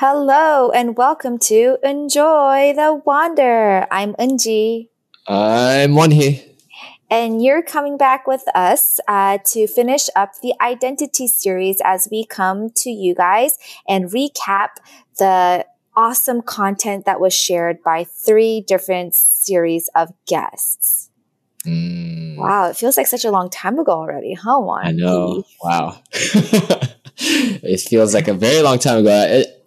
Hello 0.00 0.70
and 0.70 0.96
welcome 0.96 1.40
to 1.40 1.76
Enjoy 1.82 2.72
the 2.72 3.02
Wander. 3.04 3.84
I'm 3.90 4.14
Unji. 4.14 4.90
I'm 5.26 5.94
Wonhee. 5.94 6.40
And 7.10 7.42
you're 7.42 7.64
coming 7.64 7.98
back 7.98 8.24
with 8.24 8.44
us 8.54 9.00
uh, 9.08 9.38
to 9.46 9.66
finish 9.66 10.08
up 10.14 10.34
the 10.40 10.54
identity 10.60 11.26
series 11.26 11.80
as 11.84 12.06
we 12.12 12.24
come 12.24 12.70
to 12.76 12.90
you 12.90 13.12
guys 13.16 13.58
and 13.88 14.04
recap 14.12 14.68
the 15.18 15.66
awesome 15.96 16.42
content 16.42 17.04
that 17.04 17.18
was 17.18 17.34
shared 17.34 17.82
by 17.82 18.04
three 18.04 18.60
different 18.60 19.16
series 19.16 19.90
of 19.96 20.12
guests. 20.28 21.10
Mm. 21.66 22.36
Wow, 22.36 22.70
it 22.70 22.76
feels 22.76 22.96
like 22.96 23.08
such 23.08 23.24
a 23.24 23.32
long 23.32 23.50
time 23.50 23.80
ago 23.80 23.90
already, 23.90 24.34
huh, 24.34 24.60
Wonhee? 24.60 24.86
I 24.86 24.92
know. 24.92 25.42
Wow. 25.60 26.00
it 26.12 27.80
feels 27.80 28.14
like 28.14 28.28
a 28.28 28.34
very 28.34 28.62
long 28.62 28.78
time 28.78 28.98
ago. 28.98 29.26
It, 29.28 29.57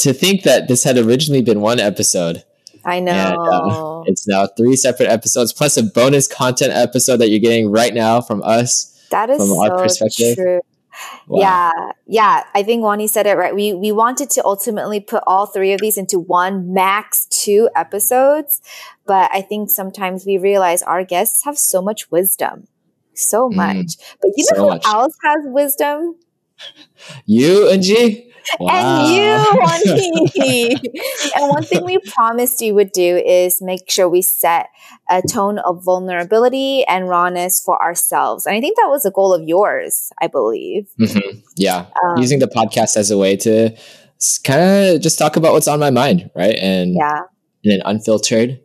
to 0.00 0.12
think 0.12 0.42
that 0.42 0.68
this 0.68 0.84
had 0.84 0.98
originally 0.98 1.42
been 1.42 1.60
one 1.60 1.80
episode. 1.80 2.44
I 2.84 3.00
know. 3.00 3.12
And, 3.12 3.72
uh, 3.72 4.02
it's 4.06 4.26
now 4.26 4.46
three 4.46 4.76
separate 4.76 5.08
episodes 5.08 5.52
plus 5.52 5.76
a 5.76 5.82
bonus 5.82 6.26
content 6.26 6.72
episode 6.72 7.18
that 7.18 7.28
you're 7.28 7.38
getting 7.38 7.70
right 7.70 7.92
now 7.92 8.20
from 8.20 8.42
us. 8.42 8.86
That 9.10 9.28
is 9.30 9.38
from 9.38 9.52
our 9.52 9.76
so 9.78 9.82
perspective. 9.82 10.36
true. 10.36 10.60
Wow. 11.26 11.40
Yeah, 11.40 11.92
yeah. 12.06 12.42
I 12.54 12.62
think 12.62 12.82
Wonhee 12.82 13.08
said 13.08 13.26
it 13.26 13.36
right. 13.36 13.54
We 13.54 13.72
we 13.72 13.92
wanted 13.92 14.28
to 14.30 14.44
ultimately 14.44 15.00
put 15.00 15.22
all 15.26 15.46
three 15.46 15.72
of 15.72 15.80
these 15.80 15.96
into 15.96 16.18
one, 16.18 16.74
max 16.74 17.26
two 17.26 17.70
episodes, 17.74 18.60
but 19.06 19.30
I 19.32 19.40
think 19.40 19.70
sometimes 19.70 20.26
we 20.26 20.36
realize 20.36 20.82
our 20.82 21.04
guests 21.04 21.44
have 21.44 21.56
so 21.56 21.80
much 21.80 22.10
wisdom, 22.10 22.66
so 23.14 23.48
mm. 23.48 23.54
much. 23.54 23.76
Mm, 23.76 24.16
but 24.20 24.30
you 24.36 24.44
know 24.50 24.56
so 24.56 24.62
who 24.62 24.68
much. 24.68 24.86
else 24.86 25.14
has 25.24 25.38
wisdom? 25.44 26.16
You, 27.24 27.68
and 27.68 27.76
Angie. 27.76 28.29
Wow. 28.58 29.04
And 29.04 29.14
you, 29.14 29.22
want 29.60 30.36
me. 30.36 30.76
and 31.36 31.48
one 31.48 31.62
thing 31.62 31.84
we 31.84 31.98
promised 31.98 32.60
you 32.60 32.74
would 32.74 32.92
do 32.92 33.16
is 33.16 33.60
make 33.62 33.90
sure 33.90 34.08
we 34.08 34.22
set 34.22 34.68
a 35.08 35.22
tone 35.22 35.58
of 35.60 35.84
vulnerability 35.84 36.84
and 36.86 37.08
rawness 37.08 37.60
for 37.60 37.80
ourselves. 37.82 38.46
And 38.46 38.56
I 38.56 38.60
think 38.60 38.76
that 38.76 38.88
was 38.88 39.04
a 39.04 39.10
goal 39.10 39.32
of 39.32 39.42
yours, 39.46 40.10
I 40.20 40.26
believe. 40.26 40.88
Mm-hmm. 40.98 41.40
Yeah. 41.56 41.86
Um, 42.04 42.18
Using 42.18 42.38
the 42.38 42.48
podcast 42.48 42.96
as 42.96 43.10
a 43.10 43.18
way 43.18 43.36
to 43.38 43.76
kind 44.44 44.94
of 44.94 45.00
just 45.00 45.18
talk 45.18 45.36
about 45.36 45.52
what's 45.52 45.68
on 45.68 45.80
my 45.80 45.90
mind, 45.90 46.30
right? 46.34 46.56
And 46.56 46.94
yeah. 46.94 47.22
in 47.62 47.72
an 47.72 47.82
unfiltered 47.84 48.60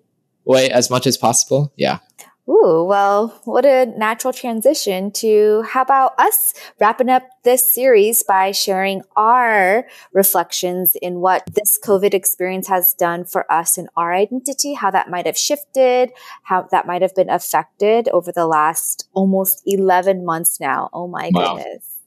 way 0.46 0.70
as 0.70 0.90
much 0.90 1.08
as 1.08 1.18
possible. 1.18 1.73
Yeah. 1.76 2.00
Ooh, 2.48 2.86
well, 2.88 3.40
what 3.46 3.66
a 3.66 3.88
natural 3.98 4.32
transition 4.32 5.10
to 5.14 5.64
how 5.64 5.82
about 5.82 6.14
us 6.20 6.54
wrapping 6.80 7.10
up 7.10 7.24
this 7.44 7.74
series 7.74 8.22
by 8.22 8.52
sharing 8.52 9.02
our 9.16 9.88
reflections 10.14 10.96
in 11.02 11.22
what 11.22 11.44
this 11.56 11.80
COVID 11.84 12.14
experience 12.14 12.68
has 12.68 12.94
done 12.94 13.26
for 13.26 13.52
us 13.52 13.80
and 13.80 13.90
our 13.98 14.14
identity, 14.14 14.74
how 14.76 14.92
that 14.92 15.10
might 15.10 15.26
have 15.26 15.38
shifted, 15.38 16.12
how 16.44 16.68
that 16.70 16.86
might 16.86 17.02
have 17.02 17.16
been 17.16 17.32
affected 17.32 18.10
over 18.10 18.32
the 18.32 18.46
last 18.46 19.09
almost 19.14 19.64
11 19.66 20.24
months 20.24 20.59
now. 20.59 20.92
Oh 20.94 21.08
my 21.08 21.32
wow. 21.34 21.56
goodness. 21.56 21.98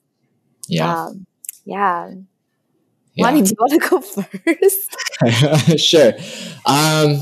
Yeah. 0.69 1.07
Um, 1.07 1.27
yeah. 1.65 2.13
yeah. 3.15 3.25
Lonnie, 3.25 3.43
do 3.43 3.51
you 3.51 3.57
want 3.59 3.83
to 3.83 3.89
go 3.89 4.01
first? 5.75 5.81
sure. 5.85 6.13
Um, 6.65 7.21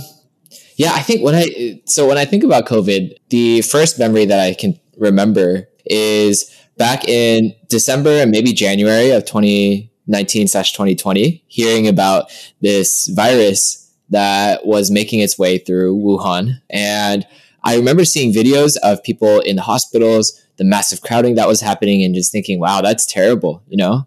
yeah, 0.77 0.93
I 0.95 1.01
think 1.01 1.25
when 1.25 1.35
I 1.35 1.81
so 1.87 2.07
when 2.07 2.19
I 2.19 2.27
think 2.27 2.45
about 2.45 2.67
COVID, 2.67 3.17
the 3.31 3.63
first 3.63 3.99
memory 3.99 4.27
that 4.27 4.39
I 4.39 4.55
can 4.55 4.79
remember 4.99 5.69
is 5.87 6.55
back 6.77 7.09
in 7.09 7.55
December 7.69 8.11
and 8.11 8.31
maybe 8.31 8.53
January 8.53 9.11
of 9.11 9.25
2019 9.25 10.49
slash 10.49 10.73
2020, 10.73 11.43
hearing 11.47 11.89
about 11.89 12.31
this 12.61 13.09
virus 13.09 13.91
that 14.11 14.67
was 14.67 14.91
making 14.91 15.21
its 15.21 15.39
way 15.39 15.57
through 15.57 15.97
Wuhan. 15.97 16.61
And 16.69 17.27
I 17.65 17.77
remember 17.77 18.05
seeing 18.05 18.33
videos 18.33 18.77
of 18.83 19.03
people 19.03 19.41
in 19.41 19.57
the 19.57 19.63
hospitals, 19.63 20.41
the 20.59 20.65
massive 20.65 21.01
crowding 21.01 21.37
that 21.37 21.49
was 21.49 21.63
happening, 21.63 22.05
and 22.05 22.15
just 22.15 22.31
thinking, 22.31 22.61
wow, 22.61 22.83
that's 22.83 23.07
terrible, 23.07 23.63
you 23.67 23.79
know? 23.79 24.07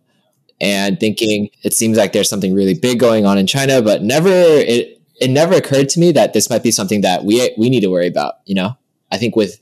And 0.62 1.00
thinking 1.00 1.50
it 1.64 1.74
seems 1.74 1.98
like 1.98 2.14
there's 2.14 2.30
something 2.30 2.54
really 2.54 2.76
big 2.76 3.00
going 3.00 3.26
on 3.26 3.38
in 3.38 3.48
China, 3.48 3.82
but 3.82 4.04
never 4.04 4.30
it 4.30 4.99
it 5.20 5.30
never 5.30 5.56
occurred 5.56 5.90
to 5.90 6.00
me 6.00 6.12
that 6.14 6.34
this 6.34 6.50
might 6.50 6.64
be 6.64 6.72
something 6.72 7.02
that 7.02 7.24
we 7.24 7.54
we 7.58 7.70
need 7.70 7.82
to 7.82 7.88
worry 7.88 8.08
about. 8.08 8.36
You 8.46 8.56
know, 8.56 8.78
I 9.12 9.18
think 9.18 9.36
with 9.36 9.60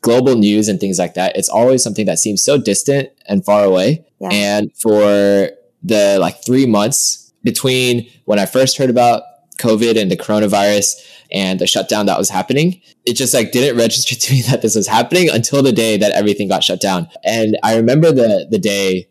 global 0.00 0.36
news 0.36 0.68
and 0.68 0.78
things 0.78 0.98
like 0.98 1.14
that, 1.14 1.36
it's 1.36 1.48
always 1.48 1.82
something 1.82 2.06
that 2.06 2.18
seems 2.18 2.42
so 2.42 2.58
distant 2.58 3.10
and 3.26 3.44
far 3.44 3.64
away. 3.64 4.04
Yeah. 4.20 4.28
And 4.30 4.76
for 4.76 5.50
the 5.82 6.18
like 6.20 6.44
three 6.44 6.66
months 6.66 7.32
between 7.42 8.08
when 8.24 8.38
I 8.38 8.46
first 8.46 8.76
heard 8.76 8.90
about 8.90 9.22
COVID 9.58 10.00
and 10.00 10.10
the 10.10 10.16
coronavirus 10.16 11.04
and 11.32 11.58
the 11.58 11.66
shutdown 11.66 12.06
that 12.06 12.18
was 12.18 12.30
happening, 12.30 12.80
it 13.04 13.14
just 13.14 13.34
like 13.34 13.52
didn't 13.52 13.78
register 13.78 14.14
to 14.14 14.32
me 14.32 14.42
that 14.50 14.62
this 14.62 14.76
was 14.76 14.86
happening 14.86 15.28
until 15.30 15.62
the 15.62 15.72
day 15.72 15.96
that 15.96 16.12
everything 16.12 16.48
got 16.48 16.64
shut 16.64 16.80
down. 16.80 17.08
And 17.24 17.58
I 17.62 17.76
remember 17.76 18.12
the 18.12 18.46
the 18.50 18.58
day 18.58 19.08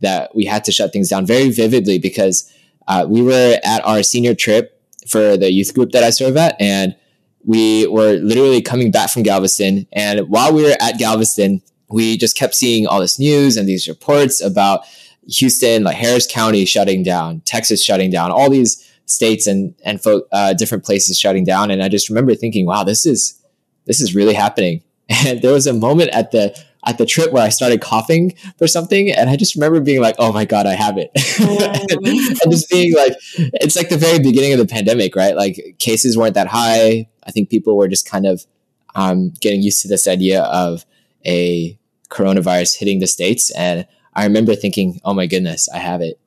that 0.00 0.34
we 0.34 0.44
had 0.44 0.64
to 0.64 0.72
shut 0.72 0.92
things 0.92 1.08
down 1.08 1.24
very 1.24 1.50
vividly 1.50 1.98
because 1.98 2.52
uh, 2.86 3.06
we 3.08 3.22
were 3.22 3.58
at 3.64 3.84
our 3.84 4.02
senior 4.02 4.34
trip 4.34 4.75
for 5.08 5.36
the 5.36 5.52
youth 5.52 5.74
group 5.74 5.92
that 5.92 6.02
I 6.02 6.10
serve 6.10 6.36
at. 6.36 6.56
And 6.60 6.96
we 7.44 7.86
were 7.86 8.14
literally 8.14 8.60
coming 8.60 8.90
back 8.90 9.10
from 9.10 9.22
Galveston. 9.22 9.86
And 9.92 10.28
while 10.28 10.52
we 10.52 10.62
were 10.62 10.76
at 10.80 10.98
Galveston, 10.98 11.62
we 11.88 12.16
just 12.16 12.36
kept 12.36 12.54
seeing 12.54 12.86
all 12.86 13.00
this 13.00 13.18
news 13.18 13.56
and 13.56 13.68
these 13.68 13.86
reports 13.88 14.40
about 14.40 14.84
Houston, 15.28 15.84
like 15.84 15.96
Harris 15.96 16.26
County 16.30 16.64
shutting 16.64 17.02
down, 17.02 17.40
Texas 17.44 17.82
shutting 17.82 18.10
down, 18.10 18.30
all 18.30 18.50
these 18.50 18.82
states 19.06 19.46
and 19.46 19.74
and 19.84 20.00
uh, 20.32 20.52
different 20.54 20.84
places 20.84 21.18
shutting 21.18 21.44
down. 21.44 21.70
And 21.70 21.82
I 21.82 21.88
just 21.88 22.08
remember 22.08 22.34
thinking, 22.34 22.66
wow, 22.66 22.84
this 22.84 23.06
is 23.06 23.40
this 23.86 24.00
is 24.00 24.14
really 24.14 24.34
happening. 24.34 24.82
And 25.24 25.40
there 25.40 25.52
was 25.52 25.68
a 25.68 25.72
moment 25.72 26.10
at 26.10 26.32
the 26.32 26.58
at 26.86 26.98
the 26.98 27.04
trip 27.04 27.32
where 27.32 27.42
I 27.42 27.48
started 27.48 27.80
coughing 27.80 28.34
for 28.58 28.66
something. 28.66 29.10
And 29.10 29.28
I 29.28 29.36
just 29.36 29.56
remember 29.56 29.80
being 29.80 30.00
like, 30.00 30.14
oh 30.18 30.32
my 30.32 30.44
God, 30.44 30.66
I 30.66 30.74
have 30.74 30.96
it. 30.96 31.10
and 32.42 32.52
just 32.52 32.70
being 32.70 32.94
like, 32.94 33.14
it's 33.36 33.76
like 33.76 33.88
the 33.88 33.98
very 33.98 34.20
beginning 34.20 34.52
of 34.52 34.58
the 34.58 34.66
pandemic, 34.66 35.16
right? 35.16 35.36
Like 35.36 35.76
cases 35.78 36.16
weren't 36.16 36.34
that 36.34 36.46
high. 36.46 37.08
I 37.24 37.30
think 37.32 37.50
people 37.50 37.76
were 37.76 37.88
just 37.88 38.08
kind 38.08 38.24
of 38.24 38.46
um, 38.94 39.30
getting 39.40 39.62
used 39.62 39.82
to 39.82 39.88
this 39.88 40.06
idea 40.06 40.42
of 40.44 40.86
a 41.26 41.78
coronavirus 42.08 42.78
hitting 42.78 43.00
the 43.00 43.08
States. 43.08 43.50
And 43.50 43.86
I 44.14 44.24
remember 44.24 44.54
thinking, 44.54 45.00
oh 45.04 45.12
my 45.12 45.26
goodness, 45.26 45.68
I 45.68 45.78
have 45.78 46.00
it. 46.00 46.20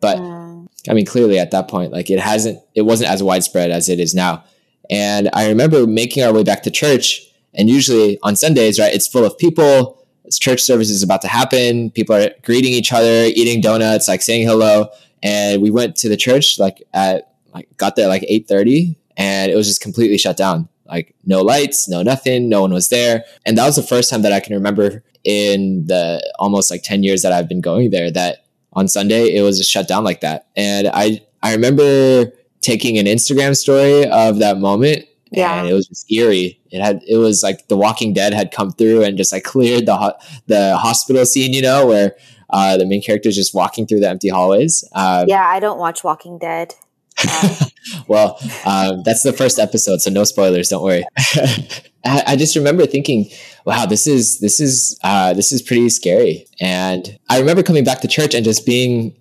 But 0.00 0.18
I 0.18 0.92
mean, 0.94 1.06
clearly 1.06 1.38
at 1.38 1.52
that 1.52 1.68
point, 1.68 1.90
like 1.90 2.10
it 2.10 2.20
hasn't, 2.20 2.60
it 2.74 2.82
wasn't 2.82 3.10
as 3.10 3.22
widespread 3.22 3.70
as 3.70 3.88
it 3.88 3.98
is 3.98 4.14
now. 4.14 4.44
And 4.90 5.30
I 5.32 5.48
remember 5.48 5.86
making 5.86 6.22
our 6.22 6.34
way 6.34 6.42
back 6.42 6.64
to 6.64 6.70
church. 6.70 7.22
And 7.54 7.70
usually 7.70 8.18
on 8.22 8.36
Sundays, 8.36 8.78
right, 8.78 8.92
it's 8.92 9.06
full 9.06 9.24
of 9.24 9.38
people 9.38 10.01
church 10.38 10.60
service 10.60 10.90
is 10.90 11.02
about 11.02 11.22
to 11.22 11.28
happen. 11.28 11.90
People 11.90 12.16
are 12.16 12.30
greeting 12.42 12.72
each 12.72 12.92
other, 12.92 13.24
eating 13.24 13.60
donuts, 13.60 14.08
like 14.08 14.22
saying 14.22 14.46
hello. 14.46 14.88
And 15.22 15.62
we 15.62 15.70
went 15.70 15.96
to 15.96 16.08
the 16.08 16.16
church 16.16 16.58
like 16.58 16.82
at 16.92 17.34
like 17.54 17.68
got 17.76 17.96
there 17.96 18.08
like 18.08 18.24
eight 18.28 18.48
thirty, 18.48 18.96
and 19.16 19.50
it 19.50 19.54
was 19.54 19.68
just 19.68 19.80
completely 19.80 20.18
shut 20.18 20.36
down. 20.36 20.68
Like 20.86 21.14
no 21.24 21.42
lights, 21.42 21.88
no 21.88 22.02
nothing, 22.02 22.48
no 22.48 22.60
one 22.62 22.72
was 22.72 22.88
there. 22.88 23.24
And 23.46 23.56
that 23.56 23.66
was 23.66 23.76
the 23.76 23.82
first 23.82 24.10
time 24.10 24.22
that 24.22 24.32
I 24.32 24.40
can 24.40 24.54
remember 24.54 25.02
in 25.24 25.86
the 25.86 26.20
almost 26.38 26.70
like 26.70 26.82
ten 26.82 27.02
years 27.02 27.22
that 27.22 27.32
I've 27.32 27.48
been 27.48 27.60
going 27.60 27.90
there 27.90 28.10
that 28.10 28.44
on 28.72 28.88
Sunday 28.88 29.34
it 29.34 29.42
was 29.42 29.58
just 29.58 29.70
shut 29.70 29.86
down 29.86 30.04
like 30.04 30.20
that. 30.20 30.48
And 30.56 30.88
I 30.92 31.20
I 31.42 31.52
remember 31.52 32.32
taking 32.60 32.98
an 32.98 33.06
Instagram 33.06 33.56
story 33.56 34.06
of 34.08 34.38
that 34.38 34.58
moment 34.58 35.06
yeah. 35.32 35.60
and 35.60 35.68
it 35.68 35.72
was 35.72 35.88
just 35.88 36.10
eerie. 36.10 36.58
It 36.72 36.80
had 36.80 37.02
it 37.06 37.18
was 37.18 37.42
like 37.42 37.68
The 37.68 37.76
Walking 37.76 38.12
Dead 38.14 38.32
had 38.32 38.50
come 38.50 38.72
through 38.72 39.04
and 39.04 39.16
just 39.16 39.32
like 39.32 39.44
cleared 39.44 39.86
the 39.86 39.96
ho- 39.96 40.16
the 40.46 40.76
hospital 40.76 41.24
scene, 41.26 41.52
you 41.52 41.62
know, 41.62 41.86
where 41.86 42.16
uh, 42.50 42.76
the 42.76 42.86
main 42.86 43.02
character 43.02 43.28
is 43.28 43.36
just 43.36 43.54
walking 43.54 43.86
through 43.86 44.00
the 44.00 44.08
empty 44.08 44.28
hallways. 44.28 44.84
Um, 44.92 45.26
yeah, 45.28 45.46
I 45.46 45.60
don't 45.60 45.78
watch 45.78 46.02
Walking 46.02 46.38
Dead. 46.38 46.74
well, 48.08 48.38
um, 48.64 49.02
that's 49.04 49.22
the 49.22 49.32
first 49.32 49.58
episode, 49.58 50.00
so 50.00 50.10
no 50.10 50.24
spoilers. 50.24 50.68
Don't 50.68 50.82
worry. 50.82 51.04
I, 52.04 52.22
I, 52.26 52.36
just 52.36 52.56
remember 52.56 52.86
thinking, 52.86 53.30
"Wow, 53.64 53.86
this 53.86 54.06
is 54.06 54.40
this 54.40 54.60
is 54.60 54.98
uh, 55.04 55.34
this 55.34 55.52
is 55.52 55.62
pretty 55.62 55.88
scary." 55.90 56.46
And 56.60 57.18
I 57.28 57.38
remember 57.38 57.62
coming 57.62 57.84
back 57.84 58.00
to 58.00 58.08
church 58.08 58.34
and 58.34 58.44
just 58.44 58.66
being 58.66 59.14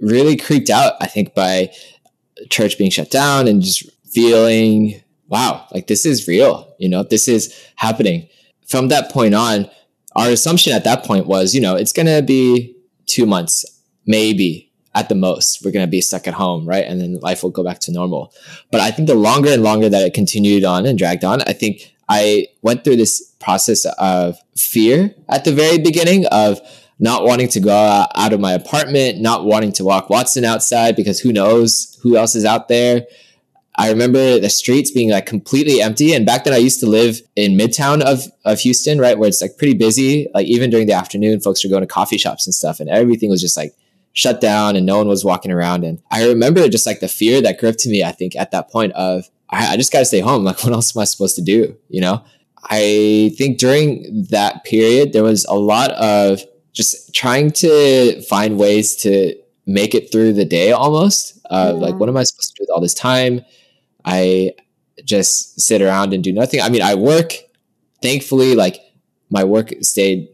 really 0.00 0.36
creeped 0.36 0.70
out. 0.70 0.94
I 1.00 1.06
think 1.06 1.34
by 1.34 1.72
church 2.50 2.78
being 2.78 2.90
shut 2.90 3.10
down 3.10 3.48
and 3.48 3.62
just 3.62 3.88
feeling 4.12 5.02
wow, 5.30 5.66
like 5.72 5.86
this 5.86 6.04
is 6.04 6.28
real, 6.28 6.74
you 6.78 6.88
know, 6.88 7.02
this 7.02 7.28
is 7.28 7.56
happening. 7.76 8.28
From 8.66 8.88
that 8.88 9.10
point 9.10 9.34
on, 9.34 9.70
our 10.16 10.28
assumption 10.28 10.72
at 10.72 10.84
that 10.84 11.04
point 11.04 11.26
was, 11.26 11.54
you 11.54 11.60
know, 11.60 11.76
it's 11.76 11.92
going 11.92 12.06
to 12.06 12.20
be 12.20 12.76
two 13.06 13.26
months, 13.26 13.64
maybe 14.06 14.70
at 14.94 15.08
the 15.08 15.14
most, 15.14 15.64
we're 15.64 15.70
going 15.70 15.86
to 15.86 15.90
be 15.90 16.00
stuck 16.00 16.26
at 16.26 16.34
home, 16.34 16.66
right? 16.66 16.84
And 16.84 17.00
then 17.00 17.14
life 17.20 17.44
will 17.44 17.50
go 17.50 17.62
back 17.62 17.78
to 17.80 17.92
normal. 17.92 18.34
But 18.72 18.80
I 18.80 18.90
think 18.90 19.06
the 19.06 19.14
longer 19.14 19.50
and 19.50 19.62
longer 19.62 19.88
that 19.88 20.02
it 20.02 20.14
continued 20.14 20.64
on 20.64 20.84
and 20.84 20.98
dragged 20.98 21.24
on, 21.24 21.42
I 21.42 21.52
think 21.52 21.94
I 22.08 22.48
went 22.62 22.82
through 22.82 22.96
this 22.96 23.34
process 23.38 23.86
of 23.98 24.36
fear 24.56 25.14
at 25.28 25.44
the 25.44 25.52
very 25.52 25.78
beginning 25.78 26.26
of 26.26 26.60
not 26.98 27.24
wanting 27.24 27.48
to 27.48 27.60
go 27.60 27.72
out 28.14 28.32
of 28.32 28.40
my 28.40 28.52
apartment, 28.52 29.20
not 29.20 29.44
wanting 29.44 29.72
to 29.72 29.84
walk 29.84 30.10
Watson 30.10 30.44
outside 30.44 30.96
because 30.96 31.20
who 31.20 31.32
knows 31.32 31.98
who 32.02 32.16
else 32.16 32.34
is 32.34 32.44
out 32.44 32.68
there. 32.68 33.06
I 33.80 33.88
remember 33.88 34.38
the 34.38 34.50
streets 34.50 34.90
being 34.90 35.08
like 35.08 35.24
completely 35.24 35.80
empty. 35.80 36.12
And 36.12 36.26
back 36.26 36.44
then 36.44 36.52
I 36.52 36.58
used 36.58 36.80
to 36.80 36.86
live 36.86 37.22
in 37.34 37.56
midtown 37.56 38.02
of, 38.02 38.24
of 38.44 38.60
Houston, 38.60 38.98
right? 38.98 39.18
Where 39.18 39.26
it's 39.26 39.40
like 39.40 39.56
pretty 39.56 39.72
busy. 39.72 40.28
Like 40.34 40.46
even 40.46 40.68
during 40.68 40.86
the 40.86 40.92
afternoon, 40.92 41.40
folks 41.40 41.64
are 41.64 41.68
going 41.68 41.80
to 41.80 41.86
coffee 41.86 42.18
shops 42.18 42.46
and 42.46 42.52
stuff 42.52 42.78
and 42.78 42.90
everything 42.90 43.30
was 43.30 43.40
just 43.40 43.56
like 43.56 43.74
shut 44.12 44.38
down 44.38 44.76
and 44.76 44.84
no 44.84 44.98
one 44.98 45.08
was 45.08 45.24
walking 45.24 45.50
around. 45.50 45.84
And 45.84 46.02
I 46.10 46.28
remember 46.28 46.68
just 46.68 46.86
like 46.86 47.00
the 47.00 47.08
fear 47.08 47.40
that 47.40 47.58
gripped 47.58 47.78
to 47.78 47.88
me, 47.88 48.04
I 48.04 48.12
think 48.12 48.36
at 48.36 48.50
that 48.50 48.70
point 48.70 48.92
of, 48.92 49.30
I, 49.48 49.72
I 49.72 49.76
just 49.78 49.90
got 49.90 50.00
to 50.00 50.04
stay 50.04 50.20
home. 50.20 50.44
Like 50.50 50.62
what 50.62 50.74
else 50.74 50.94
am 50.94 51.00
I 51.00 51.04
supposed 51.04 51.36
to 51.36 51.42
do? 51.42 51.74
You 51.88 52.02
know, 52.02 52.22
I 52.64 53.32
think 53.38 53.56
during 53.56 54.26
that 54.28 54.62
period, 54.64 55.14
there 55.14 55.24
was 55.24 55.46
a 55.46 55.54
lot 55.54 55.92
of 55.92 56.42
just 56.74 57.14
trying 57.14 57.50
to 57.52 58.20
find 58.28 58.58
ways 58.58 58.94
to 58.96 59.34
make 59.64 59.94
it 59.94 60.12
through 60.12 60.34
the 60.34 60.44
day 60.44 60.70
almost. 60.72 61.38
Uh, 61.48 61.72
yeah. 61.72 61.80
Like, 61.80 61.94
what 61.94 62.10
am 62.10 62.18
I 62.18 62.24
supposed 62.24 62.50
to 62.50 62.54
do 62.58 62.62
with 62.64 62.70
all 62.74 62.82
this 62.82 62.92
time? 62.92 63.40
I 64.04 64.52
just 65.04 65.60
sit 65.60 65.82
around 65.82 66.12
and 66.12 66.22
do 66.22 66.32
nothing. 66.32 66.60
I 66.60 66.68
mean, 66.68 66.82
I 66.82 66.94
work. 66.94 67.34
Thankfully, 68.02 68.54
like 68.54 68.80
my 69.28 69.44
work 69.44 69.72
stayed 69.82 70.28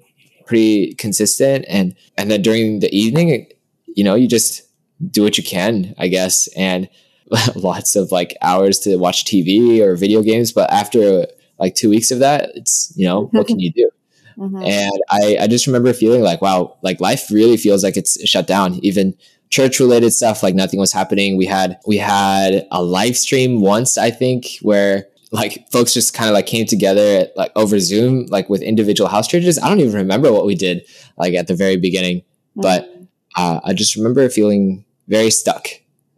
pretty 0.47 0.95
consistent, 0.95 1.65
and 1.69 1.95
and 2.17 2.31
then 2.31 2.43
during 2.43 2.81
the 2.81 2.95
evening, 2.97 3.51
you 3.87 4.05
know, 4.05 4.15
you 4.15 4.29
just 4.29 4.63
do 5.11 5.23
what 5.23 5.37
you 5.37 5.45
can, 5.45 5.95
I 5.99 6.09
guess, 6.09 6.49
and 6.57 6.89
lots 7.57 7.97
of 7.97 8.13
like 8.13 8.37
hours 8.41 8.79
to 8.81 8.97
watch 8.97 9.25
TV 9.25 9.81
or 9.81 9.97
video 9.97 10.23
games. 10.23 10.53
But 10.53 10.71
after 10.71 11.27
like 11.59 11.75
two 11.75 11.91
weeks 11.91 12.11
of 12.11 12.21
that, 12.21 12.51
it's 12.55 12.93
you 12.97 13.07
know, 13.07 13.27
what 13.33 13.47
can 13.47 13.59
you 13.59 13.73
do? 13.73 13.91
Mm-hmm. 14.39 14.65
And 14.65 15.01
I, 15.09 15.39
I 15.41 15.47
just 15.47 15.67
remember 15.67 15.95
feeling 15.95 16.21
like, 16.21 16.43
wow, 16.43 16.77
like 16.83 17.01
life 17.01 17.31
really 17.31 17.57
feels 17.57 17.83
like 17.83 17.97
it's 17.97 18.23
shut 18.29 18.47
down. 18.47 18.75
Even 18.83 19.15
church 19.51 19.81
related 19.81 20.11
stuff, 20.11 20.43
like 20.43 20.55
nothing 20.55 20.81
was 20.81 20.93
happening. 20.93 21.37
We 21.37 21.47
had 21.47 21.79
we 21.87 21.97
had 21.99 22.67
a 22.71 22.83
live 22.83 23.17
stream 23.17 23.61
once, 23.61 23.99
I 23.99 24.11
think, 24.11 24.47
where 24.63 25.07
like 25.33 25.67
folks 25.71 25.93
just 25.93 26.15
kind 26.15 26.29
of 26.29 26.35
like 26.35 26.47
came 26.47 26.67
together 26.67 27.21
at, 27.21 27.37
like 27.37 27.53
over 27.57 27.79
Zoom, 27.81 28.27
like 28.27 28.49
with 28.49 28.63
individual 28.63 29.09
house 29.09 29.29
churches. 29.29 29.59
I 29.59 29.69
don't 29.69 29.81
even 29.81 29.95
remember 29.95 30.33
what 30.33 30.47
we 30.47 30.55
did 30.55 30.87
like 31.17 31.35
at 31.35 31.47
the 31.47 31.55
very 31.55 31.77
beginning, 31.77 32.21
mm-hmm. 32.21 32.63
but 32.63 32.91
uh, 33.37 33.61
I 33.65 33.73
just 33.73 33.97
remember 33.97 34.29
feeling 34.29 34.85
very 35.09 35.31
stuck 35.31 35.69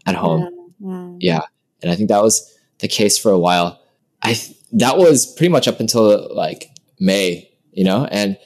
at 0.07 0.15
home. 0.15 0.71
Mm-hmm. 0.83 1.17
Yeah, 1.21 1.43
and 1.83 1.91
I 1.91 1.95
think 1.95 2.09
that 2.09 2.23
was 2.23 2.57
the 2.79 2.89
case 2.89 3.19
for 3.19 3.31
a 3.31 3.39
while. 3.39 3.81
I 4.23 4.37
that 4.73 4.99
was 4.99 5.27
pretty 5.35 5.51
much 5.51 5.67
up 5.67 5.81
until 5.81 6.35
like 6.35 6.71
May 7.01 7.49
you 7.79 7.85
know? 7.85 8.07
And 8.11 8.37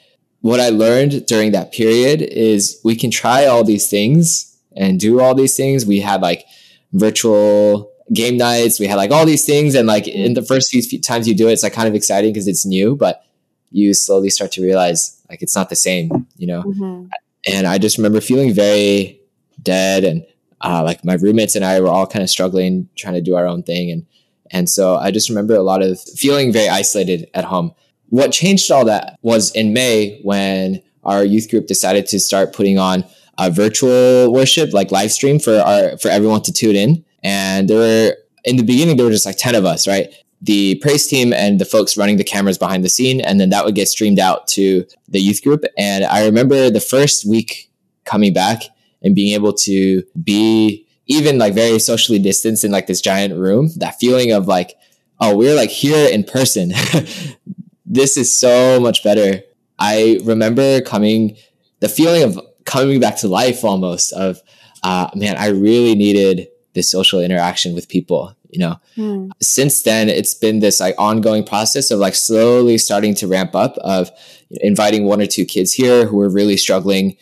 what 0.42 0.60
I 0.60 0.68
learned 0.68 1.24
during 1.26 1.52
that 1.52 1.72
period 1.72 2.20
is 2.20 2.78
we 2.84 2.94
can 2.94 3.10
try 3.10 3.46
all 3.46 3.64
these 3.64 3.88
things 3.88 4.51
and 4.76 4.98
do 4.98 5.20
all 5.20 5.34
these 5.34 5.56
things. 5.56 5.86
We 5.86 6.00
had 6.00 6.22
like 6.22 6.44
virtual 6.92 7.92
game 8.12 8.36
nights, 8.36 8.78
we 8.78 8.86
had 8.86 8.96
like 8.96 9.10
all 9.10 9.26
these 9.26 9.44
things. 9.44 9.74
And 9.74 9.86
like 9.86 10.08
in 10.08 10.34
the 10.34 10.42
first 10.42 10.70
few 10.70 11.00
times 11.00 11.26
you 11.26 11.34
do 11.34 11.48
it, 11.48 11.52
it's 11.52 11.62
like 11.62 11.72
kind 11.72 11.88
of 11.88 11.94
exciting 11.94 12.32
because 12.32 12.48
it's 12.48 12.66
new, 12.66 12.96
but 12.96 13.24
you 13.70 13.94
slowly 13.94 14.30
start 14.30 14.52
to 14.52 14.62
realize 14.62 15.22
like 15.30 15.42
it's 15.42 15.56
not 15.56 15.70
the 15.70 15.76
same, 15.76 16.26
you 16.36 16.46
know? 16.46 16.62
Mm-hmm. 16.62 17.06
And 17.52 17.66
I 17.66 17.78
just 17.78 17.96
remember 17.96 18.20
feeling 18.20 18.52
very 18.52 19.20
dead 19.62 20.04
and 20.04 20.26
uh, 20.60 20.82
like 20.84 21.04
my 21.04 21.14
roommates 21.14 21.56
and 21.56 21.64
I 21.64 21.80
were 21.80 21.88
all 21.88 22.06
kind 22.06 22.22
of 22.22 22.30
struggling, 22.30 22.88
trying 22.96 23.14
to 23.14 23.20
do 23.20 23.34
our 23.34 23.46
own 23.46 23.62
thing. 23.62 23.90
And, 23.90 24.06
and 24.50 24.68
so 24.68 24.96
I 24.96 25.10
just 25.10 25.28
remember 25.28 25.54
a 25.54 25.62
lot 25.62 25.82
of 25.82 26.00
feeling 26.00 26.52
very 26.52 26.68
isolated 26.68 27.28
at 27.34 27.44
home 27.44 27.74
what 28.12 28.30
changed 28.30 28.70
all 28.70 28.84
that 28.84 29.18
was 29.22 29.50
in 29.52 29.72
May 29.72 30.20
when 30.20 30.82
our 31.02 31.24
youth 31.24 31.48
group 31.48 31.66
decided 31.66 32.06
to 32.08 32.20
start 32.20 32.52
putting 32.52 32.76
on 32.78 33.06
a 33.46 33.50
virtual 33.50 34.32
worship, 34.32 34.72
like 34.72 34.90
live 34.90 35.12
stream 35.12 35.38
for 35.38 35.58
our 35.58 35.96
for 35.98 36.08
everyone 36.08 36.42
to 36.42 36.52
tune 36.52 36.76
in. 36.76 37.04
And 37.22 37.68
there 37.68 37.78
were 37.78 38.16
in 38.44 38.56
the 38.56 38.62
beginning 38.62 38.96
there 38.96 39.06
were 39.06 39.12
just 39.12 39.26
like 39.26 39.36
10 39.36 39.54
of 39.54 39.64
us, 39.64 39.86
right? 39.86 40.12
The 40.40 40.76
praise 40.76 41.06
team 41.06 41.32
and 41.32 41.60
the 41.60 41.64
folks 41.64 41.96
running 41.96 42.16
the 42.16 42.24
cameras 42.24 42.58
behind 42.58 42.84
the 42.84 42.88
scene, 42.88 43.20
and 43.20 43.38
then 43.38 43.50
that 43.50 43.64
would 43.64 43.76
get 43.76 43.88
streamed 43.88 44.18
out 44.18 44.48
to 44.48 44.84
the 45.08 45.20
youth 45.20 45.42
group. 45.42 45.64
And 45.78 46.04
I 46.04 46.24
remember 46.24 46.68
the 46.70 46.80
first 46.80 47.24
week 47.24 47.70
coming 48.04 48.32
back 48.32 48.62
and 49.02 49.14
being 49.14 49.34
able 49.34 49.52
to 49.52 50.02
be 50.22 50.86
even 51.06 51.38
like 51.38 51.54
very 51.54 51.78
socially 51.78 52.18
distanced 52.18 52.64
in 52.64 52.72
like 52.72 52.86
this 52.86 53.00
giant 53.00 53.34
room, 53.34 53.68
that 53.76 53.98
feeling 54.00 54.32
of 54.32 54.48
like, 54.48 54.76
oh, 55.20 55.36
we're 55.36 55.54
like 55.54 55.70
here 55.70 56.08
in 56.08 56.24
person. 56.24 56.70
this 57.86 58.16
is 58.16 58.36
so 58.36 58.80
much 58.80 59.04
better. 59.04 59.42
I 59.78 60.18
remember 60.24 60.80
coming, 60.80 61.36
the 61.80 61.88
feeling 61.88 62.22
of 62.22 62.40
coming 62.64 63.00
back 63.00 63.16
to 63.18 63.28
life 63.28 63.64
almost 63.64 64.12
of, 64.12 64.40
uh, 64.82 65.10
man, 65.14 65.36
I 65.36 65.48
really 65.48 65.94
needed 65.94 66.48
this 66.74 66.90
social 66.90 67.20
interaction 67.20 67.74
with 67.74 67.88
people, 67.88 68.34
you 68.50 68.58
know. 68.58 68.76
Mm. 68.96 69.30
Since 69.40 69.82
then, 69.82 70.08
it's 70.08 70.34
been 70.34 70.60
this 70.60 70.80
like 70.80 70.94
ongoing 70.98 71.44
process 71.44 71.90
of 71.90 71.98
like 71.98 72.14
slowly 72.14 72.78
starting 72.78 73.14
to 73.16 73.26
ramp 73.26 73.54
up 73.54 73.76
of 73.78 74.10
inviting 74.50 75.04
one 75.04 75.20
or 75.20 75.26
two 75.26 75.44
kids 75.44 75.72
here 75.72 76.06
who 76.06 76.20
are 76.20 76.30
really 76.30 76.56
struggling 76.56 77.16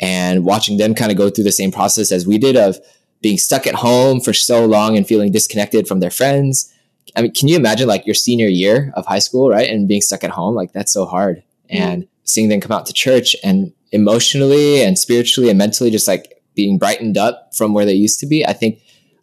and 0.00 0.44
watching 0.44 0.78
them 0.78 0.94
kind 0.94 1.10
of 1.10 1.18
go 1.18 1.30
through 1.30 1.44
the 1.44 1.52
same 1.52 1.72
process 1.72 2.12
as 2.12 2.26
we 2.26 2.38
did 2.38 2.56
of 2.56 2.78
being 3.20 3.38
stuck 3.38 3.66
at 3.66 3.74
home 3.74 4.20
for 4.20 4.32
so 4.32 4.64
long 4.64 4.96
and 4.96 5.06
feeling 5.06 5.32
disconnected 5.32 5.88
from 5.88 6.00
their 6.00 6.10
friends 6.10 6.72
I 7.16 7.22
mean, 7.22 7.32
can 7.32 7.48
you 7.48 7.56
imagine 7.56 7.88
like 7.88 8.06
your 8.06 8.14
senior 8.14 8.48
year 8.48 8.92
of 8.96 9.06
high 9.06 9.18
school, 9.18 9.50
right? 9.50 9.68
And 9.68 9.88
being 9.88 10.00
stuck 10.00 10.24
at 10.24 10.30
home, 10.30 10.54
like 10.54 10.72
that's 10.72 10.92
so 10.92 11.06
hard. 11.06 11.42
And 11.70 12.06
seeing 12.24 12.48
them 12.48 12.60
come 12.60 12.72
out 12.72 12.86
to 12.86 12.92
church 12.92 13.36
and 13.42 13.72
emotionally 13.92 14.82
and 14.82 14.98
spiritually 14.98 15.48
and 15.50 15.58
mentally 15.58 15.90
just 15.90 16.08
like 16.08 16.42
being 16.54 16.78
brightened 16.78 17.16
up 17.16 17.54
from 17.54 17.72
where 17.72 17.84
they 17.84 17.94
used 17.94 18.20
to 18.20 18.26
be. 18.26 18.44
I 18.44 18.52
think 18.52 18.80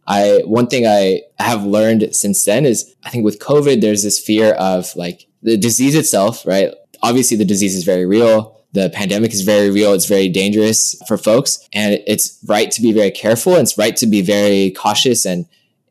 I, 0.08 0.42
one 0.46 0.68
thing 0.68 0.86
I 0.86 1.22
have 1.40 1.66
learned 1.66 2.16
since 2.16 2.46
then 2.46 2.66
is 2.66 2.94
I 3.04 3.10
think 3.10 3.26
with 3.26 3.40
COVID, 3.40 3.82
there's 3.82 4.04
this 4.04 4.20
fear 4.20 4.54
of 4.54 4.96
like 4.96 5.28
the 5.42 5.58
disease 5.58 5.96
itself, 5.96 6.46
right? 6.46 6.74
Obviously, 7.02 7.38
the 7.38 7.46
disease 7.46 7.76
is 7.76 7.84
very 7.84 8.06
real. 8.06 8.64
The 8.74 8.90
pandemic 8.90 9.34
is 9.34 9.42
very 9.42 9.70
real. 9.70 9.94
It's 9.94 10.06
very 10.06 10.28
dangerous 10.28 10.96
for 11.08 11.18
folks. 11.18 11.68
And 11.74 12.02
it's 12.08 12.40
right 12.46 12.70
to 12.72 12.82
be 12.82 12.92
very 12.92 13.12
careful. 13.12 13.54
And 13.54 13.62
it's 13.64 13.78
right 13.78 13.96
to 13.98 14.08
be 14.08 14.22
very 14.22 14.72
cautious 14.72 15.26
and 15.26 15.46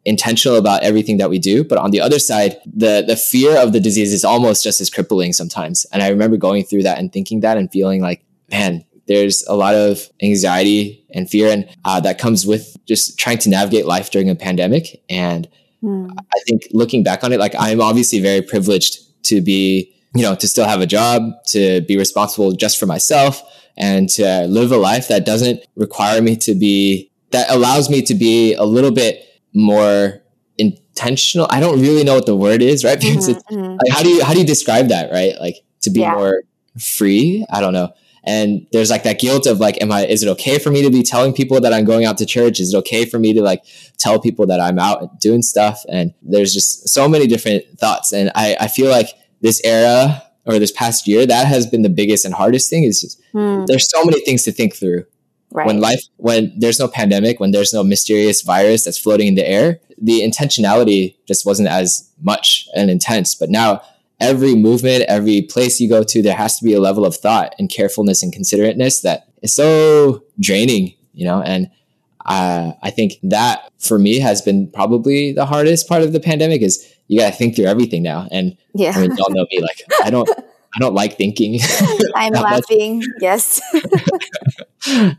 intentional 0.04 0.58
about 0.58 0.82
everything 0.82 1.16
that 1.16 1.30
we 1.30 1.38
do. 1.38 1.64
But 1.64 1.78
on 1.78 1.90
the 1.90 2.00
other 2.00 2.18
side, 2.18 2.58
the 2.66 3.02
the 3.06 3.16
fear 3.16 3.56
of 3.56 3.72
the 3.72 3.80
disease 3.80 4.12
is 4.12 4.24
almost 4.24 4.62
just 4.62 4.80
as 4.80 4.90
crippling 4.90 5.32
sometimes. 5.32 5.86
And 5.92 6.02
I 6.02 6.08
remember 6.08 6.36
going 6.36 6.64
through 6.64 6.82
that 6.82 6.98
and 6.98 7.12
thinking 7.12 7.40
that 7.40 7.56
and 7.56 7.70
feeling 7.72 8.02
like, 8.02 8.22
man, 8.54 8.84
there's 9.06 9.44
a 9.48 9.54
lot 9.54 9.74
of 9.74 10.08
anxiety 10.22 11.04
and 11.12 11.28
fear, 11.28 11.50
and 11.50 11.68
uh, 11.84 12.00
that 12.00 12.18
comes 12.18 12.46
with 12.46 12.76
just 12.86 13.18
trying 13.18 13.38
to 13.38 13.48
navigate 13.50 13.84
life 13.84 14.10
during 14.10 14.30
a 14.30 14.34
pandemic. 14.34 15.02
And 15.10 15.48
mm. 15.82 16.10
I 16.16 16.38
think 16.46 16.62
looking 16.72 17.02
back 17.02 17.24
on 17.24 17.32
it, 17.32 17.40
like 17.40 17.54
I'm 17.58 17.80
obviously 17.80 18.20
very 18.20 18.42
privileged 18.42 18.98
to 19.24 19.40
be, 19.40 19.92
you 20.14 20.22
know, 20.22 20.34
to 20.36 20.46
still 20.48 20.66
have 20.66 20.80
a 20.80 20.86
job, 20.86 21.22
to 21.48 21.80
be 21.82 21.96
responsible 21.98 22.52
just 22.52 22.78
for 22.78 22.86
myself, 22.86 23.42
and 23.76 24.08
to 24.10 24.46
live 24.46 24.70
a 24.70 24.76
life 24.76 25.08
that 25.08 25.26
doesn't 25.26 25.60
require 25.74 26.22
me 26.22 26.36
to 26.36 26.54
be 26.54 27.10
that 27.32 27.50
allows 27.50 27.90
me 27.90 28.00
to 28.02 28.14
be 28.14 28.54
a 28.54 28.64
little 28.64 28.92
bit 28.92 29.26
more 29.52 30.22
intentional. 30.56 31.48
I 31.50 31.58
don't 31.58 31.80
really 31.80 32.04
know 32.04 32.14
what 32.14 32.26
the 32.26 32.36
word 32.36 32.62
is, 32.62 32.84
right? 32.84 33.00
Because 33.00 33.28
mm-hmm, 33.28 33.54
mm-hmm. 33.54 33.72
like, 33.72 33.90
how 33.90 34.02
do 34.02 34.08
you 34.08 34.24
how 34.24 34.32
do 34.32 34.38
you 34.38 34.46
describe 34.46 34.88
that, 34.88 35.10
right? 35.10 35.34
Like 35.40 35.56
to 35.82 35.90
be 35.90 36.00
yeah. 36.00 36.14
more 36.14 36.42
free. 36.78 37.44
I 37.50 37.60
don't 37.60 37.72
know. 37.72 37.92
And 38.26 38.66
there's 38.72 38.90
like 38.90 39.02
that 39.04 39.20
guilt 39.20 39.46
of 39.46 39.60
like, 39.60 39.80
am 39.82 39.92
I? 39.92 40.06
Is 40.06 40.22
it 40.22 40.28
okay 40.30 40.58
for 40.58 40.70
me 40.70 40.82
to 40.82 40.90
be 40.90 41.02
telling 41.02 41.32
people 41.32 41.60
that 41.60 41.72
I'm 41.72 41.84
going 41.84 42.04
out 42.04 42.18
to 42.18 42.26
church? 42.26 42.60
Is 42.60 42.72
it 42.72 42.76
okay 42.78 43.04
for 43.04 43.18
me 43.18 43.32
to 43.34 43.42
like 43.42 43.64
tell 43.98 44.18
people 44.18 44.46
that 44.46 44.60
I'm 44.60 44.78
out 44.78 45.20
doing 45.20 45.42
stuff? 45.42 45.82
And 45.88 46.14
there's 46.22 46.52
just 46.54 46.88
so 46.88 47.08
many 47.08 47.26
different 47.26 47.64
thoughts. 47.78 48.12
And 48.12 48.30
I 48.34 48.56
I 48.60 48.68
feel 48.68 48.90
like 48.90 49.08
this 49.40 49.60
era 49.64 50.22
or 50.46 50.58
this 50.58 50.72
past 50.72 51.06
year 51.06 51.26
that 51.26 51.46
has 51.46 51.66
been 51.66 51.82
the 51.82 51.88
biggest 51.88 52.24
and 52.24 52.34
hardest 52.34 52.68
thing 52.68 52.84
is 52.84 53.00
just, 53.00 53.18
mm. 53.32 53.66
there's 53.66 53.88
so 53.90 54.04
many 54.04 54.20
things 54.20 54.42
to 54.42 54.52
think 54.52 54.74
through 54.74 55.06
Right. 55.54 55.68
When 55.68 55.80
life, 55.80 56.02
when 56.16 56.52
there's 56.58 56.80
no 56.80 56.88
pandemic, 56.88 57.38
when 57.38 57.52
there's 57.52 57.72
no 57.72 57.84
mysterious 57.84 58.42
virus 58.42 58.84
that's 58.84 58.98
floating 58.98 59.28
in 59.28 59.34
the 59.36 59.48
air, 59.48 59.78
the 60.02 60.20
intentionality 60.20 61.14
just 61.28 61.46
wasn't 61.46 61.68
as 61.68 62.10
much 62.20 62.66
and 62.74 62.90
intense. 62.90 63.36
But 63.36 63.50
now, 63.50 63.80
every 64.20 64.54
movement, 64.54 65.04
every 65.08 65.42
place 65.42 65.80
you 65.80 65.88
go 65.88 66.02
to, 66.02 66.22
there 66.22 66.36
has 66.36 66.58
to 66.58 66.64
be 66.64 66.74
a 66.74 66.80
level 66.80 67.04
of 67.04 67.16
thought 67.16 67.54
and 67.58 67.70
carefulness 67.70 68.22
and 68.22 68.32
considerateness 68.32 69.00
that 69.00 69.28
is 69.42 69.54
so 69.54 70.24
draining, 70.40 70.94
you 71.12 71.24
know. 71.24 71.42
And 71.42 71.70
uh, 72.24 72.72
I 72.82 72.90
think 72.90 73.14
that 73.22 73.70
for 73.78 73.98
me 73.98 74.18
has 74.18 74.40
been 74.40 74.70
probably 74.70 75.32
the 75.32 75.46
hardest 75.46 75.88
part 75.88 76.02
of 76.02 76.12
the 76.12 76.20
pandemic 76.20 76.62
is 76.62 76.90
you 77.08 77.20
got 77.20 77.32
to 77.32 77.36
think 77.36 77.56
through 77.56 77.66
everything 77.66 78.02
now. 78.02 78.28
And 78.30 78.56
yeah, 78.74 78.92
I 78.94 79.00
mean, 79.00 79.16
y'all 79.16 79.30
know 79.30 79.46
me, 79.50 79.60
like 79.60 79.82
I 80.02 80.10
don't, 80.10 80.28
I 80.76 80.80
don't 80.80 80.94
like 80.94 81.16
thinking. 81.16 81.60
I'm 82.16 82.32
laughing. 82.32 82.98
Much. 82.98 83.08
Yes. 83.20 83.60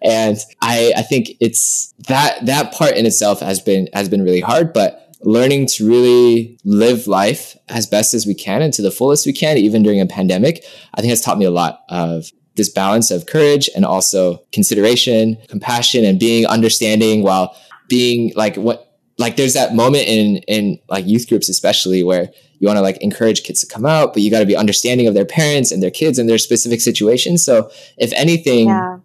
and 0.01 0.37
I, 0.61 0.93
I 0.97 1.01
think 1.01 1.29
it's 1.39 1.93
that 2.07 2.45
that 2.45 2.73
part 2.73 2.95
in 2.97 3.05
itself 3.05 3.39
has 3.39 3.59
been 3.59 3.87
has 3.93 4.09
been 4.09 4.23
really 4.23 4.41
hard, 4.41 4.73
but 4.73 5.04
learning 5.21 5.67
to 5.67 5.87
really 5.87 6.59
live 6.63 7.07
life 7.07 7.57
as 7.69 7.85
best 7.85 8.13
as 8.13 8.25
we 8.25 8.33
can 8.33 8.61
and 8.61 8.73
to 8.73 8.81
the 8.81 8.91
fullest 8.91 9.25
we 9.25 9.33
can, 9.33 9.57
even 9.57 9.83
during 9.83 10.01
a 10.01 10.05
pandemic, 10.05 10.63
I 10.93 11.01
think 11.01 11.09
has 11.09 11.21
taught 11.21 11.37
me 11.37 11.45
a 11.45 11.51
lot 11.51 11.81
of 11.89 12.31
this 12.55 12.69
balance 12.69 13.11
of 13.11 13.25
courage 13.25 13.69
and 13.75 13.85
also 13.85 14.43
consideration, 14.51 15.37
compassion, 15.47 16.05
and 16.05 16.19
being 16.19 16.45
understanding 16.45 17.21
while 17.21 17.55
being 17.89 18.31
like 18.35 18.55
what 18.55 18.85
like 19.17 19.35
there's 19.37 19.53
that 19.53 19.75
moment 19.75 20.07
in 20.07 20.37
in 20.47 20.79
like 20.89 21.05
youth 21.05 21.27
groups 21.27 21.49
especially 21.49 22.03
where 22.03 22.29
you 22.59 22.67
want 22.67 22.77
to 22.77 22.81
like 22.81 22.97
encourage 22.97 23.43
kids 23.43 23.61
to 23.61 23.67
come 23.67 23.85
out 23.85 24.13
but 24.13 24.21
you 24.21 24.31
got 24.31 24.39
to 24.39 24.45
be 24.45 24.55
understanding 24.55 25.07
of 25.07 25.13
their 25.13 25.25
parents 25.25 25.71
and 25.71 25.81
their 25.83 25.91
kids 25.91 26.17
and 26.17 26.27
their 26.27 26.37
specific 26.37 26.81
situations 26.81 27.43
so 27.45 27.69
if 27.97 28.11
anything 28.13 28.67
yeah. 28.67 28.97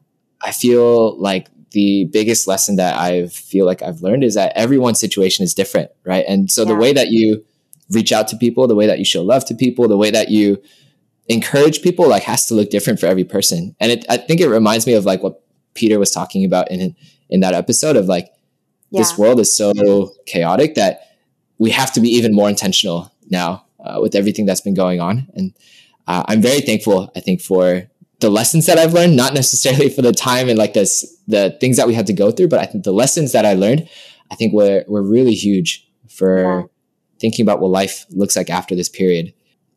i 0.43 0.51
feel 0.51 1.19
like 1.21 1.49
the 1.73 2.05
biggest 2.13 2.47
lesson 2.47 2.77
that 2.77 2.97
i 2.97 3.27
feel 3.29 3.67
like 3.67 3.83
i've 3.83 4.03
learned 4.03 4.25
is 4.25 4.35
that 4.35 4.53
everyone's 4.57 5.01
situation 5.01 5.45
is 5.45 5.55
different 5.55 5.91
right 6.05 6.25
and 6.29 6.51
so 6.51 6.63
yeah. 6.63 6.69
the 6.69 6.75
way 6.77 6.93
that 6.93 7.09
you 7.09 7.45
reach 7.91 8.13
out 8.13 8.29
to 8.29 8.37
people 8.37 8.67
the 8.67 8.75
way 8.75 8.87
that 8.87 8.99
you 8.99 9.05
show 9.05 9.23
love 9.23 9.45
to 9.45 9.55
people 9.55 9.89
the 9.89 9.97
way 9.97 10.11
that 10.11 10.31
you 10.31 10.61
encourage 11.29 11.83
people 11.83 12.09
like 12.09 12.25
has 12.25 12.47
to 12.47 12.55
look 12.55 12.71
different 12.71 12.99
for 12.99 13.07
every 13.07 13.25
person 13.25 13.75
and 13.81 13.93
it, 13.93 14.05
i 14.09 14.17
think 14.17 14.41
it 14.41 14.49
reminds 14.49 14.87
me 14.87 14.95
of 14.95 15.05
like 15.05 15.23
what 15.23 15.43
peter 15.75 15.99
was 15.99 16.11
talking 16.11 16.45
about 16.45 16.71
in 16.71 16.95
in 17.29 17.41
that 17.41 17.55
episode 17.55 17.97
of 17.97 18.07
like 18.07 18.31
yeah. 18.91 19.01
this 19.01 19.17
world 19.17 19.39
is 19.39 19.57
so 19.57 20.13
chaotic 20.27 20.75
that 20.75 21.03
we 21.59 21.71
have 21.71 21.93
to 21.93 22.01
be 22.01 22.09
even 22.09 22.35
more 22.35 22.49
intentional 22.49 23.13
now 23.29 23.65
uh, 23.85 23.99
with 24.01 24.15
everything 24.15 24.47
that's 24.47 24.61
been 24.61 24.75
going 24.75 25.01
on. 25.01 25.29
And 25.35 25.55
uh, 26.07 26.25
I'm 26.27 26.43
very 26.43 26.61
thankful, 26.61 27.11
I 27.15 27.21
think, 27.21 27.41
for 27.41 27.90
the 28.21 28.31
lessons 28.31 28.67
that 28.67 28.79
I've 28.79 28.93
learned, 28.93 29.17
not 29.17 29.35
necessarily 29.35 29.89
for 29.89 30.03
the 30.03 30.13
time 30.13 30.49
and 30.49 30.59
like 30.59 30.75
this, 30.75 31.05
the 31.27 31.57
things 31.61 31.77
that 31.77 31.87
we 31.87 31.95
had 31.95 32.07
to 32.07 32.13
go 32.13 32.31
through, 32.31 32.49
but 32.49 32.61
I 32.61 32.67
think 32.67 32.85
the 32.85 32.93
lessons 32.93 33.33
that 33.33 33.45
I 33.45 33.55
learned, 33.55 33.89
I 34.31 34.35
think 34.37 34.53
were, 34.53 34.85
were 34.87 35.03
really 35.03 35.35
huge 35.35 35.89
for 36.09 36.43
yeah. 36.43 36.63
thinking 37.19 37.43
about 37.43 37.61
what 37.61 37.71
life 37.71 38.07
looks 38.11 38.37
like 38.37 38.51
after 38.51 38.75
this 38.75 38.89
period. 38.89 39.33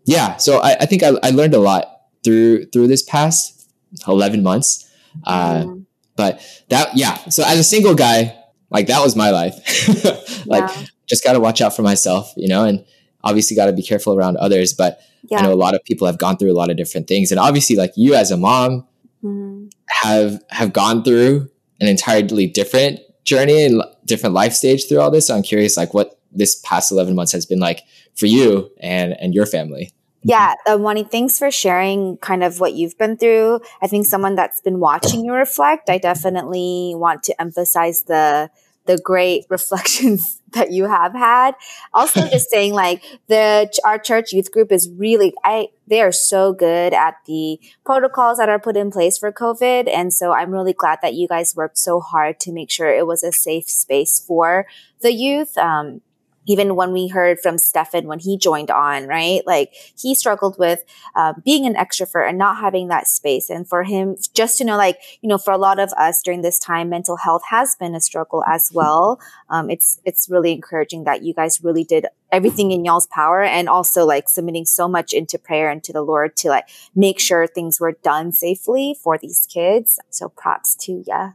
Yeah. 0.05 0.37
So 0.37 0.59
I, 0.59 0.75
I 0.81 0.85
think 0.85 1.03
I, 1.03 1.11
I, 1.23 1.29
learned 1.29 1.53
a 1.53 1.59
lot 1.59 1.87
through, 2.23 2.65
through 2.65 2.87
this 2.87 3.03
past 3.03 3.69
11 4.07 4.43
months. 4.43 4.91
Uh, 5.23 5.63
mm. 5.63 5.85
But 6.17 6.41
that, 6.69 6.89
yeah. 6.95 7.15
So 7.29 7.43
as 7.45 7.57
a 7.57 7.63
single 7.63 7.95
guy, 7.95 8.37
like 8.69 8.87
that 8.87 9.01
was 9.01 9.15
my 9.15 9.29
life. 9.29 9.55
like 10.45 10.69
yeah. 10.69 10.85
just 11.07 11.23
got 11.23 11.33
to 11.33 11.39
watch 11.39 11.61
out 11.61 11.75
for 11.75 11.83
myself, 11.83 12.33
you 12.35 12.49
know, 12.49 12.65
and 12.65 12.83
obviously 13.23 13.55
got 13.55 13.67
to 13.67 13.73
be 13.73 13.83
careful 13.83 14.13
around 14.15 14.37
others. 14.37 14.73
But 14.73 14.99
yeah. 15.29 15.39
I 15.39 15.41
know 15.43 15.53
a 15.53 15.55
lot 15.55 15.75
of 15.75 15.83
people 15.83 16.07
have 16.07 16.17
gone 16.17 16.37
through 16.37 16.51
a 16.51 16.57
lot 16.57 16.69
of 16.69 16.77
different 16.77 17.07
things, 17.07 17.31
and 17.31 17.39
obviously, 17.39 17.75
like 17.75 17.93
you 17.95 18.13
as 18.15 18.31
a 18.31 18.37
mom 18.37 18.87
mm-hmm. 19.23 19.67
have 19.87 20.43
have 20.49 20.73
gone 20.73 21.03
through 21.03 21.49
an 21.79 21.87
entirely 21.87 22.47
different 22.47 22.99
journey 23.23 23.65
and 23.65 23.81
different 24.05 24.35
life 24.35 24.53
stage 24.53 24.87
through 24.87 24.99
all 24.99 25.11
this. 25.11 25.27
So 25.27 25.35
I'm 25.35 25.43
curious, 25.43 25.77
like 25.77 25.93
what 25.93 26.19
this 26.31 26.59
past 26.63 26.91
11 26.91 27.15
months 27.15 27.31
has 27.31 27.45
been 27.45 27.59
like 27.59 27.81
for 28.15 28.25
you 28.25 28.71
and 28.79 29.13
and 29.19 29.33
your 29.33 29.45
family. 29.45 29.91
Yeah, 30.25 30.53
Wonhee, 30.67 31.11
thanks 31.11 31.37
for 31.37 31.51
sharing 31.51 32.15
kind 32.17 32.43
of 32.45 32.61
what 32.61 32.73
you've 32.73 32.97
been 32.97 33.17
through. 33.17 33.59
I 33.81 33.87
think 33.87 34.05
someone 34.05 34.35
that's 34.35 34.61
been 34.61 34.79
watching 34.79 35.25
you 35.25 35.33
reflect, 35.33 35.89
I 35.89 35.97
definitely 35.97 36.93
want 36.95 37.23
to 37.23 37.41
emphasize 37.41 38.03
the 38.03 38.49
the 38.85 38.97
great 38.97 39.45
reflections 39.49 40.41
that 40.51 40.71
you 40.71 40.85
have 40.85 41.13
had. 41.13 41.55
Also 41.93 42.27
just 42.29 42.49
saying 42.49 42.73
like 42.73 43.03
the, 43.27 43.69
our 43.85 43.97
church 43.97 44.33
youth 44.33 44.51
group 44.51 44.71
is 44.71 44.89
really, 44.95 45.33
I, 45.43 45.69
they 45.87 46.01
are 46.01 46.11
so 46.11 46.53
good 46.53 46.93
at 46.93 47.15
the 47.25 47.59
protocols 47.85 48.37
that 48.37 48.49
are 48.49 48.59
put 48.59 48.77
in 48.77 48.91
place 48.91 49.17
for 49.17 49.31
COVID. 49.31 49.89
And 49.93 50.13
so 50.13 50.31
I'm 50.31 50.51
really 50.51 50.73
glad 50.73 50.99
that 51.01 51.15
you 51.15 51.27
guys 51.27 51.55
worked 51.55 51.77
so 51.77 51.99
hard 51.99 52.39
to 52.41 52.51
make 52.51 52.71
sure 52.71 52.87
it 52.87 53.07
was 53.07 53.23
a 53.23 53.31
safe 53.31 53.69
space 53.69 54.19
for 54.19 54.65
the 55.01 55.11
youth. 55.11 55.57
Um, 55.57 56.01
even 56.47 56.75
when 56.75 56.91
we 56.91 57.07
heard 57.07 57.39
from 57.39 57.57
Stefan 57.57 58.07
when 58.07 58.19
he 58.19 58.37
joined 58.37 58.71
on, 58.71 59.07
right? 59.07 59.41
Like 59.45 59.73
he 59.97 60.15
struggled 60.15 60.57
with 60.59 60.83
uh, 61.15 61.33
being 61.43 61.65
an 61.65 61.75
extrovert 61.75 62.27
and 62.27 62.37
not 62.37 62.57
having 62.57 62.87
that 62.89 63.07
space. 63.07 63.49
And 63.49 63.67
for 63.67 63.83
him, 63.83 64.17
just 64.33 64.57
to 64.57 64.65
know, 64.65 64.77
like, 64.77 64.97
you 65.21 65.29
know, 65.29 65.37
for 65.37 65.51
a 65.51 65.57
lot 65.57 65.79
of 65.79 65.91
us 65.93 66.21
during 66.23 66.41
this 66.41 66.59
time, 66.59 66.89
mental 66.89 67.17
health 67.17 67.43
has 67.49 67.75
been 67.75 67.95
a 67.95 68.01
struggle 68.01 68.43
as 68.45 68.71
well. 68.73 69.19
Um, 69.49 69.69
it's, 69.69 69.99
it's 70.05 70.29
really 70.29 70.51
encouraging 70.51 71.03
that 71.05 71.23
you 71.23 71.33
guys 71.33 71.63
really 71.63 71.83
did 71.83 72.07
everything 72.31 72.71
in 72.71 72.83
y'all's 72.83 73.07
power 73.07 73.43
and 73.43 73.69
also 73.69 74.05
like 74.05 74.27
submitting 74.27 74.65
so 74.65 74.87
much 74.87 75.13
into 75.13 75.37
prayer 75.37 75.69
and 75.69 75.83
to 75.83 75.93
the 75.93 76.01
Lord 76.01 76.35
to 76.37 76.49
like 76.49 76.67
make 76.95 77.19
sure 77.19 77.45
things 77.45 77.79
were 77.79 77.91
done 78.03 78.31
safely 78.31 78.95
for 79.01 79.17
these 79.17 79.47
kids. 79.51 79.99
So 80.09 80.29
props 80.29 80.75
to 80.77 81.03
yeah. 81.05 81.31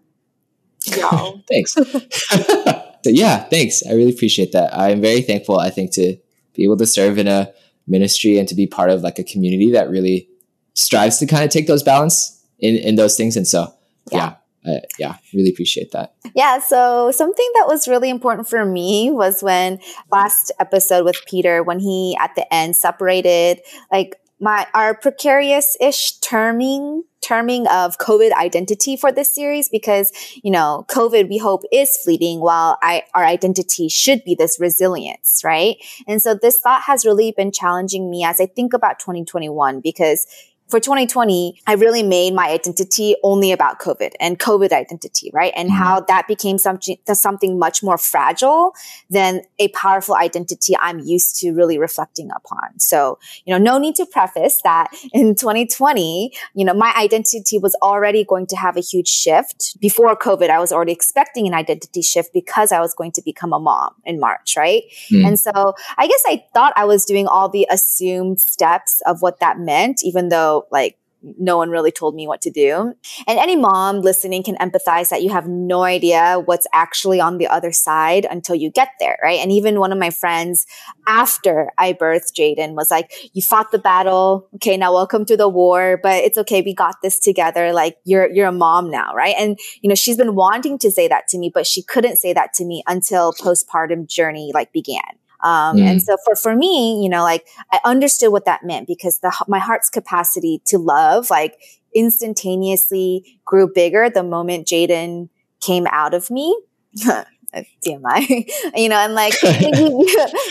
Y'all. 0.96 1.42
Thanks. 1.48 1.76
So 3.04 3.10
yeah, 3.10 3.44
thanks. 3.44 3.82
I 3.88 3.92
really 3.92 4.12
appreciate 4.12 4.52
that. 4.52 4.76
I'm 4.76 5.00
very 5.00 5.22
thankful, 5.22 5.58
I 5.58 5.70
think, 5.70 5.92
to 5.92 6.16
be 6.54 6.64
able 6.64 6.76
to 6.78 6.86
serve 6.86 7.18
in 7.18 7.28
a 7.28 7.52
ministry 7.86 8.38
and 8.38 8.48
to 8.48 8.54
be 8.54 8.66
part 8.66 8.90
of 8.90 9.02
like 9.02 9.18
a 9.18 9.24
community 9.24 9.70
that 9.72 9.88
really 9.88 10.28
strives 10.74 11.18
to 11.18 11.26
kind 11.26 11.44
of 11.44 11.50
take 11.50 11.66
those 11.66 11.82
balance 11.82 12.44
in, 12.58 12.76
in 12.76 12.96
those 12.96 13.16
things. 13.16 13.36
And 13.36 13.46
so, 13.46 13.72
yeah. 14.10 14.18
yeah. 14.18 14.34
Uh, 14.66 14.80
yeah, 14.98 15.16
really 15.32 15.48
appreciate 15.48 15.92
that. 15.92 16.14
Yeah. 16.34 16.58
So 16.58 17.10
something 17.12 17.50
that 17.54 17.66
was 17.68 17.88
really 17.88 18.10
important 18.10 18.48
for 18.48 18.66
me 18.66 19.10
was 19.10 19.40
when 19.40 19.78
last 20.10 20.52
episode 20.60 21.04
with 21.04 21.16
Peter, 21.26 21.62
when 21.62 21.78
he 21.78 22.16
at 22.20 22.34
the 22.34 22.52
end 22.52 22.76
separated 22.76 23.60
like 23.90 24.16
my 24.40 24.66
our 24.74 24.94
precarious 24.94 25.76
ish 25.80 26.18
terming 26.20 27.04
terming 27.20 27.66
of 27.66 27.98
COVID 27.98 28.32
identity 28.32 28.96
for 28.96 29.12
this 29.12 29.34
series 29.34 29.68
because, 29.68 30.12
you 30.42 30.50
know, 30.50 30.86
COVID 30.88 31.28
we 31.28 31.38
hope 31.38 31.62
is 31.72 31.96
fleeting 32.02 32.40
while 32.40 32.78
I, 32.82 33.02
our 33.14 33.24
identity 33.24 33.88
should 33.88 34.24
be 34.24 34.34
this 34.34 34.58
resilience, 34.60 35.42
right? 35.44 35.76
And 36.06 36.22
so 36.22 36.34
this 36.34 36.60
thought 36.60 36.82
has 36.82 37.04
really 37.04 37.32
been 37.36 37.52
challenging 37.52 38.10
me 38.10 38.24
as 38.24 38.40
I 38.40 38.46
think 38.46 38.72
about 38.72 38.98
2021 38.98 39.80
because 39.80 40.26
for 40.68 40.80
2020, 40.80 41.60
I 41.66 41.74
really 41.74 42.02
made 42.02 42.34
my 42.34 42.48
identity 42.48 43.16
only 43.22 43.52
about 43.52 43.78
COVID 43.78 44.12
and 44.20 44.38
COVID 44.38 44.72
identity, 44.72 45.30
right? 45.32 45.52
And 45.56 45.68
mm-hmm. 45.70 45.78
how 45.78 46.00
that 46.02 46.28
became 46.28 46.58
something, 46.58 46.98
something 47.10 47.58
much 47.58 47.82
more 47.82 47.96
fragile 47.96 48.74
than 49.08 49.42
a 49.58 49.68
powerful 49.68 50.14
identity 50.14 50.76
I'm 50.78 50.98
used 50.98 51.36
to 51.40 51.52
really 51.52 51.78
reflecting 51.78 52.30
upon. 52.36 52.78
So, 52.78 53.18
you 53.46 53.54
know, 53.54 53.58
no 53.58 53.78
need 53.78 53.94
to 53.96 54.06
preface 54.06 54.60
that 54.62 54.88
in 55.12 55.34
2020, 55.34 56.32
you 56.54 56.64
know, 56.64 56.74
my 56.74 56.92
identity 56.96 57.58
was 57.58 57.74
already 57.82 58.24
going 58.24 58.46
to 58.48 58.56
have 58.56 58.76
a 58.76 58.80
huge 58.80 59.08
shift. 59.08 59.78
Before 59.80 60.14
COVID, 60.16 60.50
I 60.50 60.58
was 60.58 60.72
already 60.72 60.92
expecting 60.92 61.46
an 61.46 61.54
identity 61.54 62.02
shift 62.02 62.32
because 62.34 62.72
I 62.72 62.80
was 62.80 62.94
going 62.94 63.12
to 63.12 63.22
become 63.22 63.52
a 63.52 63.58
mom 63.58 63.94
in 64.04 64.20
March, 64.20 64.54
right? 64.56 64.82
Mm. 65.10 65.28
And 65.28 65.40
so 65.40 65.74
I 65.96 66.06
guess 66.06 66.22
I 66.26 66.44
thought 66.52 66.74
I 66.76 66.84
was 66.84 67.04
doing 67.04 67.26
all 67.26 67.48
the 67.48 67.66
assumed 67.70 68.40
steps 68.40 69.00
of 69.06 69.22
what 69.22 69.40
that 69.40 69.58
meant, 69.58 70.04
even 70.04 70.28
though 70.28 70.57
like 70.70 70.98
no 71.22 71.56
one 71.56 71.70
really 71.70 71.90
told 71.90 72.14
me 72.14 72.26
what 72.26 72.40
to 72.42 72.50
do. 72.50 72.94
And 73.26 73.38
any 73.38 73.56
mom 73.56 74.00
listening 74.00 74.42
can 74.42 74.56
empathize 74.56 75.08
that 75.08 75.22
you 75.22 75.30
have 75.30 75.48
no 75.48 75.82
idea 75.82 76.40
what's 76.44 76.66
actually 76.72 77.20
on 77.20 77.38
the 77.38 77.48
other 77.48 77.72
side 77.72 78.26
until 78.30 78.54
you 78.54 78.70
get 78.70 78.90
there, 79.00 79.18
right? 79.22 79.40
And 79.40 79.50
even 79.50 79.80
one 79.80 79.92
of 79.92 79.98
my 79.98 80.10
friends 80.10 80.66
after 81.06 81.70
I 81.76 81.92
birthed 81.92 82.34
Jaden 82.38 82.74
was 82.74 82.90
like, 82.90 83.12
you 83.32 83.42
fought 83.42 83.72
the 83.72 83.78
battle. 83.78 84.48
Okay. 84.56 84.76
Now 84.76 84.92
welcome 84.92 85.24
to 85.26 85.36
the 85.36 85.48
war, 85.48 85.98
but 86.02 86.22
it's 86.22 86.38
okay. 86.38 86.62
We 86.62 86.74
got 86.74 86.96
this 87.02 87.18
together. 87.18 87.72
Like 87.72 87.96
you're, 88.04 88.30
you're 88.30 88.48
a 88.48 88.52
mom 88.52 88.90
now, 88.90 89.12
right? 89.14 89.34
And, 89.38 89.58
you 89.80 89.88
know, 89.88 89.96
she's 89.96 90.16
been 90.16 90.34
wanting 90.34 90.78
to 90.78 90.90
say 90.90 91.08
that 91.08 91.26
to 91.28 91.38
me, 91.38 91.50
but 91.52 91.66
she 91.66 91.82
couldn't 91.82 92.16
say 92.16 92.32
that 92.32 92.52
to 92.54 92.64
me 92.64 92.82
until 92.86 93.32
postpartum 93.32 94.06
journey 94.06 94.52
like 94.54 94.72
began. 94.72 95.18
Um, 95.42 95.76
mm. 95.76 95.82
And 95.82 96.02
so 96.02 96.16
for, 96.24 96.34
for 96.34 96.56
me, 96.56 97.02
you 97.02 97.08
know, 97.08 97.22
like 97.22 97.46
I 97.72 97.80
understood 97.84 98.32
what 98.32 98.44
that 98.46 98.64
meant 98.64 98.86
because 98.86 99.20
the, 99.20 99.32
my 99.46 99.58
heart's 99.58 99.88
capacity 99.88 100.60
to 100.66 100.78
love, 100.78 101.30
like 101.30 101.58
instantaneously 101.94 103.40
grew 103.44 103.70
bigger 103.72 104.10
the 104.10 104.22
moment 104.22 104.66
Jaden 104.66 105.28
came 105.60 105.86
out 105.90 106.14
of 106.14 106.30
me. 106.30 106.56
TMI, 107.54 108.46
you 108.74 108.88
know, 108.88 108.96
and 108.96 109.14
like 109.14 109.32
you, 109.42 110.06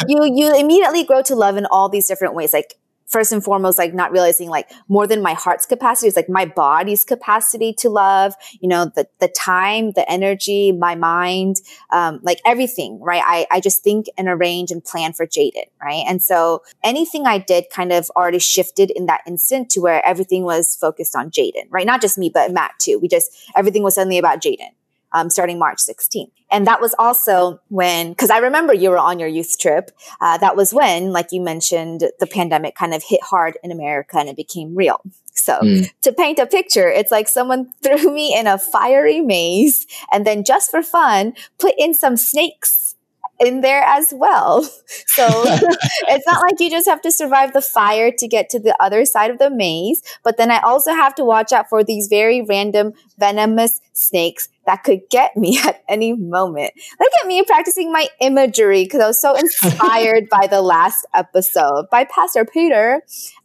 you, 0.08 0.34
you 0.36 0.60
immediately 0.60 1.04
grow 1.04 1.22
to 1.22 1.36
love 1.36 1.58
in 1.58 1.66
all 1.68 1.90
these 1.90 2.08
different 2.08 2.34
ways. 2.34 2.54
Like 2.54 2.74
first 3.08 3.32
and 3.32 3.44
foremost, 3.44 3.78
like 3.78 3.94
not 3.94 4.12
realizing 4.12 4.50
like 4.50 4.70
more 4.88 5.08
than 5.08 5.22
my 5.22 5.34
heart's 5.34 5.66
capacity 5.66 6.08
is 6.08 6.16
like 6.16 6.30
my 6.30 6.46
body's 6.46 7.04
capacity 7.04 7.74
to 7.74 7.90
love, 7.90 8.36
you 8.60 8.68
know, 8.68 8.86
the, 8.96 9.08
the 9.20 9.28
time, 9.30 9.92
the 9.92 10.10
energy, 10.12 10.72
my 10.72 10.96
mind, 10.96 11.58
um, 11.92 12.20
like 12.22 12.42
everything, 12.46 13.00
right? 13.02 13.24
I, 13.26 13.48
I 13.50 13.60
just 13.60 13.84
think 13.84 14.08
and 14.18 14.28
arrange 14.28 14.72
and 14.72 14.84
plan 14.84 15.14
for 15.14 15.26
Jaden, 15.26 15.70
right? 15.82 16.04
And 16.08 16.22
so 16.22 16.64
anything 16.84 17.26
I 17.26 17.38
did 17.38 17.66
kind 17.72 17.92
of 17.92 18.10
already 18.16 18.40
shifted 18.40 18.92
in 18.92 19.06
that 19.06 19.22
instant 19.26 19.70
to 19.72 19.80
where 19.80 20.06
everything 20.06 20.44
was 20.44 20.76
focused 20.76 21.16
on 21.16 21.32
Jaden, 21.32 21.68
right? 21.70 21.88
Not 21.88 22.02
just 22.02 22.18
me, 22.18 22.30
but 22.30 22.52
Matt 22.52 22.74
too. 22.80 23.00
We 23.00 23.08
just, 23.08 23.32
everything 23.56 23.84
was 23.84 23.96
suddenly 23.96 24.18
about 24.18 24.42
Jaden 24.42 24.72
um, 25.14 25.30
starting 25.30 25.60
March 25.60 25.80
16th. 25.80 26.32
And 26.50 26.66
that 26.68 26.80
was 26.80 26.96
also 26.98 27.60
when, 27.70 28.12
because 28.12 28.30
I 28.30 28.38
remember 28.38 28.74
you 28.74 28.90
were 28.90 28.98
on 28.98 29.20
your 29.20 29.28
youth 29.28 29.60
trip. 29.60 29.92
Uh, 30.22 30.38
that 30.38 30.56
was 30.56 30.74
when, 30.74 31.12
like 31.12 31.32
you 31.32 31.42
mentioned, 31.42 32.10
the 32.20 32.28
pandemic 32.28 32.76
kind 32.76 32.94
of 32.94 33.04
hit 33.04 33.22
hard 33.22 33.58
in 33.64 33.72
America 33.72 34.18
and 34.18 34.30
it 34.30 34.38
became 34.38 34.76
real. 34.76 35.02
So 35.34 35.60
mm. 35.60 35.92
to 36.02 36.14
paint 36.14 36.40
a 36.40 36.48
picture, 36.48 36.88
it's 36.88 37.12
like 37.12 37.28
someone 37.28 37.72
threw 37.84 38.14
me 38.14 38.38
in 38.38 38.48
a 38.48 38.58
fiery 38.58 39.22
maze 39.22 39.86
and 40.12 40.26
then 40.26 40.44
just 40.44 40.72
for 40.72 40.82
fun, 40.82 41.34
put 41.60 41.74
in 41.78 41.94
some 41.94 42.18
snakes 42.18 42.96
in 43.40 43.62
there 43.62 43.84
as 43.84 44.14
well. 44.16 44.68
So 45.08 45.26
it's 45.28 46.28
not 46.28 46.42
like 46.42 46.60
you 46.60 46.70
just 46.70 46.88
have 46.88 47.02
to 47.02 47.12
survive 47.12 47.54
the 47.54 47.62
fire 47.62 48.12
to 48.12 48.28
get 48.28 48.50
to 48.52 48.60
the 48.60 48.76
other 48.80 49.04
side 49.04 49.32
of 49.32 49.40
the 49.40 49.50
maze, 49.50 50.04
but 50.24 50.38
then 50.38 50.52
I 50.52 50.60
also 50.60 50.92
have 50.92 51.16
to 51.16 51.26
watch 51.26 51.52
out 51.52 51.70
for 51.70 51.84
these 51.84 52.08
very 52.08 52.44
random 52.44 52.94
venomous 53.18 53.82
snakes 53.94 54.48
that 54.68 54.84
could 54.84 55.02
get 55.10 55.36
me 55.36 55.60
at 55.66 55.84
any 55.90 56.14
moment. 56.14 56.74
Look 57.00 57.12
at 57.22 57.28
me 57.28 57.44
practicing 57.44 57.92
my 57.92 58.08
imagery 58.22 58.84
because 58.84 59.02
I 59.02 59.08
was 59.08 59.20
so 59.20 59.36
inspired 59.40 60.30
by 60.30 60.46
the 60.46 60.62
last 60.62 61.08
episode 61.16 61.88
by 61.90 62.06
Pastor 62.06 62.46
Peter. 62.46 63.02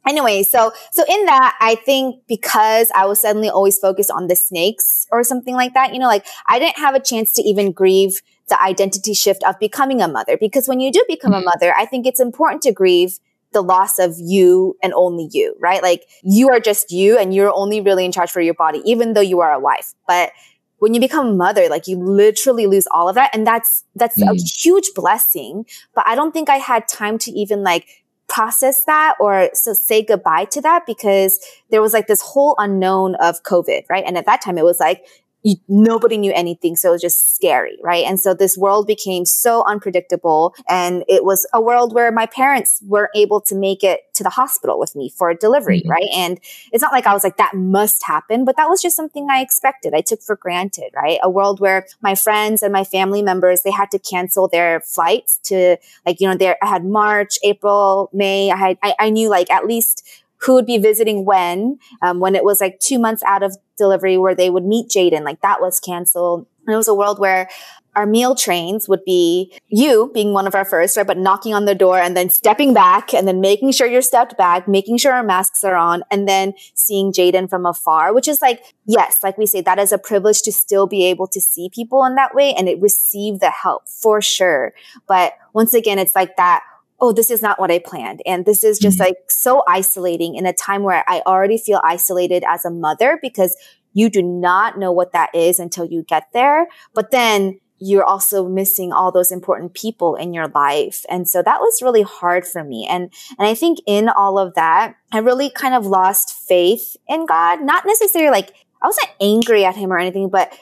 Anyway, 0.06 0.42
so 0.42 0.72
so 0.92 1.04
in 1.08 1.24
that, 1.24 1.56
I 1.60 1.76
think 1.76 2.26
because 2.28 2.90
I 2.94 3.06
was 3.06 3.22
suddenly 3.22 3.48
always 3.48 3.78
focused 3.78 4.10
on 4.10 4.26
the 4.26 4.36
snakes 4.36 5.06
or 5.10 5.24
something 5.24 5.54
like 5.54 5.72
that, 5.74 5.94
you 5.94 5.98
know, 5.98 6.08
like 6.08 6.26
I 6.46 6.58
didn't 6.58 6.76
have 6.76 6.94
a 6.94 7.00
chance 7.00 7.32
to 7.34 7.42
even 7.42 7.72
grieve 7.72 8.20
the 8.48 8.60
identity 8.60 9.14
shift 9.14 9.42
of 9.44 9.58
becoming 9.58 10.02
a 10.02 10.08
mother. 10.08 10.36
Because 10.36 10.68
when 10.68 10.80
you 10.80 10.92
do 10.92 11.04
become 11.08 11.32
mm-hmm. 11.32 11.42
a 11.42 11.44
mother, 11.44 11.72
I 11.76 11.86
think 11.86 12.06
it's 12.06 12.20
important 12.20 12.62
to 12.62 12.72
grieve 12.72 13.18
the 13.52 13.62
loss 13.62 13.98
of 13.98 14.14
you 14.18 14.76
and 14.82 14.92
only 14.94 15.28
you, 15.30 15.54
right? 15.60 15.82
Like 15.82 16.04
you 16.22 16.48
are 16.50 16.60
just 16.60 16.90
you 16.90 17.18
and 17.18 17.34
you're 17.34 17.52
only 17.52 17.80
really 17.80 18.04
in 18.04 18.12
charge 18.12 18.30
for 18.30 18.40
your 18.40 18.54
body, 18.54 18.82
even 18.84 19.12
though 19.12 19.20
you 19.20 19.40
are 19.40 19.52
a 19.52 19.60
wife. 19.60 19.94
But 20.08 20.32
when 20.82 20.94
you 20.94 21.00
become 21.00 21.28
a 21.28 21.32
mother, 21.32 21.68
like 21.68 21.86
you 21.86 21.96
literally 21.96 22.66
lose 22.66 22.88
all 22.90 23.08
of 23.08 23.14
that. 23.14 23.30
And 23.32 23.46
that's, 23.46 23.84
that's 23.94 24.20
mm. 24.20 24.28
a 24.28 24.34
huge 24.34 24.90
blessing. 24.96 25.64
But 25.94 26.04
I 26.08 26.16
don't 26.16 26.32
think 26.32 26.50
I 26.50 26.56
had 26.56 26.88
time 26.88 27.18
to 27.18 27.30
even 27.30 27.62
like 27.62 27.86
process 28.26 28.84
that 28.86 29.14
or 29.20 29.48
so 29.54 29.74
say 29.74 30.02
goodbye 30.02 30.46
to 30.46 30.60
that 30.62 30.84
because 30.84 31.38
there 31.70 31.80
was 31.80 31.92
like 31.92 32.08
this 32.08 32.20
whole 32.20 32.56
unknown 32.58 33.14
of 33.20 33.44
COVID, 33.44 33.84
right? 33.88 34.02
And 34.04 34.18
at 34.18 34.26
that 34.26 34.42
time 34.42 34.58
it 34.58 34.64
was 34.64 34.80
like, 34.80 35.06
you, 35.42 35.56
nobody 35.68 36.16
knew 36.16 36.32
anything. 36.34 36.76
So 36.76 36.90
it 36.90 36.92
was 36.92 37.02
just 37.02 37.34
scary, 37.34 37.78
right? 37.82 38.04
And 38.04 38.18
so 38.18 38.34
this 38.34 38.56
world 38.56 38.86
became 38.86 39.24
so 39.24 39.64
unpredictable. 39.66 40.54
And 40.68 41.04
it 41.08 41.24
was 41.24 41.46
a 41.52 41.60
world 41.60 41.94
where 41.94 42.12
my 42.12 42.26
parents 42.26 42.80
were 42.86 43.10
able 43.14 43.40
to 43.42 43.54
make 43.54 43.82
it 43.82 44.02
to 44.14 44.22
the 44.22 44.30
hospital 44.30 44.78
with 44.78 44.94
me 44.94 45.10
for 45.10 45.34
delivery, 45.34 45.80
mm-hmm. 45.80 45.90
right? 45.90 46.08
And 46.14 46.38
it's 46.72 46.82
not 46.82 46.92
like 46.92 47.06
I 47.06 47.14
was 47.14 47.24
like, 47.24 47.36
that 47.38 47.54
must 47.54 48.04
happen, 48.04 48.44
but 48.44 48.56
that 48.56 48.68
was 48.68 48.80
just 48.80 48.96
something 48.96 49.28
I 49.30 49.40
expected. 49.40 49.94
I 49.94 50.00
took 50.00 50.22
for 50.22 50.36
granted, 50.36 50.90
right? 50.94 51.18
A 51.22 51.30
world 51.30 51.60
where 51.60 51.86
my 52.00 52.14
friends 52.14 52.62
and 52.62 52.72
my 52.72 52.84
family 52.84 53.22
members, 53.22 53.62
they 53.62 53.70
had 53.70 53.90
to 53.90 53.98
cancel 53.98 54.48
their 54.48 54.80
flights 54.80 55.38
to 55.44 55.76
like, 56.06 56.20
you 56.20 56.28
know, 56.28 56.36
there, 56.36 56.56
I 56.62 56.66
had 56.66 56.84
March, 56.84 57.38
April, 57.42 58.10
May. 58.12 58.50
I 58.50 58.56
had, 58.56 58.78
I, 58.82 58.94
I 58.98 59.10
knew 59.10 59.28
like 59.28 59.50
at 59.50 59.66
least 59.66 60.06
who 60.44 60.54
would 60.54 60.66
be 60.66 60.78
visiting 60.78 61.24
when, 61.24 61.78
um, 62.02 62.20
when 62.20 62.34
it 62.34 62.44
was 62.44 62.60
like 62.60 62.78
two 62.80 62.98
months 62.98 63.22
out 63.24 63.42
of 63.42 63.56
delivery 63.76 64.18
where 64.18 64.34
they 64.34 64.50
would 64.50 64.64
meet 64.64 64.88
Jaden, 64.88 65.24
like 65.24 65.40
that 65.40 65.60
was 65.60 65.80
canceled. 65.80 66.46
And 66.66 66.74
it 66.74 66.76
was 66.76 66.88
a 66.88 66.94
world 66.94 67.18
where 67.18 67.48
our 67.94 68.06
meal 68.06 68.34
trains 68.34 68.88
would 68.88 69.04
be 69.04 69.52
you 69.68 70.10
being 70.14 70.32
one 70.32 70.46
of 70.46 70.54
our 70.54 70.64
first, 70.64 70.96
right? 70.96 71.06
But 71.06 71.18
knocking 71.18 71.52
on 71.52 71.66
the 71.66 71.74
door 71.74 71.98
and 71.98 72.16
then 72.16 72.30
stepping 72.30 72.72
back 72.72 73.12
and 73.12 73.28
then 73.28 73.40
making 73.40 73.72
sure 73.72 73.86
you're 73.86 74.00
stepped 74.00 74.38
back, 74.38 74.66
making 74.66 74.96
sure 74.96 75.12
our 75.12 75.22
masks 75.22 75.62
are 75.62 75.74
on 75.74 76.02
and 76.10 76.26
then 76.26 76.54
seeing 76.74 77.12
Jaden 77.12 77.50
from 77.50 77.66
afar, 77.66 78.14
which 78.14 78.28
is 78.28 78.40
like, 78.40 78.62
yes, 78.86 79.18
like 79.22 79.36
we 79.36 79.44
say, 79.46 79.60
that 79.60 79.78
is 79.78 79.92
a 79.92 79.98
privilege 79.98 80.40
to 80.42 80.52
still 80.52 80.86
be 80.86 81.04
able 81.04 81.26
to 81.28 81.40
see 81.40 81.68
people 81.68 82.04
in 82.04 82.14
that 82.14 82.34
way 82.34 82.54
and 82.54 82.68
it 82.68 82.80
receive 82.80 83.40
the 83.40 83.50
help 83.50 83.86
for 83.88 84.22
sure. 84.22 84.72
But 85.06 85.34
once 85.52 85.74
again, 85.74 85.98
it's 85.98 86.14
like 86.14 86.36
that 86.36 86.62
oh, 87.02 87.12
this 87.12 87.30
is 87.30 87.42
not 87.42 87.58
what 87.58 87.70
I 87.70 87.80
planned. 87.80 88.22
And 88.24 88.46
this 88.46 88.62
is 88.62 88.78
just 88.78 88.98
mm-hmm. 88.98 89.08
like 89.08 89.16
so 89.28 89.64
isolating 89.68 90.36
in 90.36 90.46
a 90.46 90.52
time 90.52 90.84
where 90.84 91.04
I 91.08 91.20
already 91.26 91.58
feel 91.58 91.80
isolated 91.84 92.44
as 92.48 92.64
a 92.64 92.70
mother 92.70 93.18
because 93.20 93.56
you 93.92 94.08
do 94.08 94.22
not 94.22 94.78
know 94.78 94.92
what 94.92 95.12
that 95.12 95.34
is 95.34 95.58
until 95.58 95.84
you 95.84 96.04
get 96.04 96.28
there. 96.32 96.68
But 96.94 97.10
then 97.10 97.58
you're 97.80 98.04
also 98.04 98.48
missing 98.48 98.92
all 98.92 99.10
those 99.10 99.32
important 99.32 99.74
people 99.74 100.14
in 100.14 100.32
your 100.32 100.46
life. 100.46 101.04
And 101.08 101.28
so 101.28 101.42
that 101.42 101.58
was 101.58 101.82
really 101.82 102.02
hard 102.02 102.46
for 102.46 102.62
me. 102.62 102.86
And, 102.88 103.12
and 103.36 103.48
I 103.48 103.54
think 103.54 103.80
in 103.84 104.08
all 104.08 104.38
of 104.38 104.54
that, 104.54 104.94
I 105.10 105.18
really 105.18 105.50
kind 105.50 105.74
of 105.74 105.84
lost 105.84 106.32
faith 106.32 106.96
in 107.08 107.26
God, 107.26 107.60
not 107.62 107.84
necessarily 107.84 108.30
like, 108.30 108.54
I 108.80 108.86
wasn't 108.86 109.10
angry 109.20 109.64
at 109.64 109.74
him 109.74 109.92
or 109.92 109.98
anything, 109.98 110.28
but 110.28 110.56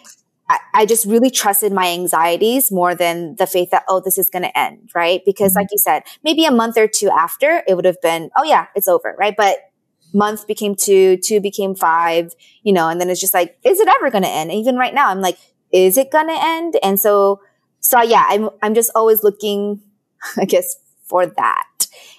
I, 0.75 0.87
just 0.87 1.07
really 1.07 1.31
trusted 1.31 1.73
my 1.73 1.89
anxieties 1.89 2.73
more 2.73 2.95
than 2.95 3.37
the 3.37 3.47
faith 3.47 3.71
that, 3.71 3.85
oh, 3.89 4.01
this 4.01 4.19
is 4.19 4.31
going 4.31 4.43
to 4.43 4.59
end, 4.59 4.91
right? 4.95 5.23
Because 5.25 5.53
mm-hmm. 5.53 5.61
like 5.61 5.69
you 5.71 5.79
said, 5.79 6.03
maybe 6.25 6.45
a 6.45 6.51
month 6.51 6.77
or 6.77 6.89
two 6.89 7.11
after 7.11 7.63
it 7.69 7.75
would 7.75 7.85
have 7.85 8.01
been, 8.01 8.31
oh 8.37 8.45
yeah, 8.45 8.67
it's 8.75 8.89
over, 8.89 9.15
right? 9.19 9.35
But 9.37 9.59
month 10.13 10.47
became 10.47 10.75
two, 10.75 11.17
two 11.19 11.41
became 11.41 11.75
five, 11.75 12.35
you 12.63 12.73
know, 12.73 12.89
and 12.89 13.01
then 13.01 13.11
it's 13.11 13.21
just 13.21 13.35
like, 13.35 13.57
is 13.65 13.81
it 13.81 13.89
ever 13.89 14.11
going 14.11 14.25
to 14.25 14.31
end? 14.31 14.51
even 14.51 14.77
right 14.77 14.95
now, 14.95 15.09
I'm 15.09 15.21
like, 15.21 15.39
is 15.73 15.97
it 15.97 16.11
going 16.11 16.29
to 16.29 16.37
end? 16.39 16.77
And 16.83 16.99
so, 16.99 17.41
so 17.81 18.03
yeah, 18.03 18.27
I'm, 18.29 18.51
I'm 18.63 18.75
just 18.75 18.91
always 18.95 19.23
looking, 19.23 19.81
I 20.37 20.45
guess, 20.45 20.77
for 21.05 21.27
that. 21.27 21.67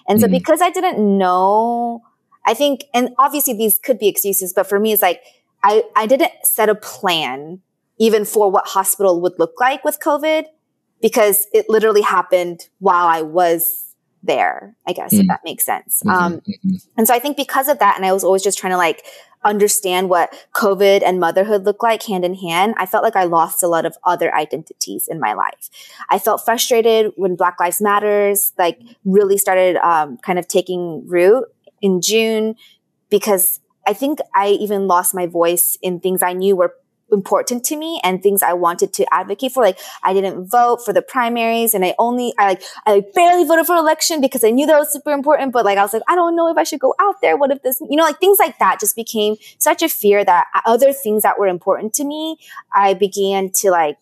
And 0.07 0.19
mm-hmm. 0.19 0.25
so 0.25 0.39
because 0.39 0.61
I 0.61 0.69
didn't 0.69 0.99
know, 1.17 2.03
I 2.45 2.53
think, 2.53 2.85
and 2.93 3.09
obviously 3.17 3.53
these 3.53 3.79
could 3.79 3.99
be 3.99 4.07
excuses, 4.07 4.53
but 4.53 4.67
for 4.67 4.79
me, 4.79 4.93
it's 4.93 5.01
like, 5.01 5.21
I, 5.63 5.83
I 5.95 6.07
didn't 6.07 6.31
set 6.43 6.69
a 6.69 6.75
plan 6.75 7.61
even 8.01 8.25
for 8.25 8.49
what 8.49 8.65
hospital 8.65 9.21
would 9.21 9.37
look 9.37 9.53
like 9.59 9.85
with 9.85 9.99
COVID 9.99 10.45
because 11.03 11.45
it 11.53 11.67
literally 11.69 12.01
happened 12.01 12.67
while 12.79 13.05
I 13.05 13.21
was 13.21 13.93
there, 14.23 14.75
I 14.87 14.93
guess, 14.93 15.13
mm. 15.13 15.19
if 15.19 15.27
that 15.27 15.41
makes 15.45 15.63
sense. 15.63 16.01
Mm-hmm, 16.03 16.09
um, 16.09 16.33
mm-hmm. 16.41 16.75
And 16.97 17.07
so 17.07 17.13
I 17.13 17.19
think 17.19 17.37
because 17.37 17.67
of 17.67 17.77
that, 17.77 17.95
and 17.95 18.03
I 18.03 18.11
was 18.11 18.23
always 18.23 18.41
just 18.41 18.57
trying 18.57 18.71
to 18.71 18.77
like 18.77 19.03
understand 19.43 20.09
what 20.09 20.33
COVID 20.55 21.03
and 21.03 21.19
motherhood 21.19 21.63
look 21.63 21.83
like 21.83 22.01
hand 22.01 22.25
in 22.25 22.33
hand, 22.33 22.73
I 22.77 22.87
felt 22.87 23.03
like 23.03 23.15
I 23.15 23.25
lost 23.25 23.61
a 23.61 23.67
lot 23.67 23.85
of 23.85 23.95
other 24.03 24.33
identities 24.33 25.07
in 25.07 25.19
my 25.19 25.33
life. 25.33 25.69
I 26.09 26.17
felt 26.17 26.43
frustrated 26.43 27.13
when 27.17 27.35
Black 27.35 27.59
Lives 27.59 27.81
Matters 27.81 28.51
like 28.57 28.79
really 29.05 29.37
started 29.37 29.75
um, 29.77 30.17
kind 30.17 30.39
of 30.39 30.47
taking 30.47 31.05
root 31.07 31.45
in 31.83 32.01
June 32.01 32.55
because 33.11 33.59
I 33.85 33.93
think 33.93 34.19
I 34.33 34.49
even 34.49 34.87
lost 34.87 35.13
my 35.13 35.27
voice 35.27 35.77
in 35.83 35.99
things 35.99 36.23
I 36.23 36.33
knew 36.33 36.55
were 36.55 36.75
important 37.11 37.63
to 37.65 37.75
me 37.75 37.99
and 38.03 38.21
things 38.21 38.41
I 38.41 38.53
wanted 38.53 38.93
to 38.93 39.13
advocate 39.13 39.51
for. 39.51 39.63
Like 39.63 39.79
I 40.03 40.13
didn't 40.13 40.47
vote 40.47 40.83
for 40.83 40.93
the 40.93 41.01
primaries 41.01 41.73
and 41.73 41.83
I 41.83 41.95
only, 41.99 42.33
I 42.37 42.47
like, 42.49 42.63
I 42.85 42.91
like 42.95 43.13
barely 43.13 43.43
voted 43.43 43.65
for 43.65 43.75
election 43.75 44.21
because 44.21 44.43
I 44.43 44.51
knew 44.51 44.65
that 44.67 44.77
was 44.77 44.91
super 44.91 45.11
important. 45.11 45.51
But 45.51 45.65
like, 45.65 45.77
I 45.77 45.83
was 45.83 45.93
like, 45.93 46.03
I 46.07 46.15
don't 46.15 46.35
know 46.35 46.49
if 46.49 46.57
I 46.57 46.63
should 46.63 46.79
go 46.79 46.95
out 46.99 47.21
there. 47.21 47.37
What 47.37 47.51
if 47.51 47.61
this, 47.61 47.81
you 47.81 47.95
know, 47.95 48.03
like 48.03 48.19
things 48.19 48.39
like 48.39 48.59
that 48.59 48.79
just 48.79 48.95
became 48.95 49.35
such 49.57 49.81
a 49.81 49.89
fear 49.89 50.23
that 50.23 50.47
other 50.65 50.93
things 50.93 51.23
that 51.23 51.37
were 51.37 51.47
important 51.47 51.93
to 51.95 52.03
me, 52.03 52.37
I 52.73 52.93
began 52.93 53.51
to 53.55 53.71
like, 53.71 53.97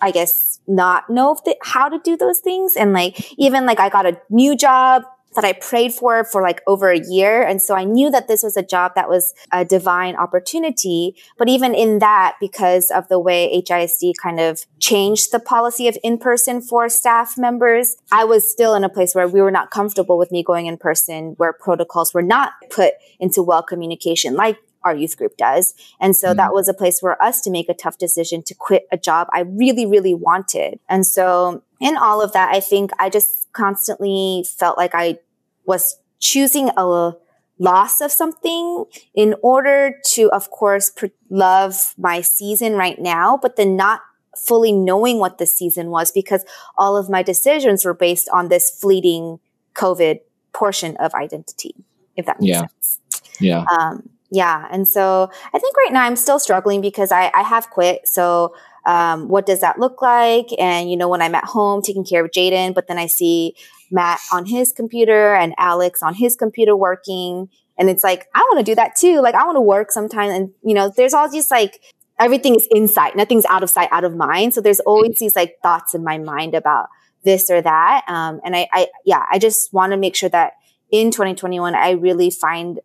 I 0.00 0.10
guess 0.12 0.60
not 0.66 1.10
know 1.10 1.36
the, 1.44 1.56
how 1.62 1.88
to 1.88 1.98
do 1.98 2.16
those 2.16 2.38
things. 2.38 2.76
And 2.76 2.92
like, 2.92 3.32
even 3.38 3.66
like 3.66 3.80
I 3.80 3.88
got 3.88 4.06
a 4.06 4.20
new 4.30 4.56
job 4.56 5.02
that 5.38 5.44
I 5.44 5.52
prayed 5.52 5.92
for 5.92 6.24
for 6.24 6.42
like 6.42 6.62
over 6.66 6.90
a 6.90 6.98
year. 6.98 7.42
And 7.44 7.62
so 7.62 7.76
I 7.76 7.84
knew 7.84 8.10
that 8.10 8.26
this 8.26 8.42
was 8.42 8.56
a 8.56 8.62
job 8.62 8.96
that 8.96 9.08
was 9.08 9.34
a 9.52 9.64
divine 9.64 10.16
opportunity. 10.16 11.14
But 11.36 11.48
even 11.48 11.76
in 11.76 12.00
that, 12.00 12.34
because 12.40 12.90
of 12.90 13.06
the 13.06 13.20
way 13.20 13.48
HISD 13.54 14.14
kind 14.20 14.40
of 14.40 14.66
changed 14.80 15.30
the 15.30 15.38
policy 15.38 15.86
of 15.86 15.96
in 16.02 16.18
person 16.18 16.60
for 16.60 16.88
staff 16.88 17.38
members, 17.38 17.96
I 18.10 18.24
was 18.24 18.50
still 18.50 18.74
in 18.74 18.82
a 18.82 18.88
place 18.88 19.14
where 19.14 19.28
we 19.28 19.40
were 19.40 19.52
not 19.52 19.70
comfortable 19.70 20.18
with 20.18 20.32
me 20.32 20.42
going 20.42 20.66
in 20.66 20.76
person, 20.76 21.34
where 21.36 21.52
protocols 21.52 22.12
were 22.12 22.22
not 22.22 22.54
put 22.68 22.94
into 23.20 23.40
well 23.40 23.62
communication 23.62 24.34
like 24.34 24.58
our 24.82 24.94
youth 24.94 25.16
group 25.16 25.36
does. 25.36 25.74
And 26.00 26.16
so 26.16 26.28
mm-hmm. 26.28 26.38
that 26.38 26.52
was 26.52 26.68
a 26.68 26.74
place 26.74 27.00
for 27.00 27.20
us 27.22 27.40
to 27.42 27.50
make 27.50 27.68
a 27.68 27.74
tough 27.74 27.98
decision 27.98 28.42
to 28.44 28.54
quit 28.54 28.86
a 28.90 28.96
job 28.96 29.28
I 29.32 29.40
really, 29.40 29.86
really 29.86 30.14
wanted. 30.14 30.80
And 30.88 31.06
so 31.06 31.62
in 31.80 31.96
all 31.96 32.22
of 32.22 32.32
that, 32.32 32.52
I 32.52 32.60
think 32.60 32.90
I 32.98 33.10
just 33.10 33.52
constantly 33.52 34.44
felt 34.56 34.78
like 34.78 34.94
I 34.94 35.18
was 35.68 36.00
choosing 36.18 36.70
a 36.76 37.12
loss 37.58 38.00
of 38.00 38.10
something 38.10 38.86
in 39.14 39.34
order 39.42 39.92
to, 40.14 40.30
of 40.30 40.50
course, 40.50 40.90
pr- 40.90 41.06
love 41.30 41.94
my 41.98 42.20
season 42.20 42.72
right 42.72 42.98
now, 42.98 43.38
but 43.40 43.56
then 43.56 43.76
not 43.76 44.00
fully 44.36 44.72
knowing 44.72 45.18
what 45.18 45.38
the 45.38 45.46
season 45.46 45.90
was 45.90 46.10
because 46.10 46.44
all 46.76 46.96
of 46.96 47.10
my 47.10 47.22
decisions 47.22 47.84
were 47.84 47.94
based 47.94 48.28
on 48.32 48.48
this 48.48 48.70
fleeting 48.70 49.38
COVID 49.74 50.20
portion 50.52 50.96
of 50.96 51.12
identity, 51.14 51.74
if 52.16 52.26
that 52.26 52.40
makes 52.40 52.48
yeah. 52.48 52.60
sense. 52.60 53.00
Yeah. 53.40 53.64
Um, 53.70 54.08
yeah. 54.30 54.66
And 54.70 54.86
so 54.86 55.30
I 55.52 55.58
think 55.58 55.76
right 55.76 55.92
now 55.92 56.04
I'm 56.04 56.16
still 56.16 56.38
struggling 56.38 56.80
because 56.80 57.12
I, 57.12 57.30
I 57.34 57.42
have 57.42 57.70
quit. 57.70 58.06
So 58.06 58.54
um, 58.86 59.28
what 59.28 59.46
does 59.46 59.60
that 59.60 59.78
look 59.78 60.00
like? 60.00 60.48
And, 60.58 60.90
you 60.90 60.96
know, 60.96 61.08
when 61.08 61.22
I'm 61.22 61.34
at 61.34 61.44
home 61.44 61.82
taking 61.82 62.04
care 62.04 62.24
of 62.24 62.30
Jaden, 62.30 62.74
but 62.74 62.86
then 62.86 62.98
I 62.98 63.06
see 63.06 63.54
Matt 63.90 64.20
on 64.32 64.46
his 64.46 64.72
computer 64.72 65.34
and 65.34 65.54
Alex 65.58 66.02
on 66.02 66.14
his 66.14 66.36
computer 66.36 66.76
working. 66.76 67.48
And 67.78 67.88
it's 67.88 68.04
like, 68.04 68.26
I 68.34 68.40
want 68.40 68.58
to 68.58 68.70
do 68.70 68.74
that 68.74 68.96
too. 68.96 69.20
Like, 69.20 69.34
I 69.34 69.44
want 69.44 69.56
to 69.56 69.60
work 69.60 69.92
sometime. 69.92 70.30
And, 70.30 70.50
you 70.64 70.74
know, 70.74 70.92
there's 70.94 71.14
all 71.14 71.30
these 71.30 71.50
like, 71.50 71.80
everything 72.18 72.54
is 72.54 72.66
inside, 72.70 73.16
nothing's 73.16 73.46
out 73.46 73.62
of 73.62 73.70
sight, 73.70 73.88
out 73.92 74.04
of 74.04 74.16
mind. 74.16 74.54
So 74.54 74.60
there's 74.60 74.80
always 74.80 75.18
these 75.18 75.36
like 75.36 75.56
thoughts 75.62 75.94
in 75.94 76.02
my 76.02 76.18
mind 76.18 76.54
about 76.54 76.88
this 77.24 77.50
or 77.50 77.62
that. 77.62 78.04
Um, 78.08 78.40
and 78.44 78.56
I, 78.56 78.68
I, 78.72 78.88
yeah, 79.04 79.24
I 79.30 79.38
just 79.38 79.72
want 79.72 79.92
to 79.92 79.96
make 79.96 80.16
sure 80.16 80.28
that 80.30 80.54
in 80.90 81.10
2021, 81.10 81.74
I 81.74 81.90
really 81.92 82.30
find 82.30 82.80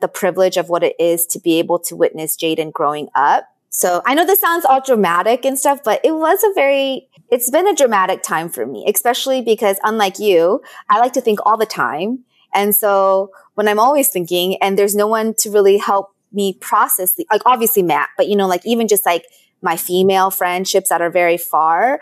the 0.00 0.08
privilege 0.08 0.56
of 0.56 0.68
what 0.68 0.84
it 0.84 0.94
is 0.98 1.26
to 1.26 1.40
be 1.40 1.58
able 1.58 1.78
to 1.80 1.96
witness 1.96 2.36
Jaden 2.36 2.72
growing 2.72 3.08
up 3.14 3.48
So 3.76 4.00
I 4.06 4.14
know 4.14 4.24
this 4.24 4.40
sounds 4.40 4.64
all 4.64 4.80
dramatic 4.80 5.44
and 5.44 5.58
stuff, 5.58 5.80
but 5.84 6.00
it 6.02 6.12
was 6.12 6.42
a 6.42 6.50
very, 6.54 7.10
it's 7.30 7.50
been 7.50 7.68
a 7.68 7.74
dramatic 7.74 8.22
time 8.22 8.48
for 8.48 8.64
me, 8.64 8.86
especially 8.88 9.42
because 9.42 9.76
unlike 9.84 10.18
you, 10.18 10.62
I 10.88 10.98
like 10.98 11.12
to 11.12 11.20
think 11.20 11.40
all 11.44 11.58
the 11.58 11.66
time. 11.66 12.24
And 12.54 12.74
so 12.74 13.32
when 13.52 13.68
I'm 13.68 13.78
always 13.78 14.08
thinking 14.08 14.56
and 14.62 14.78
there's 14.78 14.94
no 14.94 15.06
one 15.06 15.34
to 15.40 15.50
really 15.50 15.76
help 15.76 16.08
me 16.32 16.54
process 16.54 17.16
the, 17.16 17.26
like 17.30 17.42
obviously 17.44 17.82
Matt, 17.82 18.08
but 18.16 18.28
you 18.28 18.34
know, 18.34 18.46
like 18.46 18.64
even 18.64 18.88
just 18.88 19.04
like 19.04 19.26
my 19.60 19.76
female 19.76 20.30
friendships 20.30 20.88
that 20.88 21.02
are 21.02 21.10
very 21.10 21.36
far, 21.36 22.00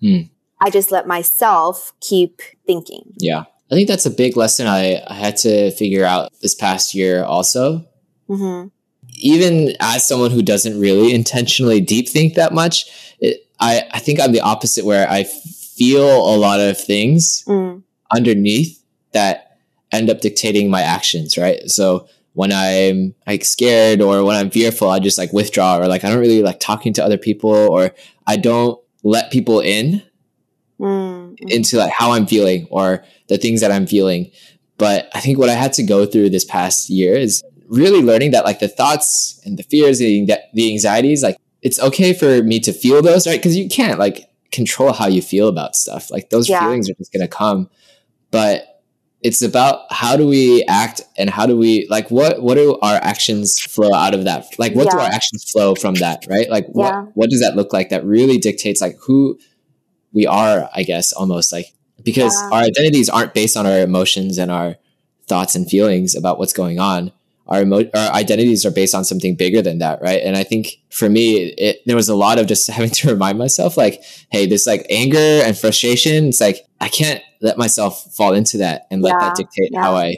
hmm. 0.00 0.20
I 0.62 0.70
just 0.70 0.90
let 0.90 1.06
myself 1.06 1.92
keep 2.00 2.40
thinking. 2.66 3.12
Yeah. 3.18 3.44
I 3.70 3.74
think 3.74 3.86
that's 3.86 4.06
a 4.06 4.10
big 4.10 4.38
lesson 4.38 4.66
I, 4.66 5.02
I 5.06 5.12
had 5.12 5.36
to 5.38 5.72
figure 5.72 6.06
out 6.06 6.32
this 6.40 6.54
past 6.54 6.94
year 6.94 7.22
also. 7.22 7.84
Mm-hmm. 8.30 8.68
Even 9.22 9.74
as 9.80 10.06
someone 10.06 10.30
who 10.30 10.42
doesn't 10.42 10.78
really 10.78 11.14
intentionally 11.14 11.80
deep 11.80 12.08
think 12.08 12.34
that 12.34 12.52
much, 12.52 13.14
it, 13.20 13.46
I, 13.60 13.88
I 13.92 13.98
think 13.98 14.20
I'm 14.20 14.32
the 14.32 14.40
opposite 14.40 14.84
where 14.84 15.08
I 15.08 15.24
feel 15.24 16.04
a 16.04 16.36
lot 16.36 16.60
of 16.60 16.78
things 16.78 17.44
mm. 17.46 17.82
underneath 18.14 18.82
that 19.12 19.58
end 19.90 20.10
up 20.10 20.20
dictating 20.20 20.70
my 20.70 20.82
actions, 20.82 21.38
right? 21.38 21.68
So 21.70 22.08
when 22.34 22.50
I'm 22.52 23.14
like 23.26 23.44
scared 23.44 24.00
or 24.00 24.24
when 24.24 24.36
I'm 24.36 24.50
fearful, 24.50 24.90
I 24.90 24.98
just 24.98 25.18
like 25.18 25.32
withdraw 25.32 25.78
or 25.78 25.86
like 25.86 26.04
I 26.04 26.08
don't 26.08 26.18
really 26.20 26.42
like 26.42 26.60
talking 26.60 26.92
to 26.94 27.04
other 27.04 27.18
people 27.18 27.50
or 27.50 27.92
I 28.26 28.36
don't 28.36 28.80
let 29.02 29.30
people 29.30 29.60
in 29.60 30.02
mm. 30.80 31.34
into 31.40 31.76
like 31.76 31.92
how 31.92 32.12
I'm 32.12 32.26
feeling 32.26 32.66
or 32.70 33.04
the 33.28 33.38
things 33.38 33.60
that 33.60 33.70
I'm 33.70 33.86
feeling. 33.86 34.30
But 34.78 35.10
I 35.14 35.20
think 35.20 35.38
what 35.38 35.50
I 35.50 35.54
had 35.54 35.72
to 35.74 35.82
go 35.82 36.06
through 36.06 36.30
this 36.30 36.44
past 36.44 36.90
year 36.90 37.14
is 37.14 37.42
really 37.72 38.02
learning 38.02 38.30
that 38.32 38.44
like 38.44 38.60
the 38.60 38.68
thoughts 38.68 39.40
and 39.44 39.58
the 39.58 39.62
fears, 39.62 39.98
the, 39.98 40.30
the 40.52 40.70
anxieties, 40.70 41.22
like 41.22 41.38
it's 41.62 41.80
okay 41.80 42.12
for 42.12 42.42
me 42.42 42.60
to 42.60 42.72
feel 42.72 43.02
those, 43.02 43.26
right? 43.26 43.38
Because 43.38 43.56
you 43.56 43.68
can't 43.68 43.98
like 43.98 44.28
control 44.52 44.92
how 44.92 45.06
you 45.06 45.22
feel 45.22 45.48
about 45.48 45.74
stuff. 45.74 46.10
Like 46.10 46.30
those 46.30 46.48
yeah. 46.48 46.60
feelings 46.60 46.90
are 46.90 46.94
just 46.94 47.12
gonna 47.12 47.26
come. 47.26 47.70
But 48.30 48.68
it's 49.22 49.40
about 49.40 49.90
how 49.90 50.16
do 50.16 50.26
we 50.26 50.64
act 50.64 51.00
and 51.16 51.30
how 51.30 51.46
do 51.46 51.56
we 51.56 51.86
like 51.88 52.10
what 52.10 52.42
what 52.42 52.56
do 52.56 52.78
our 52.82 52.96
actions 52.96 53.58
flow 53.60 53.94
out 53.94 54.14
of 54.14 54.24
that 54.24 54.46
like 54.58 54.74
what 54.74 54.86
yeah. 54.86 54.90
do 54.90 54.98
our 54.98 55.08
actions 55.08 55.48
flow 55.48 55.74
from 55.76 55.94
that 55.94 56.26
right 56.28 56.50
like 56.50 56.64
yeah. 56.64 56.72
what 56.72 57.16
what 57.16 57.30
does 57.30 57.40
that 57.40 57.54
look 57.54 57.72
like 57.72 57.88
that 57.90 58.04
really 58.04 58.36
dictates 58.36 58.80
like 58.80 58.96
who 59.06 59.38
we 60.12 60.26
are 60.26 60.68
i 60.74 60.82
guess 60.82 61.12
almost 61.12 61.52
like 61.52 61.66
because 62.02 62.36
our 62.50 62.62
identities 62.62 63.08
aren't 63.08 63.32
based 63.32 63.56
on 63.56 63.64
our 63.64 63.78
emotions 63.78 64.38
and 64.38 64.50
our 64.50 64.74
thoughts 65.28 65.54
and 65.54 65.70
feelings 65.70 66.16
about 66.16 66.36
what's 66.36 66.52
going 66.52 66.80
on 66.80 67.12
our 67.52 67.62
emo- 67.62 67.90
our 67.94 68.12
identities 68.12 68.64
are 68.64 68.70
based 68.70 68.94
on 68.94 69.04
something 69.04 69.36
bigger 69.36 69.60
than 69.60 69.78
that 69.78 70.00
right 70.00 70.22
and 70.22 70.36
i 70.36 70.42
think 70.42 70.78
for 70.90 71.08
me 71.08 71.36
it, 71.58 71.80
there 71.84 71.94
was 71.94 72.08
a 72.08 72.16
lot 72.16 72.38
of 72.38 72.46
just 72.46 72.68
having 72.78 72.90
to 72.90 73.08
remind 73.08 73.38
myself 73.38 73.76
like 73.76 74.02
hey 74.30 74.46
this 74.46 74.66
like 74.66 74.86
anger 74.90 75.18
and 75.18 75.56
frustration 75.56 76.28
it's 76.28 76.40
like 76.40 76.66
i 76.80 76.88
can't 76.88 77.22
let 77.42 77.58
myself 77.58 78.12
fall 78.14 78.32
into 78.32 78.56
that 78.56 78.86
and 78.90 79.02
let 79.02 79.12
yeah, 79.12 79.18
that 79.18 79.36
dictate 79.36 79.70
yeah. 79.72 79.82
how 79.82 79.94
i 79.94 80.16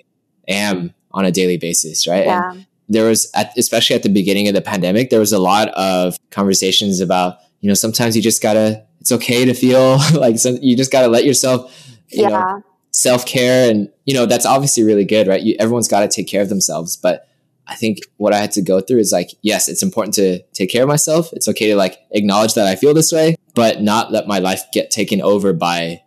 am 0.49 0.95
on 1.11 1.25
a 1.25 1.33
daily 1.33 1.59
basis 1.59 2.07
right 2.07 2.25
yeah. 2.25 2.53
and 2.53 2.67
there 2.89 3.07
was 3.09 3.31
at, 3.35 3.57
especially 3.57 3.97
at 3.97 4.03
the 4.03 4.09
beginning 4.09 4.47
of 4.47 4.55
the 4.55 4.63
pandemic 4.63 5.11
there 5.11 5.21
was 5.21 5.33
a 5.33 5.39
lot 5.39 5.69
of 5.71 6.17
conversations 6.31 7.01
about 7.01 7.39
you 7.61 7.69
know 7.69 7.75
sometimes 7.75 8.15
you 8.15 8.23
just 8.23 8.43
gotta 8.43 8.85
it's 9.01 9.11
okay 9.11 9.45
to 9.45 9.55
feel 9.55 9.99
like 10.15 10.39
some, 10.39 10.57
you 10.63 10.77
just 10.77 10.93
gotta 10.93 11.09
let 11.09 11.25
yourself 11.25 11.99
you 12.11 12.23
yeah. 12.23 12.29
know 12.29 12.63
self 12.95 13.27
care, 13.27 13.71
and 13.71 13.91
you 14.07 14.15
know 14.15 14.25
that's 14.25 14.47
obviously 14.47 14.85
really 14.85 15.05
good, 15.05 15.27
right? 15.27 15.43
You, 15.43 15.57
everyone's 15.59 15.89
got 15.89 16.01
to 16.01 16.09
take 16.09 16.29
care 16.29 16.43
of 16.43 16.49
themselves, 16.49 16.97
but 16.97 17.29
I 17.67 17.75
think 17.75 17.99
what 18.17 18.33
I 18.33 18.39
had 18.39 18.53
to 18.53 18.63
go 18.63 18.81
through 18.81 18.99
is 18.99 19.13
like, 19.13 19.31
yes, 19.43 19.69
it's 19.69 19.83
important 19.83 20.15
to 20.15 20.43
take 20.53 20.71
care 20.71 20.83
of 20.83 20.89
myself. 20.89 21.33
It's 21.33 21.49
okay 21.49 21.69
to 21.69 21.77
like 21.77 21.99
acknowledge 22.11 22.55
that 22.55 22.67
I 22.67 22.77
feel 22.77 22.95
this 22.95 23.13
way, 23.13 23.37
but 23.55 23.81
not 23.81 24.13
let 24.13 24.27
my 24.27 24.39
life 24.39 24.63
get 24.73 24.91
taken 24.91 25.21
over 25.23 25.53
by 25.53 26.03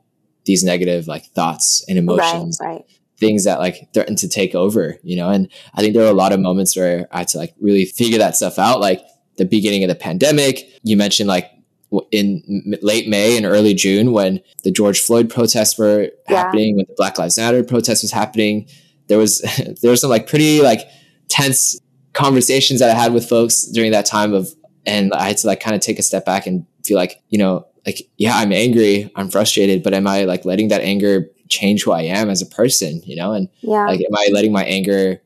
these 0.45 0.63
negative 0.63 1.07
like 1.07 1.25
thoughts 1.25 1.83
and 1.89 1.97
emotions. 1.97 2.59
Right, 2.61 2.75
right. 2.75 2.85
Things 3.19 3.45
that 3.45 3.59
like 3.59 3.89
threaten 3.93 4.15
to 4.17 4.29
take 4.29 4.53
over, 4.53 4.97
you 5.01 5.15
know? 5.15 5.29
And 5.29 5.49
I 5.73 5.81
think 5.81 5.95
there 5.95 6.03
were 6.03 6.11
a 6.11 6.13
lot 6.13 6.31
of 6.31 6.39
moments 6.39 6.77
where 6.77 7.07
I 7.11 7.19
had 7.19 7.27
to 7.29 7.39
like 7.39 7.55
really 7.59 7.85
figure 7.85 8.19
that 8.19 8.35
stuff 8.35 8.59
out. 8.59 8.79
Like 8.79 9.01
the 9.37 9.45
beginning 9.45 9.83
of 9.83 9.89
the 9.89 9.95
pandemic, 9.95 10.69
you 10.83 10.95
mentioned 10.95 11.27
like 11.27 11.49
in 12.11 12.75
late 12.81 13.07
May 13.07 13.37
and 13.37 13.45
early 13.45 13.73
June 13.73 14.11
when 14.11 14.41
the 14.63 14.71
George 14.71 14.99
Floyd 14.99 15.29
protests 15.29 15.77
were 15.77 16.09
yeah. 16.29 16.43
happening, 16.43 16.75
when 16.75 16.85
the 16.87 16.95
Black 16.97 17.17
Lives 17.17 17.37
Matter 17.37 17.63
protest 17.63 18.03
was 18.03 18.11
happening. 18.11 18.67
There 19.07 19.17
was 19.17 19.39
there 19.81 19.91
was 19.91 20.01
some 20.01 20.09
like 20.09 20.27
pretty 20.27 20.61
like 20.61 20.81
tense 21.29 21.79
conversations 22.13 22.79
that 22.79 22.89
I 22.89 22.99
had 22.99 23.13
with 23.13 23.29
folks 23.29 23.63
during 23.63 23.91
that 23.91 24.05
time 24.05 24.33
of 24.33 24.49
and 24.85 25.13
I 25.13 25.27
had 25.27 25.37
to 25.37 25.47
like 25.47 25.59
kind 25.59 25.75
of 25.75 25.81
take 25.81 25.99
a 25.99 26.03
step 26.03 26.25
back 26.25 26.47
and 26.47 26.65
feel 26.83 26.97
like, 26.97 27.21
you 27.29 27.37
know, 27.37 27.67
like 27.85 28.01
yeah, 28.17 28.35
I'm 28.35 28.51
angry, 28.51 29.11
I'm 29.15 29.29
frustrated, 29.29 29.83
but 29.83 29.93
am 29.93 30.07
I 30.07 30.23
like 30.23 30.45
letting 30.45 30.69
that 30.69 30.81
anger 30.81 31.29
change 31.49 31.83
who 31.83 31.91
I 31.91 32.01
am 32.01 32.29
as 32.29 32.41
a 32.41 32.45
person, 32.45 33.01
you 33.05 33.15
know? 33.15 33.33
And 33.33 33.49
yeah. 33.61 33.85
like 33.85 33.99
am 33.99 34.15
I 34.15 34.29
letting 34.33 34.51
my 34.51 34.63
anger 34.63 35.21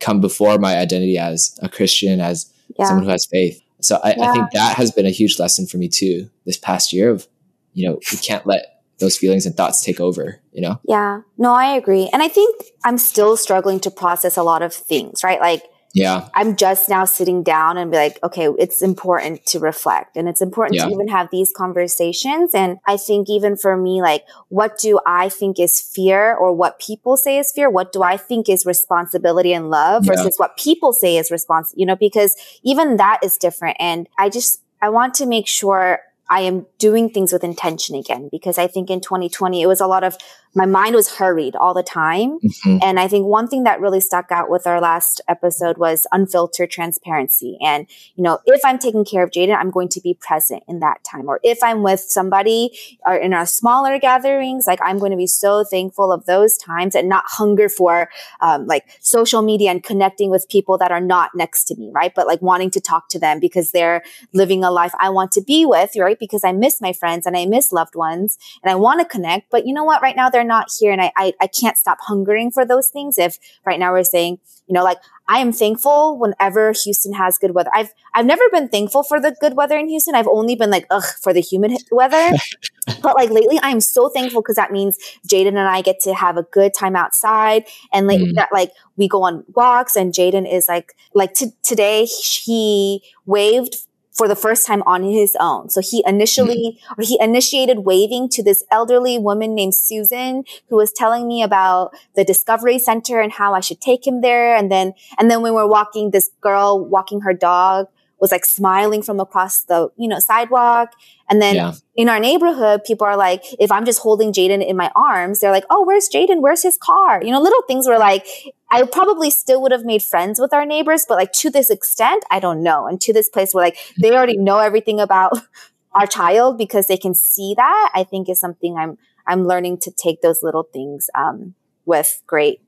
come 0.00 0.20
before 0.20 0.58
my 0.58 0.76
identity 0.76 1.18
as 1.18 1.58
a 1.62 1.68
Christian, 1.68 2.20
as 2.20 2.52
yeah. 2.78 2.86
someone 2.86 3.04
who 3.04 3.10
has 3.10 3.26
faith? 3.26 3.60
So 3.84 4.00
I, 4.02 4.14
yeah. 4.16 4.30
I 4.30 4.32
think 4.32 4.50
that 4.52 4.76
has 4.76 4.90
been 4.90 5.06
a 5.06 5.10
huge 5.10 5.38
lesson 5.38 5.66
for 5.66 5.76
me 5.76 5.88
too 5.88 6.30
this 6.44 6.56
past 6.56 6.92
year 6.92 7.10
of, 7.10 7.26
you 7.74 7.88
know, 7.88 7.98
we 8.10 8.18
can't 8.18 8.46
let 8.46 8.82
those 8.98 9.16
feelings 9.16 9.46
and 9.46 9.56
thoughts 9.56 9.82
take 9.82 10.00
over, 10.00 10.40
you 10.52 10.60
know? 10.60 10.80
Yeah. 10.84 11.22
No, 11.38 11.54
I 11.54 11.74
agree. 11.74 12.08
And 12.12 12.22
I 12.22 12.28
think 12.28 12.62
I'm 12.84 12.98
still 12.98 13.36
struggling 13.36 13.80
to 13.80 13.90
process 13.90 14.36
a 14.36 14.42
lot 14.42 14.62
of 14.62 14.74
things, 14.74 15.24
right? 15.24 15.40
Like 15.40 15.64
yeah. 15.92 16.28
I'm 16.34 16.56
just 16.56 16.88
now 16.88 17.04
sitting 17.04 17.42
down 17.42 17.76
and 17.76 17.90
be 17.90 17.96
like, 17.96 18.18
okay, 18.22 18.48
it's 18.58 18.80
important 18.80 19.44
to 19.46 19.58
reflect 19.58 20.16
and 20.16 20.28
it's 20.28 20.40
important 20.40 20.76
yeah. 20.76 20.86
to 20.86 20.90
even 20.90 21.08
have 21.08 21.28
these 21.30 21.52
conversations. 21.54 22.54
And 22.54 22.78
I 22.86 22.96
think 22.96 23.28
even 23.28 23.56
for 23.56 23.76
me, 23.76 24.00
like, 24.00 24.24
what 24.48 24.78
do 24.78 25.00
I 25.04 25.28
think 25.28 25.58
is 25.58 25.80
fear 25.80 26.34
or 26.34 26.52
what 26.52 26.78
people 26.78 27.16
say 27.16 27.38
is 27.38 27.50
fear? 27.52 27.68
What 27.68 27.92
do 27.92 28.02
I 28.02 28.16
think 28.16 28.48
is 28.48 28.64
responsibility 28.64 29.52
and 29.52 29.70
love 29.70 30.06
yeah. 30.06 30.14
versus 30.14 30.36
what 30.36 30.56
people 30.56 30.92
say 30.92 31.16
is 31.16 31.30
response, 31.30 31.74
you 31.76 31.86
know, 31.86 31.96
because 31.96 32.36
even 32.62 32.96
that 32.98 33.20
is 33.24 33.36
different. 33.36 33.76
And 33.80 34.08
I 34.16 34.28
just, 34.28 34.62
I 34.80 34.88
want 34.90 35.14
to 35.14 35.26
make 35.26 35.48
sure 35.48 36.00
I 36.30 36.42
am 36.42 36.66
doing 36.78 37.10
things 37.10 37.32
with 37.32 37.42
intention 37.42 37.96
again 37.96 38.28
because 38.30 38.56
I 38.56 38.68
think 38.68 38.88
in 38.88 39.00
2020 39.00 39.60
it 39.60 39.66
was 39.66 39.80
a 39.80 39.88
lot 39.88 40.04
of 40.04 40.16
my 40.54 40.66
mind 40.66 40.94
was 40.94 41.16
hurried 41.16 41.54
all 41.54 41.74
the 41.74 41.82
time. 41.82 42.38
Mm-hmm. 42.40 42.78
And 42.82 42.98
I 42.98 43.06
think 43.06 43.26
one 43.26 43.46
thing 43.46 43.64
that 43.64 43.80
really 43.80 44.00
stuck 44.00 44.32
out 44.32 44.50
with 44.50 44.66
our 44.66 44.80
last 44.80 45.20
episode 45.28 45.78
was 45.78 46.06
unfiltered 46.12 46.70
transparency. 46.70 47.56
And, 47.60 47.86
you 48.16 48.24
know, 48.24 48.40
if 48.46 48.60
I'm 48.64 48.78
taking 48.78 49.04
care 49.04 49.22
of 49.22 49.30
Jaden, 49.30 49.56
I'm 49.56 49.70
going 49.70 49.88
to 49.90 50.00
be 50.00 50.14
present 50.14 50.64
in 50.66 50.80
that 50.80 51.04
time. 51.04 51.28
Or 51.28 51.40
if 51.44 51.58
I'm 51.62 51.82
with 51.82 52.00
somebody 52.00 52.76
or 53.06 53.14
in 53.14 53.32
our 53.32 53.46
smaller 53.46 53.98
gatherings, 53.98 54.66
like 54.66 54.80
I'm 54.82 54.98
going 54.98 55.12
to 55.12 55.16
be 55.16 55.26
so 55.26 55.62
thankful 55.64 56.10
of 56.12 56.26
those 56.26 56.56
times 56.56 56.94
and 56.94 57.08
not 57.08 57.24
hunger 57.26 57.68
for, 57.68 58.10
um, 58.40 58.66
like 58.66 58.84
social 59.00 59.42
media 59.42 59.70
and 59.70 59.82
connecting 59.82 60.30
with 60.30 60.48
people 60.48 60.78
that 60.78 60.90
are 60.90 61.00
not 61.00 61.30
next 61.34 61.64
to 61.64 61.76
me, 61.76 61.90
right? 61.94 62.12
But 62.14 62.26
like 62.26 62.42
wanting 62.42 62.70
to 62.72 62.80
talk 62.80 63.08
to 63.10 63.18
them 63.18 63.38
because 63.38 63.70
they're 63.70 64.02
living 64.32 64.64
a 64.64 64.70
life 64.70 64.92
I 64.98 65.10
want 65.10 65.32
to 65.32 65.42
be 65.42 65.64
with, 65.64 65.92
right? 65.96 66.18
Because 66.18 66.44
I 66.44 66.52
miss 66.52 66.80
my 66.80 66.92
friends 66.92 67.26
and 67.26 67.36
I 67.36 67.46
miss 67.46 67.72
loved 67.72 67.94
ones 67.94 68.38
and 68.62 68.70
I 68.70 68.74
want 68.74 69.00
to 69.00 69.06
connect. 69.06 69.50
But 69.50 69.66
you 69.66 69.72
know 69.72 69.84
what? 69.84 70.02
Right 70.02 70.16
now, 70.16 70.28
they're 70.28 70.39
they're 70.40 70.46
not 70.46 70.68
here 70.78 70.90
and 70.90 71.02
I, 71.02 71.12
I, 71.16 71.34
I 71.40 71.46
can't 71.46 71.76
stop 71.76 71.98
hungering 72.00 72.50
for 72.50 72.64
those 72.64 72.88
things. 72.88 73.18
If 73.18 73.38
right 73.66 73.78
now 73.78 73.92
we're 73.92 74.04
saying, 74.04 74.38
you 74.66 74.74
know, 74.74 74.82
like 74.82 74.96
I 75.28 75.38
am 75.38 75.52
thankful 75.52 76.18
whenever 76.18 76.72
Houston 76.84 77.12
has 77.12 77.36
good 77.36 77.54
weather. 77.54 77.70
I've, 77.74 77.92
I've 78.14 78.24
never 78.24 78.42
been 78.50 78.68
thankful 78.68 79.02
for 79.02 79.20
the 79.20 79.36
good 79.40 79.54
weather 79.54 79.76
in 79.76 79.88
Houston. 79.88 80.14
I've 80.14 80.26
only 80.26 80.56
been 80.56 80.70
like, 80.70 80.86
ugh, 80.90 81.04
for 81.22 81.32
the 81.32 81.40
humid 81.40 81.72
weather. 81.92 82.36
but 83.02 83.16
like 83.16 83.30
lately, 83.30 83.58
I 83.62 83.70
am 83.70 83.80
so 83.80 84.08
thankful 84.08 84.40
because 84.40 84.56
that 84.56 84.72
means 84.72 84.98
Jaden 85.28 85.48
and 85.48 85.58
I 85.58 85.82
get 85.82 86.00
to 86.00 86.14
have 86.14 86.36
a 86.36 86.44
good 86.44 86.72
time 86.72 86.96
outside. 86.96 87.64
And 87.92 88.06
like 88.06 88.20
mm. 88.20 88.34
that, 88.36 88.48
like 88.52 88.72
we 88.96 89.08
go 89.08 89.22
on 89.22 89.44
walks 89.54 89.94
and 89.94 90.12
Jaden 90.14 90.50
is 90.50 90.66
like, 90.68 90.94
like 91.14 91.34
t- 91.34 91.52
today 91.62 92.06
he 92.06 93.02
waved 93.26 93.76
for 94.20 94.28
the 94.28 94.36
first 94.36 94.66
time 94.66 94.82
on 94.82 95.02
his 95.02 95.34
own. 95.40 95.70
So 95.70 95.80
he 95.80 96.04
initially, 96.06 96.78
mm-hmm. 96.90 97.00
he 97.00 97.18
initiated 97.22 97.86
waving 97.86 98.28
to 98.32 98.42
this 98.42 98.62
elderly 98.70 99.18
woman 99.18 99.54
named 99.54 99.74
Susan 99.74 100.44
who 100.68 100.76
was 100.76 100.92
telling 100.92 101.26
me 101.26 101.42
about 101.42 101.96
the 102.16 102.22
Discovery 102.22 102.78
Center 102.78 103.18
and 103.20 103.32
how 103.32 103.54
I 103.54 103.60
should 103.60 103.80
take 103.80 104.06
him 104.06 104.20
there. 104.20 104.54
And 104.54 104.70
then, 104.70 104.92
and 105.18 105.30
then 105.30 105.40
when 105.40 105.54
we 105.54 105.56
we're 105.56 105.66
walking, 105.66 106.10
this 106.10 106.28
girl 106.42 106.84
walking 106.84 107.22
her 107.22 107.32
dog 107.32 107.86
was 108.20 108.30
like 108.30 108.44
smiling 108.44 109.02
from 109.02 109.18
across 109.18 109.62
the, 109.62 109.88
you 109.96 110.08
know, 110.08 110.18
sidewalk. 110.18 110.92
And 111.28 111.40
then 111.40 111.54
yeah. 111.54 111.72
in 111.96 112.08
our 112.08 112.20
neighborhood, 112.20 112.84
people 112.84 113.06
are 113.06 113.16
like, 113.16 113.44
if 113.58 113.72
I'm 113.72 113.84
just 113.84 114.00
holding 114.00 114.32
Jaden 114.32 114.66
in 114.66 114.76
my 114.76 114.90
arms, 114.94 115.40
they're 115.40 115.52
like, 115.52 115.64
oh, 115.70 115.84
where's 115.84 116.08
Jaden? 116.08 116.40
Where's 116.40 116.62
his 116.62 116.76
car? 116.76 117.22
You 117.22 117.30
know, 117.30 117.40
little 117.40 117.62
things 117.62 117.88
were 117.88 117.98
like, 117.98 118.26
I 118.70 118.82
probably 118.84 119.30
still 119.30 119.62
would 119.62 119.72
have 119.72 119.84
made 119.84 120.02
friends 120.02 120.38
with 120.38 120.52
our 120.52 120.66
neighbors, 120.66 121.06
but 121.08 121.16
like 121.16 121.32
to 121.32 121.50
this 121.50 121.70
extent, 121.70 122.24
I 122.30 122.40
don't 122.40 122.62
know. 122.62 122.86
And 122.86 123.00
to 123.02 123.12
this 123.12 123.28
place 123.28 123.52
where 123.52 123.64
like 123.64 123.78
they 124.00 124.12
already 124.12 124.36
know 124.36 124.58
everything 124.58 125.00
about 125.00 125.38
our 125.94 126.06
child 126.06 126.58
because 126.58 126.86
they 126.86 126.96
can 126.96 127.14
see 127.14 127.54
that, 127.56 127.90
I 127.94 128.04
think 128.04 128.28
is 128.28 128.40
something 128.40 128.76
I'm, 128.76 128.98
I'm 129.26 129.46
learning 129.46 129.78
to 129.78 129.90
take 129.90 130.20
those 130.22 130.42
little 130.42 130.64
things, 130.64 131.08
um, 131.14 131.54
with 131.84 132.22
great 132.26 132.60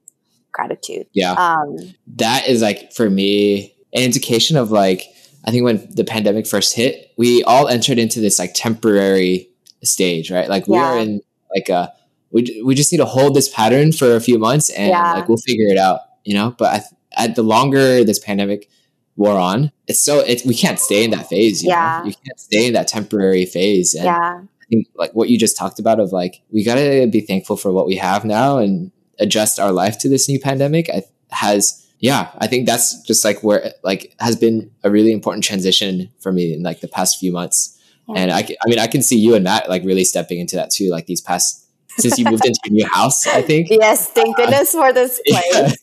gratitude. 0.53 1.07
Yeah. 1.12 1.33
Um, 1.33 1.77
that 2.17 2.49
is 2.49 2.62
like 2.62 2.93
for 2.93 3.11
me, 3.11 3.75
an 3.95 4.03
indication 4.03 4.57
of 4.57 4.71
like, 4.71 5.05
I 5.45 5.51
think 5.51 5.65
when 5.65 5.87
the 5.91 6.05
pandemic 6.05 6.47
first 6.47 6.75
hit, 6.75 7.13
we 7.17 7.43
all 7.45 7.69
entered 7.69 7.99
into 7.99 8.21
this 8.21 8.39
like 8.39 8.53
temporary 8.55 9.49
stage, 9.83 10.31
right? 10.31 10.49
Like 10.49 10.69
we 10.69 10.77
yeah. 10.77 10.93
are 10.93 10.99
in 10.99 11.21
like 11.55 11.69
a 11.69 11.93
we 12.31 12.63
we 12.65 12.75
just 12.75 12.93
need 12.93 12.99
to 12.99 13.05
hold 13.05 13.35
this 13.35 13.49
pattern 13.49 13.93
for 13.93 14.15
a 14.15 14.21
few 14.21 14.39
months 14.39 14.71
and 14.71 14.91
yeah. 14.91 15.15
like 15.15 15.29
we'll 15.29 15.39
figure 15.39 15.69
it 15.69 15.79
out, 15.79 16.01
you 16.25 16.35
know. 16.35 16.55
But 16.57 16.75
I, 17.17 17.25
at 17.25 17.35
the 17.35 17.43
longer 17.43 18.05
this 18.05 18.19
pandemic 18.19 18.69
wore 19.17 19.39
on, 19.39 19.73
it's 19.87 20.01
so 20.01 20.21
it 20.21 20.43
we 20.47 20.55
can't 20.55 20.79
stay 20.79 21.05
in 21.05 21.11
that 21.11 21.29
phase. 21.29 21.63
You 21.63 21.71
yeah, 21.71 22.01
know? 22.01 22.09
you 22.09 22.15
can't 22.25 22.41
stay 22.41 22.67
in 22.67 22.73
that 22.75 22.89
temporary 22.89 23.45
phase. 23.45 23.95
And 23.95 24.05
yeah, 24.05 24.41
I 24.41 24.65
think 24.71 24.89
like 24.95 25.13
what 25.13 25.29
you 25.29 25.39
just 25.39 25.57
talked 25.57 25.79
about 25.79 26.01
of 26.01 26.13
like 26.13 26.41
we 26.51 26.65
gotta 26.65 27.09
be 27.11 27.21
thankful 27.21 27.57
for 27.57 27.73
what 27.73 27.87
we 27.87 27.97
have 27.97 28.25
now 28.25 28.59
and 28.59 28.93
adjust 29.19 29.61
our 29.61 29.73
life 29.73 29.99
to 29.99 30.09
this 30.09 30.29
new 30.29 30.41
pandemic. 30.41 30.89
I, 30.89 31.03
has 31.31 31.82
yeah, 32.03 32.33
I 32.38 32.49
think 32.49 32.67
that's 32.67 33.01
just 33.03 33.25
like 33.25 33.45
where 33.45 33.73
like 33.85 34.12
has 34.19 34.35
been 34.35 34.73
a 34.83 34.91
really 34.91 35.12
important 35.12 35.45
transition 35.45 36.11
for 36.19 36.33
me 36.33 36.53
in 36.53 36.62
like 36.65 36.81
the 36.81 36.88
past 36.88 37.19
few 37.19 37.31
months. 37.31 37.79
Yeah. 38.09 38.19
And 38.19 38.33
I, 38.33 38.41
I 38.41 38.69
mean, 38.69 38.81
I 38.81 38.88
can 38.88 39.03
see 39.03 39.17
you 39.17 39.37
and 39.37 39.45
Matt 39.45 39.69
like 39.69 39.85
really 39.85 40.03
stepping 40.03 40.41
into 40.41 40.57
that 40.57 40.71
too, 40.71 40.91
like 40.91 41.07
these 41.07 41.21
past 41.21 41.61
since 41.99 42.19
you 42.19 42.25
moved 42.25 42.45
into 42.45 42.59
a 42.65 42.71
new 42.71 42.88
house, 42.88 43.27
I 43.29 43.41
think. 43.43 43.69
Yes, 43.71 44.09
thank 44.11 44.37
uh, 44.37 44.43
goodness 44.43 44.73
for 44.73 44.93
this 44.93 45.21
place. 45.29 45.77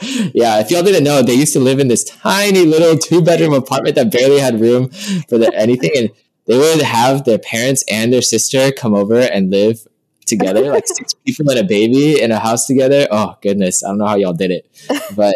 Yeah. 0.00 0.30
yeah, 0.32 0.60
if 0.60 0.70
y'all 0.70 0.84
didn't 0.84 1.02
know, 1.02 1.22
they 1.22 1.34
used 1.34 1.54
to 1.54 1.60
live 1.60 1.80
in 1.80 1.88
this 1.88 2.04
tiny 2.04 2.64
little 2.66 2.96
two 2.96 3.20
bedroom 3.20 3.52
apartment 3.52 3.96
that 3.96 4.12
barely 4.12 4.38
had 4.38 4.60
room 4.60 4.90
for 5.28 5.38
the, 5.38 5.52
anything. 5.56 5.90
And 5.96 6.10
they 6.46 6.56
would 6.56 6.82
have 6.82 7.24
their 7.24 7.38
parents 7.38 7.82
and 7.90 8.12
their 8.12 8.22
sister 8.22 8.70
come 8.70 8.94
over 8.94 9.18
and 9.18 9.50
live 9.50 9.84
together, 10.26 10.70
like 10.70 10.86
six 10.86 11.14
people 11.26 11.50
and 11.50 11.58
a 11.58 11.64
baby 11.64 12.20
in 12.20 12.30
a 12.30 12.38
house 12.38 12.66
together. 12.66 13.08
Oh, 13.10 13.34
goodness. 13.42 13.82
I 13.82 13.88
don't 13.88 13.98
know 13.98 14.06
how 14.06 14.16
y'all 14.16 14.34
did 14.34 14.52
it. 14.52 14.70
But 15.16 15.34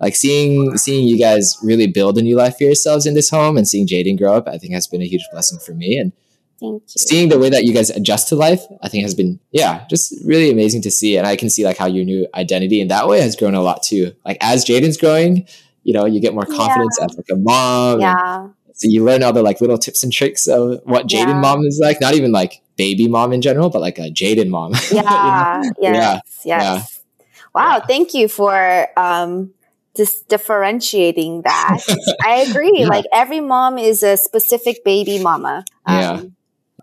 like 0.00 0.16
seeing 0.16 0.76
seeing 0.76 1.06
you 1.06 1.18
guys 1.18 1.56
really 1.62 1.86
build 1.86 2.18
a 2.18 2.22
new 2.22 2.36
life 2.36 2.58
for 2.58 2.64
yourselves 2.64 3.06
in 3.06 3.14
this 3.14 3.30
home 3.30 3.56
and 3.56 3.66
seeing 3.66 3.86
Jaden 3.86 4.18
grow 4.18 4.34
up, 4.34 4.48
I 4.48 4.58
think 4.58 4.74
has 4.74 4.86
been 4.86 5.02
a 5.02 5.06
huge 5.06 5.24
blessing 5.32 5.58
for 5.58 5.72
me. 5.72 5.98
And 5.98 6.12
Thank 6.58 6.82
you. 6.82 6.88
Seeing 6.88 7.28
the 7.28 7.38
way 7.38 7.50
that 7.50 7.64
you 7.64 7.74
guys 7.74 7.90
adjust 7.90 8.28
to 8.28 8.36
life, 8.36 8.62
I 8.82 8.88
think 8.88 9.02
has 9.02 9.14
been, 9.14 9.38
yeah, 9.50 9.86
just 9.88 10.14
really 10.24 10.50
amazing 10.50 10.82
to 10.82 10.90
see. 10.90 11.18
And 11.18 11.26
I 11.26 11.36
can 11.36 11.50
see 11.50 11.64
like 11.64 11.76
how 11.76 11.86
your 11.86 12.04
new 12.04 12.26
identity 12.34 12.80
in 12.80 12.88
that 12.88 13.08
way 13.08 13.20
has 13.20 13.36
grown 13.36 13.54
a 13.54 13.60
lot 13.60 13.82
too. 13.82 14.12
Like 14.24 14.38
as 14.40 14.64
Jaden's 14.64 14.96
growing, 14.96 15.46
you 15.82 15.92
know, 15.92 16.06
you 16.06 16.18
get 16.20 16.32
more 16.32 16.46
confidence 16.46 16.96
yeah. 16.98 17.04
as 17.04 17.16
like 17.16 17.26
a 17.30 17.36
mom. 17.36 18.00
Yeah. 18.00 18.48
So 18.72 18.88
you 18.88 19.04
learn 19.04 19.22
all 19.22 19.32
the 19.32 19.42
like 19.42 19.60
little 19.60 19.78
tips 19.78 20.02
and 20.02 20.12
tricks 20.12 20.46
of 20.46 20.80
what 20.84 21.06
Jaden 21.06 21.28
yeah. 21.28 21.40
mom 21.40 21.62
is 21.64 21.78
like. 21.82 22.00
Not 22.00 22.14
even 22.14 22.32
like 22.32 22.62
baby 22.76 23.06
mom 23.06 23.32
in 23.32 23.42
general, 23.42 23.68
but 23.68 23.80
like 23.80 23.98
a 23.98 24.10
Jaden 24.10 24.48
mom. 24.48 24.72
Yeah. 24.90 25.62
you 25.78 25.92
know? 25.92 25.98
Yes. 25.98 26.42
Yeah. 26.44 26.60
Yes. 26.62 27.02
Yeah. 27.04 27.42
Wow. 27.54 27.82
Thank 27.86 28.14
you 28.14 28.28
for 28.28 28.88
um 28.98 29.52
just 29.96 30.28
differentiating 30.28 31.42
that. 31.42 31.78
I 32.24 32.46
agree. 32.48 32.80
Yeah. 32.80 32.88
Like 32.88 33.04
every 33.12 33.40
mom 33.40 33.78
is 33.78 34.02
a 34.02 34.16
specific 34.16 34.84
baby 34.84 35.22
mama. 35.22 35.64
Um, 35.86 35.96
yeah. 35.98 36.22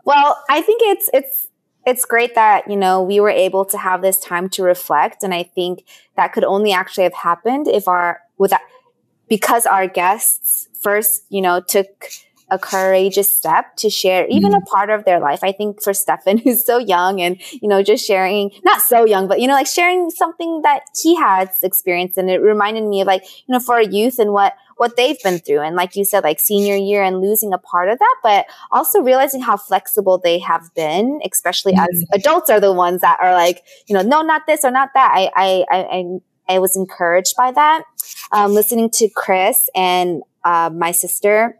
Well, 0.05 0.43
I 0.49 0.61
think 0.61 0.81
it's 0.83 1.09
it's 1.13 1.47
it's 1.85 2.05
great 2.05 2.35
that 2.35 2.69
you 2.69 2.75
know 2.75 3.01
we 3.01 3.19
were 3.19 3.29
able 3.29 3.65
to 3.65 3.77
have 3.77 4.01
this 4.01 4.19
time 4.19 4.49
to 4.49 4.63
reflect, 4.63 5.23
and 5.23 5.33
I 5.33 5.43
think 5.43 5.85
that 6.15 6.33
could 6.33 6.43
only 6.43 6.73
actually 6.73 7.03
have 7.03 7.13
happened 7.13 7.67
if 7.67 7.87
our 7.87 8.21
without 8.37 8.61
because 9.29 9.65
our 9.65 9.87
guests 9.87 10.67
first, 10.81 11.23
you 11.29 11.41
know, 11.41 11.61
took 11.61 12.05
a 12.53 12.59
courageous 12.59 13.35
step 13.35 13.75
to 13.77 13.89
share 13.89 14.27
even 14.27 14.51
mm. 14.51 14.57
a 14.57 14.61
part 14.61 14.91
of 14.91 15.05
their 15.05 15.19
life. 15.19 15.43
I 15.43 15.51
think 15.51 15.81
for 15.81 15.91
Stefan, 15.91 16.37
who's 16.43 16.63
so 16.63 16.77
young 16.77 17.19
and, 17.19 17.41
you 17.51 17.67
know, 17.67 17.81
just 17.81 18.05
sharing, 18.05 18.51
not 18.63 18.81
so 18.81 19.05
young, 19.05 19.27
but, 19.27 19.41
you 19.41 19.47
know, 19.47 19.55
like 19.55 19.65
sharing 19.65 20.11
something 20.11 20.61
that 20.61 20.83
he 21.01 21.15
has 21.15 21.63
experienced. 21.63 22.17
And 22.17 22.29
it 22.29 22.37
reminded 22.37 22.83
me 22.83 23.01
of 23.01 23.07
like, 23.07 23.23
you 23.47 23.53
know, 23.53 23.59
for 23.59 23.79
a 23.79 23.87
youth 23.87 24.19
and 24.19 24.33
what, 24.33 24.53
what 24.77 24.95
they've 24.95 25.21
been 25.23 25.39
through. 25.39 25.61
And 25.61 25.75
like 25.75 25.95
you 25.95 26.05
said, 26.05 26.23
like 26.23 26.39
senior 26.39 26.75
year 26.75 27.01
and 27.01 27.21
losing 27.21 27.53
a 27.53 27.57
part 27.57 27.89
of 27.89 27.97
that, 27.97 28.15
but 28.21 28.45
also 28.71 29.01
realizing 29.01 29.41
how 29.41 29.57
flexible 29.57 30.19
they 30.19 30.37
have 30.37 30.69
been, 30.75 31.19
especially 31.25 31.73
mm. 31.73 31.87
as 31.89 32.05
adults 32.13 32.51
are 32.51 32.59
the 32.59 32.71
ones 32.71 33.01
that 33.01 33.17
are 33.19 33.33
like, 33.33 33.63
you 33.87 33.95
know, 33.95 34.03
no, 34.03 34.21
not 34.21 34.43
this 34.45 34.63
or 34.63 34.69
not 34.69 34.89
that. 34.93 35.11
I, 35.11 35.31
I, 35.35 35.65
I, 35.71 35.77
I 35.79 36.03
I 36.49 36.59
was 36.59 36.75
encouraged 36.75 37.35
by 37.37 37.53
that. 37.53 37.83
Um, 38.33 38.53
listening 38.53 38.89
to 38.95 39.07
Chris 39.15 39.69
and 39.73 40.23
uh, 40.43 40.69
my 40.73 40.91
sister 40.91 41.57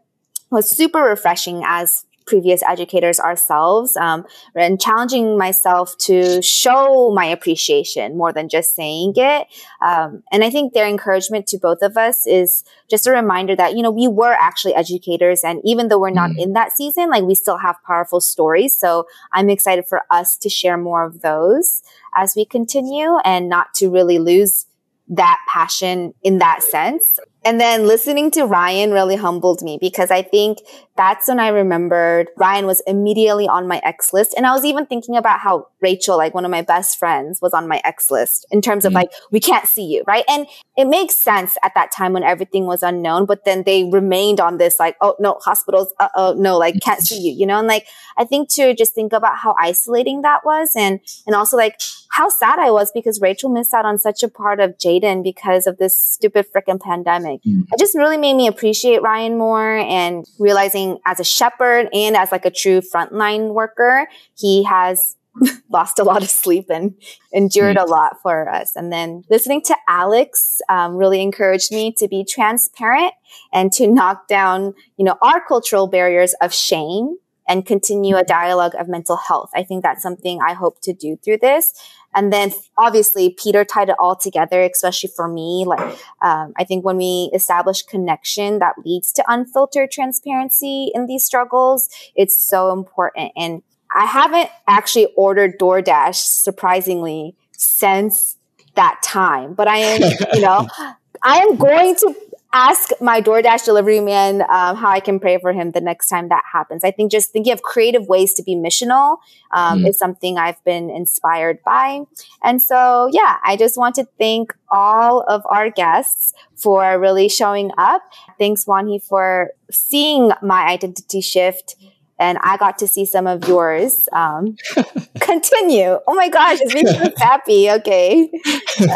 was 0.54 0.76
super 0.76 1.00
refreshing 1.00 1.64
as 1.66 2.06
previous 2.26 2.64
educators 2.64 3.20
ourselves 3.20 3.98
um, 3.98 4.26
and 4.56 4.80
challenging 4.80 5.38
myself 5.38 5.98
to 5.98 6.42
show 6.42 7.12
my 7.14 7.26
appreciation 7.26 8.18
more 8.18 8.32
than 8.32 8.50
just 8.50 8.76
saying 8.76 9.14
it. 9.16 9.48
Um, 9.86 10.24
and 10.32 10.44
i 10.44 10.50
think 10.50 10.74
their 10.74 10.88
encouragement 10.88 11.48
to 11.48 11.58
both 11.58 11.82
of 11.82 11.98
us 11.98 12.26
is 12.26 12.64
just 12.90 13.08
a 13.08 13.12
reminder 13.12 13.56
that 13.56 13.76
you 13.76 13.82
know 13.82 13.92
we 13.92 14.08
were 14.08 14.34
actually 14.34 14.74
educators 14.74 15.44
and 15.44 15.62
even 15.64 15.88
though 15.88 16.00
we're 16.00 16.10
not 16.10 16.32
mm. 16.32 16.40
in 16.40 16.54
that 16.54 16.72
season 16.72 17.10
like 17.10 17.24
we 17.24 17.36
still 17.36 17.58
have 17.58 17.76
powerful 17.86 18.22
stories. 18.22 18.78
So 18.78 19.06
i'm 19.34 19.50
excited 19.50 19.86
for 19.88 20.02
us 20.10 20.38
to 20.38 20.50
share 20.50 20.78
more 20.78 21.04
of 21.06 21.22
those 21.22 21.82
as 22.16 22.36
we 22.36 22.46
continue 22.46 23.18
and 23.26 23.50
not 23.50 23.74
to 23.76 23.90
really 23.90 24.20
lose 24.20 24.66
that 25.10 25.38
passion 25.52 26.14
in 26.24 26.38
that 26.38 26.64
sense 26.64 27.20
and 27.46 27.60
then 27.60 27.88
listening 27.88 28.32
to 28.32 28.46
Ryan 28.46 28.92
really 28.92 29.16
humbled 29.16 29.62
me 29.62 29.78
because 29.80 30.12
I 30.12 30.22
think 30.22 30.60
that's 30.96 31.28
when 31.28 31.40
I 31.40 31.48
remembered 31.48 32.28
Ryan 32.38 32.66
was 32.66 32.82
immediately 32.86 33.48
on 33.48 33.68
my 33.68 33.82
X 33.84 34.14
list. 34.14 34.34
And 34.38 34.46
I 34.46 34.54
was 34.54 34.64
even 34.64 34.86
thinking 34.86 35.18
about 35.18 35.40
how 35.40 35.68
Rachel, 35.82 36.18
like 36.18 36.34
one 36.34 36.46
of 36.46 36.52
my 36.52 36.62
best 36.62 37.00
friends, 37.00 37.42
was 37.42 37.54
on 37.54 37.68
my 37.68 37.82
X 37.84 38.12
list 38.12 38.46
in 38.52 38.62
terms 38.62 38.86
of 38.86 38.90
mm-hmm. 38.90 38.98
like, 38.98 39.12
we 39.32 39.40
can't 39.40 39.68
see 39.68 39.86
you, 39.86 40.04
right? 40.06 40.24
And 40.30 40.46
it 40.78 40.86
makes 40.86 41.16
sense 41.16 41.58
at 41.64 41.74
that 41.76 41.92
time 41.92 42.14
when 42.14 42.24
everything 42.24 42.66
was 42.66 42.84
unknown, 42.84 43.26
but 43.26 43.44
then 43.44 43.64
they 43.64 43.86
remained 43.86 44.40
on 44.40 44.58
this 44.58 44.80
like, 44.80 44.96
oh 45.02 45.16
no, 45.20 45.40
hospitals, 45.42 45.94
uh 46.00 46.10
oh, 46.16 46.34
no, 46.38 46.58
like 46.58 46.80
can't 46.82 47.02
see 47.02 47.20
you, 47.20 47.34
you 47.34 47.46
know? 47.46 47.58
And 47.60 47.68
like, 47.68 47.88
I 48.18 48.26
think 48.26 48.50
to 48.54 48.76
just 48.76 48.94
think 48.94 49.14
about 49.14 49.38
how 49.38 49.56
isolating 49.60 50.22
that 50.22 50.46
was 50.46 50.72
and, 50.76 51.00
and 51.26 51.36
also 51.36 51.58
like 51.58 51.80
how 52.14 52.30
sad 52.30 52.60
I 52.60 52.70
was 52.70 52.92
because 52.92 53.20
Rachel 53.20 53.50
missed 53.50 53.74
out 53.74 53.86
on 53.86 53.98
such 53.98 54.22
a 54.22 54.28
part 54.28 54.60
of 54.60 54.78
Jaden 54.78 55.24
because 55.24 55.66
of 55.66 55.78
this 55.80 56.00
stupid 56.00 56.46
freaking 56.56 56.80
pandemic. 56.80 57.33
Mm. 57.46 57.68
It 57.72 57.80
just 57.80 57.96
really 57.96 58.18
made 58.18 58.36
me 58.36 58.48
appreciate 58.48 59.02
Ryan 59.02 59.38
more 59.38 59.78
and 59.78 60.26
realizing 60.40 61.00
as 61.06 61.20
a 61.20 61.24
shepherd 61.24 61.88
and 61.94 62.16
as 62.16 62.32
like 62.32 62.46
a 62.46 62.52
true 62.52 62.82
frontline 62.82 63.54
worker, 63.54 64.08
he 64.38 64.64
has 64.64 65.16
lost 65.70 66.00
a 66.00 66.04
lot 66.04 66.22
of 66.22 66.30
sleep 66.30 66.66
and 66.70 66.94
endured 67.32 67.78
mm. 67.78 67.84
a 67.84 67.86
lot 67.86 68.22
for 68.22 68.50
us. 68.50 68.76
And 68.76 68.92
then 68.92 69.24
listening 69.30 69.62
to 69.64 69.76
Alex 69.88 70.62
um, 70.70 70.96
really 70.96 71.22
encouraged 71.22 71.72
me 71.72 71.94
to 71.98 72.08
be 72.08 72.24
transparent 72.24 73.14
and 73.52 73.72
to 73.74 73.88
knock 73.88 74.28
down, 74.28 74.74
you 74.98 75.06
know, 75.06 75.18
our 75.22 75.44
cultural 75.46 75.88
barriers 75.88 76.36
of 76.42 76.54
shame 76.54 77.18
and 77.48 77.66
continue 77.66 78.16
a 78.16 78.24
dialogue 78.24 78.74
of 78.76 78.88
mental 78.88 79.18
health. 79.18 79.50
I 79.56 79.64
think 79.64 79.84
that's 79.84 80.02
something 80.02 80.40
I 80.42 80.54
hope 80.54 80.82
to 80.82 80.94
do 80.94 81.18
through 81.24 81.40
this. 81.40 81.74
And 82.16 82.32
then 82.32 82.52
obviously 82.78 83.36
Peter 83.38 83.66
tied 83.66 83.90
it 83.90 83.96
all 84.00 84.16
together, 84.16 84.62
especially 84.62 85.12
for 85.16 85.28
me. 85.28 85.66
Like, 85.68 85.98
um, 86.22 86.54
I 86.58 86.64
think 86.64 86.86
when 86.86 86.98
we 86.98 87.30
establish 87.34 87.82
connection 87.84 88.60
that 88.60 88.76
leads 88.86 89.12
to 89.14 89.24
unfiltered 89.28 89.92
transparency 89.92 90.92
in 90.94 91.08
these 91.08 91.26
struggles, 91.26 91.90
it's 92.16 92.40
so 92.40 92.72
important. 92.72 93.32
And 93.36 93.64
I 93.96 94.06
haven't 94.06 94.50
actually 94.68 95.08
ordered 95.16 95.60
DoorDash 95.60 96.16
surprisingly 96.16 97.36
since 97.52 98.38
that 98.76 99.00
time, 99.04 99.54
but 99.54 99.68
I 99.68 99.78
am, 99.78 100.02
you 100.34 100.42
know, 100.42 100.68
I 101.24 101.40
am 101.40 101.56
going 101.56 101.96
to 101.98 102.16
ask 102.54 102.90
my 103.02 103.22
DoorDash 103.22 103.66
delivery 103.66 104.00
man 104.00 104.42
um, 104.44 104.76
how 104.76 104.90
I 104.90 105.00
can 105.00 105.20
pray 105.20 105.40
for 105.40 105.52
him 105.52 105.72
the 105.72 105.82
next 105.82 106.08
time 106.08 106.30
that 106.30 106.44
happens. 106.52 106.84
I 106.84 106.92
think 106.92 107.12
just 107.12 107.32
thinking 107.32 107.52
of 107.52 107.64
creative 107.64 108.08
ways 108.08 108.34
to 108.36 108.44
be 108.44 108.56
missional 108.56 109.18
um, 109.52 109.80
mm. 109.80 109.90
is 109.90 109.98
something 109.98 110.38
I've 110.38 110.64
been 110.64 110.90
inspired 110.90 111.60
by. 111.66 112.02
And 112.44 112.62
so, 112.62 113.10
yeah, 113.12 113.38
I 113.44 113.58
just 113.58 113.78
want 113.78 113.96
to 113.96 114.08
thank 114.20 114.54
all 114.70 115.22
of 115.22 115.42
our 115.50 115.70
guests 115.70 116.34
for 116.56 117.00
really 117.00 117.28
showing 117.28 117.72
up. 117.78 118.04
Thanks, 118.38 118.66
Wonhee, 118.66 119.04
for 119.04 119.52
seeing 119.72 120.32
my 120.42 120.68
identity 120.68 121.22
shift 121.22 121.76
and 122.20 122.38
I 122.42 122.58
got 122.58 122.78
to 122.78 122.88
see 122.88 123.06
some 123.06 123.28
of 123.28 123.48
yours. 123.48 124.08
Um, 124.14 124.56
continue. 125.20 126.00
Oh 126.08 126.14
my 126.14 126.30
gosh, 126.30 126.60
it's 126.62 126.74
making 126.74 127.02
me 127.02 127.14
happy. 127.18 127.70
Okay. 127.70 128.30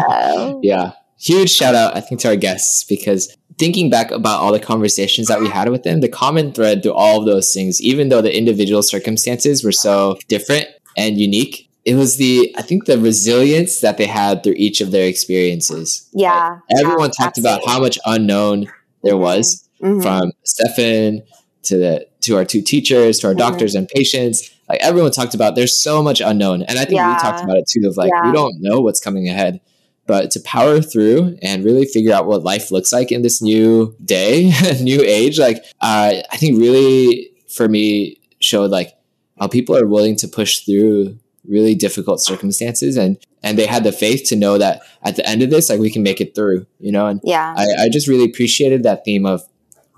Um, 0.09 0.59
yeah. 0.63 0.93
Huge 1.19 1.49
shout 1.49 1.75
out, 1.75 1.95
I 1.95 2.01
think, 2.01 2.21
to 2.21 2.29
our 2.29 2.35
guests 2.35 2.83
because 2.83 3.36
thinking 3.57 3.89
back 3.89 4.11
about 4.11 4.39
all 4.39 4.51
the 4.51 4.59
conversations 4.59 5.27
that 5.27 5.39
we 5.39 5.49
had 5.49 5.69
with 5.69 5.83
them, 5.83 6.01
the 6.01 6.09
common 6.09 6.51
thread 6.51 6.83
through 6.83 6.93
all 6.93 7.19
of 7.19 7.25
those 7.25 7.53
things, 7.53 7.81
even 7.81 8.09
though 8.09 8.21
the 8.21 8.35
individual 8.35 8.83
circumstances 8.83 9.63
were 9.63 9.71
so 9.71 10.17
different 10.27 10.67
and 10.95 11.17
unique, 11.17 11.69
it 11.85 11.95
was 11.95 12.17
the 12.17 12.53
I 12.57 12.61
think 12.61 12.85
the 12.85 12.99
resilience 12.99 13.79
that 13.79 13.97
they 13.97 14.07
had 14.07 14.43
through 14.43 14.55
each 14.57 14.81
of 14.81 14.91
their 14.91 15.07
experiences. 15.07 16.07
Yeah. 16.13 16.59
Like, 16.69 16.81
everyone 16.81 17.11
yeah, 17.17 17.25
talked 17.25 17.37
absolutely. 17.37 17.63
about 17.63 17.67
how 17.67 17.79
much 17.79 17.97
unknown 18.05 18.67
there 19.03 19.13
mm-hmm. 19.13 19.21
was 19.21 19.67
mm-hmm. 19.81 20.01
from 20.01 20.31
Stefan 20.43 21.23
to 21.63 21.77
the 21.77 22.07
to 22.21 22.35
our 22.35 22.45
two 22.45 22.61
teachers, 22.61 23.19
to 23.19 23.27
our 23.27 23.33
mm-hmm. 23.33 23.39
doctors 23.39 23.73
and 23.73 23.87
patients. 23.87 24.51
Like 24.67 24.81
everyone 24.81 25.11
talked 25.11 25.33
about 25.33 25.55
there's 25.55 25.81
so 25.81 26.03
much 26.03 26.19
unknown. 26.19 26.63
And 26.63 26.77
I 26.77 26.83
think 26.83 26.97
yeah. 26.97 27.13
we 27.13 27.21
talked 27.21 27.43
about 27.43 27.57
it 27.57 27.67
too 27.69 27.87
of 27.87 27.95
like 27.95 28.11
yeah. 28.13 28.27
we 28.27 28.35
don't 28.35 28.55
know 28.59 28.81
what's 28.81 28.99
coming 28.99 29.29
ahead. 29.29 29.61
But 30.07 30.31
to 30.31 30.39
power 30.39 30.81
through 30.81 31.37
and 31.41 31.63
really 31.63 31.85
figure 31.85 32.13
out 32.13 32.25
what 32.25 32.43
life 32.43 32.71
looks 32.71 32.91
like 32.91 33.11
in 33.11 33.21
this 33.21 33.41
new 33.41 33.95
day, 34.03 34.51
new 34.81 35.01
age, 35.01 35.37
like 35.37 35.57
uh, 35.81 36.13
I 36.31 36.37
think 36.37 36.57
really 36.57 37.29
for 37.49 37.67
me 37.67 38.19
showed 38.39 38.71
like 38.71 38.93
how 39.39 39.47
people 39.47 39.75
are 39.75 39.85
willing 39.85 40.15
to 40.17 40.27
push 40.27 40.59
through 40.59 41.17
really 41.47 41.75
difficult 41.75 42.19
circumstances 42.19 42.97
and 42.97 43.17
and 43.43 43.57
they 43.57 43.65
had 43.65 43.83
the 43.83 43.91
faith 43.91 44.27
to 44.27 44.35
know 44.35 44.57
that 44.57 44.81
at 45.03 45.15
the 45.15 45.25
end 45.27 45.41
of 45.41 45.49
this 45.49 45.69
like 45.69 45.79
we 45.79 45.89
can 45.89 46.03
make 46.03 46.19
it 46.19 46.35
through 46.35 46.65
you 46.79 46.91
know? 46.91 47.07
And 47.07 47.21
yeah. 47.23 47.53
I, 47.55 47.85
I 47.85 47.89
just 47.89 48.07
really 48.07 48.25
appreciated 48.25 48.83
that 48.83 49.05
theme 49.05 49.25
of 49.25 49.43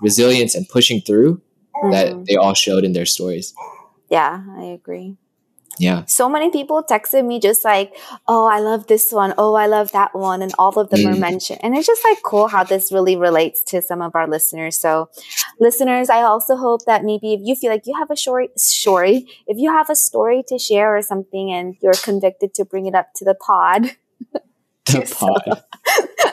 resilience 0.00 0.54
and 0.54 0.68
pushing 0.68 1.00
through 1.00 1.40
mm. 1.82 1.92
that 1.92 2.26
they 2.26 2.36
all 2.36 2.54
showed 2.54 2.84
in 2.84 2.92
their 2.92 3.06
stories. 3.06 3.54
Yeah 4.08 4.42
i 4.56 4.64
agree 4.64 5.16
yeah. 5.80 6.04
So 6.04 6.28
many 6.28 6.50
people 6.50 6.82
texted 6.82 7.24
me 7.26 7.40
just 7.40 7.64
like, 7.64 7.96
oh, 8.28 8.46
I 8.46 8.60
love 8.60 8.86
this 8.86 9.10
one. 9.10 9.32
Oh, 9.38 9.54
I 9.54 9.66
love 9.66 9.92
that 9.92 10.14
one. 10.14 10.42
And 10.42 10.52
all 10.58 10.78
of 10.78 10.90
them 10.90 11.00
mm. 11.00 11.14
are 11.14 11.18
mentioned. 11.18 11.60
And 11.62 11.74
it's 11.74 11.86
just 11.86 12.04
like 12.04 12.18
cool 12.22 12.48
how 12.48 12.64
this 12.64 12.92
really 12.92 13.16
relates 13.16 13.64
to 13.68 13.80
some 13.80 14.02
of 14.02 14.14
our 14.14 14.28
listeners. 14.28 14.78
So, 14.78 15.08
listeners, 15.58 16.10
I 16.10 16.20
also 16.20 16.56
hope 16.56 16.84
that 16.84 17.02
maybe 17.02 17.32
if 17.32 17.40
you 17.42 17.56
feel 17.56 17.70
like 17.70 17.86
you 17.86 17.96
have 17.98 18.10
a 18.10 18.16
story, 18.16 18.50
story, 18.56 19.26
if 19.46 19.56
you 19.56 19.72
have 19.72 19.88
a 19.88 19.96
story 19.96 20.44
to 20.48 20.58
share 20.58 20.94
or 20.94 21.00
something 21.00 21.50
and 21.50 21.76
you're 21.80 21.94
convicted 21.94 22.52
to 22.54 22.66
bring 22.66 22.84
it 22.84 22.94
up 22.94 23.14
to 23.16 23.24
the 23.24 23.34
pod. 23.34 23.96
The 24.86 25.14
pod. 25.18 25.62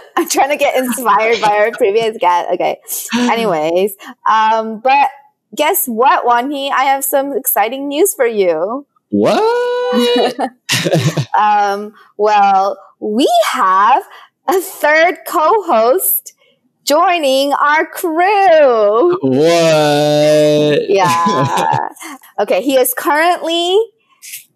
I'm 0.18 0.28
trying 0.30 0.50
to 0.50 0.58
get 0.58 0.76
inspired 0.76 1.40
by 1.42 1.58
our 1.58 1.72
previous 1.72 2.18
guest. 2.18 2.50
Okay. 2.54 2.80
Anyways, 3.16 3.96
um, 4.28 4.80
but 4.80 5.10
guess 5.54 5.86
what, 5.86 6.26
Wonhee? 6.26 6.72
I 6.72 6.86
have 6.86 7.04
some 7.04 7.38
exciting 7.38 7.88
news 7.88 8.16
for 8.16 8.26
you. 8.26 8.88
What? 9.10 10.36
um, 11.40 11.94
well, 12.18 12.78
we 13.00 13.28
have 13.52 14.04
a 14.48 14.60
third 14.62 15.18
co-host 15.28 16.34
joining 16.84 17.54
our 17.54 17.86
crew. 17.86 19.18
What? 19.22 20.90
Yeah. 20.90 21.90
okay, 22.40 22.62
he 22.62 22.78
is 22.78 22.94
currently 22.98 23.78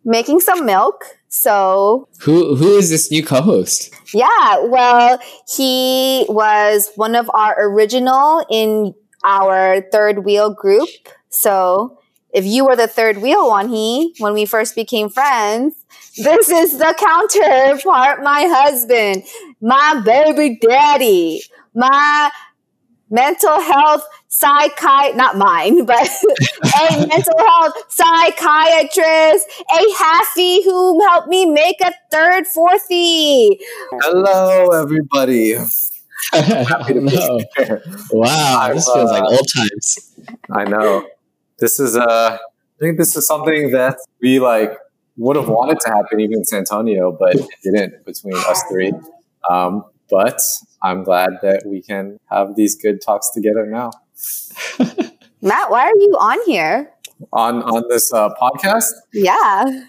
making 0.04 0.40
some 0.40 0.66
milk. 0.66 1.04
So 1.28 2.10
who 2.22 2.56
who 2.56 2.78
is 2.78 2.90
this 2.90 3.10
new 3.10 3.24
co-host? 3.24 3.94
Yeah, 4.14 4.66
well, 4.66 5.20
he 5.56 6.26
was 6.28 6.92
one 6.96 7.16
of 7.16 7.30
our 7.34 7.56
original 7.58 8.46
in 8.50 8.94
our 9.24 9.82
third 9.92 10.26
wheel 10.26 10.54
group. 10.54 10.90
So 11.30 12.01
if 12.34 12.46
you 12.46 12.66
were 12.66 12.76
the 12.76 12.88
third 12.88 13.18
wheel 13.18 13.50
on 13.52 13.70
he 13.70 14.14
when 14.20 14.34
we 14.34 14.46
first 14.46 14.76
became 14.76 15.10
friends, 15.10 15.76
this 16.18 16.50
is 16.50 16.78
the 16.78 16.94
counterpart, 16.98 18.24
my 18.24 18.46
husband, 18.48 19.24
my 19.62 20.02
baby 20.06 20.60
daddy, 20.62 21.42
my 21.74 22.32
mental 23.10 23.60
health 23.60 24.06
psychiatrist, 24.30 25.18
not 25.18 25.38
mine, 25.38 25.86
but 25.86 26.10
a 26.82 27.08
mental 27.08 27.38
health 27.38 27.74
psychiatrist, 27.90 29.46
a 29.70 29.94
halfie 30.00 30.64
who 30.64 31.06
helped 31.08 31.28
me 31.28 31.46
make 31.46 31.80
a 31.82 31.94
third 32.12 32.46
fourthy 32.46 33.58
Hello, 33.92 34.70
everybody. 34.70 35.56
Happy 36.34 36.94
to 36.94 37.02
be 37.02 37.10
here. 37.10 37.82
Wow, 38.12 38.72
this 38.74 38.86
feels 38.86 39.12
like 39.12 39.24
old 39.24 39.48
times. 39.54 40.16
I 40.52 40.64
know 40.66 41.06
this 41.62 41.80
is 41.80 41.96
uh, 41.96 42.38
I 42.38 42.80
think 42.80 42.98
this 42.98 43.16
is 43.16 43.26
something 43.26 43.72
that 43.72 43.96
we 44.22 44.40
like 44.40 44.78
would 45.16 45.36
have 45.36 45.48
wanted 45.48 45.80
to 45.82 45.90
happen 45.90 46.20
even 46.20 46.40
in 46.40 46.46
San 46.46 46.60
Antonio, 46.60 47.16
but 47.18 47.36
it 47.36 47.48
didn't 47.64 48.04
between 48.06 48.36
us 48.36 48.64
three. 48.70 48.92
Um, 49.50 49.86
but 50.10 50.42
I'm 50.84 51.04
glad 51.04 51.30
that 51.42 51.64
we 51.66 51.82
can 51.82 52.20
have 52.30 52.56
these 52.56 52.76
good 52.76 53.02
talks 53.02 53.30
together 53.30 53.66
now. 53.66 53.92
Matt, 55.42 55.72
why 55.72 55.86
are 55.86 55.96
you 55.96 56.18
on 56.20 56.40
here? 56.46 56.92
On 57.32 57.62
on 57.64 57.84
this 57.88 58.12
uh, 58.12 58.30
podcast? 58.42 58.92
Yeah. 59.14 59.86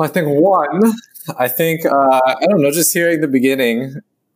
I 0.00 0.08
think 0.08 0.26
one, 0.28 0.92
I 1.38 1.46
think 1.46 1.86
uh, 1.86 2.20
I 2.26 2.46
don't 2.46 2.60
know, 2.60 2.72
just 2.72 2.92
hearing 2.92 3.20
the 3.20 3.28
beginning, 3.28 3.94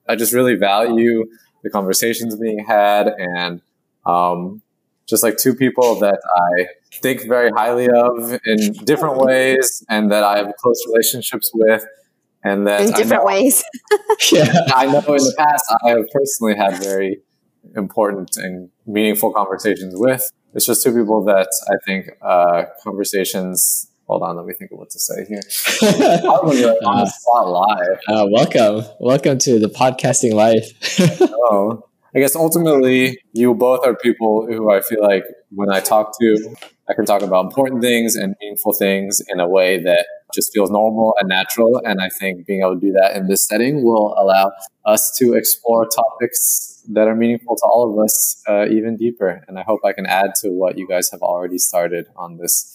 I 0.09 0.15
just 0.15 0.33
really 0.33 0.55
value 0.55 1.25
the 1.65 1.71
conversations 1.71 2.37
being 2.37 2.65
had 2.65 3.09
and 3.09 3.61
um, 4.05 4.63
just 5.07 5.23
like 5.23 5.37
two 5.37 5.55
people 5.55 5.99
that 6.01 6.19
I 6.37 6.67
think 7.01 7.27
very 7.27 7.51
highly 7.51 7.89
of 7.89 8.39
in 8.45 8.73
different 8.85 9.19
ways 9.19 9.85
and 9.89 10.11
that 10.11 10.25
I 10.25 10.39
have 10.39 10.53
close 10.61 10.85
relationships 10.89 11.51
with. 11.55 11.85
And 12.43 12.67
that 12.67 12.81
in 12.81 12.89
different 12.89 13.23
know, 13.23 13.27
ways. 13.27 13.65
yeah, 14.33 14.53
I 14.75 14.87
know 14.87 14.99
in 14.99 15.05
the 15.05 15.35
past 15.37 15.65
I 15.85 15.91
have 15.91 16.07
personally 16.13 16.57
had 16.57 16.81
very 16.83 17.21
important 17.75 18.37
and 18.37 18.71
meaningful 18.87 19.33
conversations 19.33 19.95
with. 19.97 20.31
It's 20.55 20.67
just 20.67 20.83
two 20.83 20.93
people 20.93 21.25
that 21.25 21.49
I 21.69 21.75
think 21.85 22.11
uh, 22.23 22.65
conversations. 22.83 23.91
Hold 24.07 24.23
on, 24.23 24.37
let 24.37 24.47
me 24.47 24.55
think 24.55 24.71
of 24.71 24.79
what 24.79 24.91
to 24.91 25.01
say 25.01 25.25
here. 25.25 25.41
Probably 26.21 26.65
like 26.65 26.79
on 26.87 26.99
the 27.01 27.07
spot 27.07 27.49
live. 27.49 27.99
Uh, 28.07 28.27
welcome, 28.31 28.85
welcome 29.01 29.39
to 29.39 29.59
the 29.59 29.69
podcasting 29.69 30.33
life. 30.33 30.71
oh, 31.21 31.83
I 32.15 32.21
guess 32.21 32.37
ultimately, 32.37 33.19
you 33.33 33.55
both 33.55 33.87
are 33.87 33.95
people 33.95 34.47
who 34.47 34.71
I 34.71 34.81
feel 34.81 35.03
like 35.03 35.25
when 35.51 35.71
I 35.71 35.81
talk 35.81 36.19
to, 36.19 36.57
I 36.89 36.95
can 36.95 37.05
talk 37.05 37.23
about 37.23 37.45
important 37.45 37.83
things 37.83 38.17
and 38.17 38.35
meaningful 38.41 38.73
things 38.73 39.21
in 39.29 39.41
a 39.41 39.49
way 39.49 39.83
that 39.83 40.07
just 40.35 40.53
feels 40.53 40.71
normal 40.71 41.15
and 41.19 41.29
natural. 41.29 41.81
And 41.85 42.01
I 42.01 42.09
think 42.09 42.47
being 42.47 42.61
able 42.61 42.75
to 42.75 42.81
do 42.81 42.93
that 42.93 43.17
in 43.17 43.27
this 43.29 43.47
setting 43.47 43.85
will 43.85 44.15
allow 44.17 44.53
us 44.85 45.17
to 45.19 45.35
explore 45.35 45.87
topics 45.87 46.83
that 46.89 47.09
are 47.09 47.17
meaningful 47.17 47.57
to 47.57 47.63
all 47.65 47.93
of 47.93 48.05
us 48.05 48.43
uh, 48.49 48.67
even 48.69 48.97
deeper. 48.97 49.45
And 49.49 49.59
I 49.59 49.63
hope 49.63 49.81
I 49.85 49.93
can 49.93 50.07
add 50.07 50.35
to 50.43 50.51
what 50.51 50.79
you 50.79 50.87
guys 50.87 51.11
have 51.11 51.23
already 51.23 51.59
started 51.59 52.07
on 52.17 52.39
this 52.39 52.73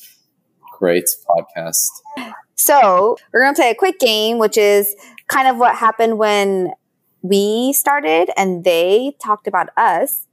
great 0.77 1.05
podcast. 1.27 2.33
So, 2.55 3.17
we're 3.31 3.41
going 3.41 3.55
to 3.55 3.59
play 3.59 3.71
a 3.71 3.75
quick 3.75 3.99
game, 3.99 4.37
which 4.37 4.57
is 4.57 4.95
kind 5.27 5.47
of 5.47 5.57
what 5.57 5.75
happened 5.75 6.17
when 6.17 6.73
we 7.21 7.73
started 7.73 8.29
and 8.37 8.63
they 8.63 9.15
talked 9.23 9.47
about 9.47 9.69
us. 9.77 10.27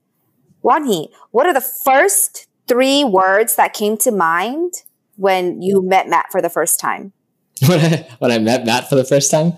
Wonhee, 0.64 1.08
what 1.30 1.46
are 1.46 1.54
the 1.54 1.60
first 1.60 2.46
three 2.66 3.04
words 3.04 3.56
that 3.56 3.72
came 3.72 3.96
to 3.98 4.10
mind 4.10 4.72
when 5.16 5.62
you 5.62 5.82
met 5.82 6.08
Matt 6.08 6.26
for 6.30 6.42
the 6.42 6.50
first 6.50 6.80
time? 6.80 7.12
When 7.66 7.80
I, 7.80 8.08
when 8.20 8.30
I 8.30 8.38
met 8.38 8.64
Matt 8.64 8.88
for 8.88 8.94
the 8.94 9.04
first 9.04 9.32
time, 9.32 9.54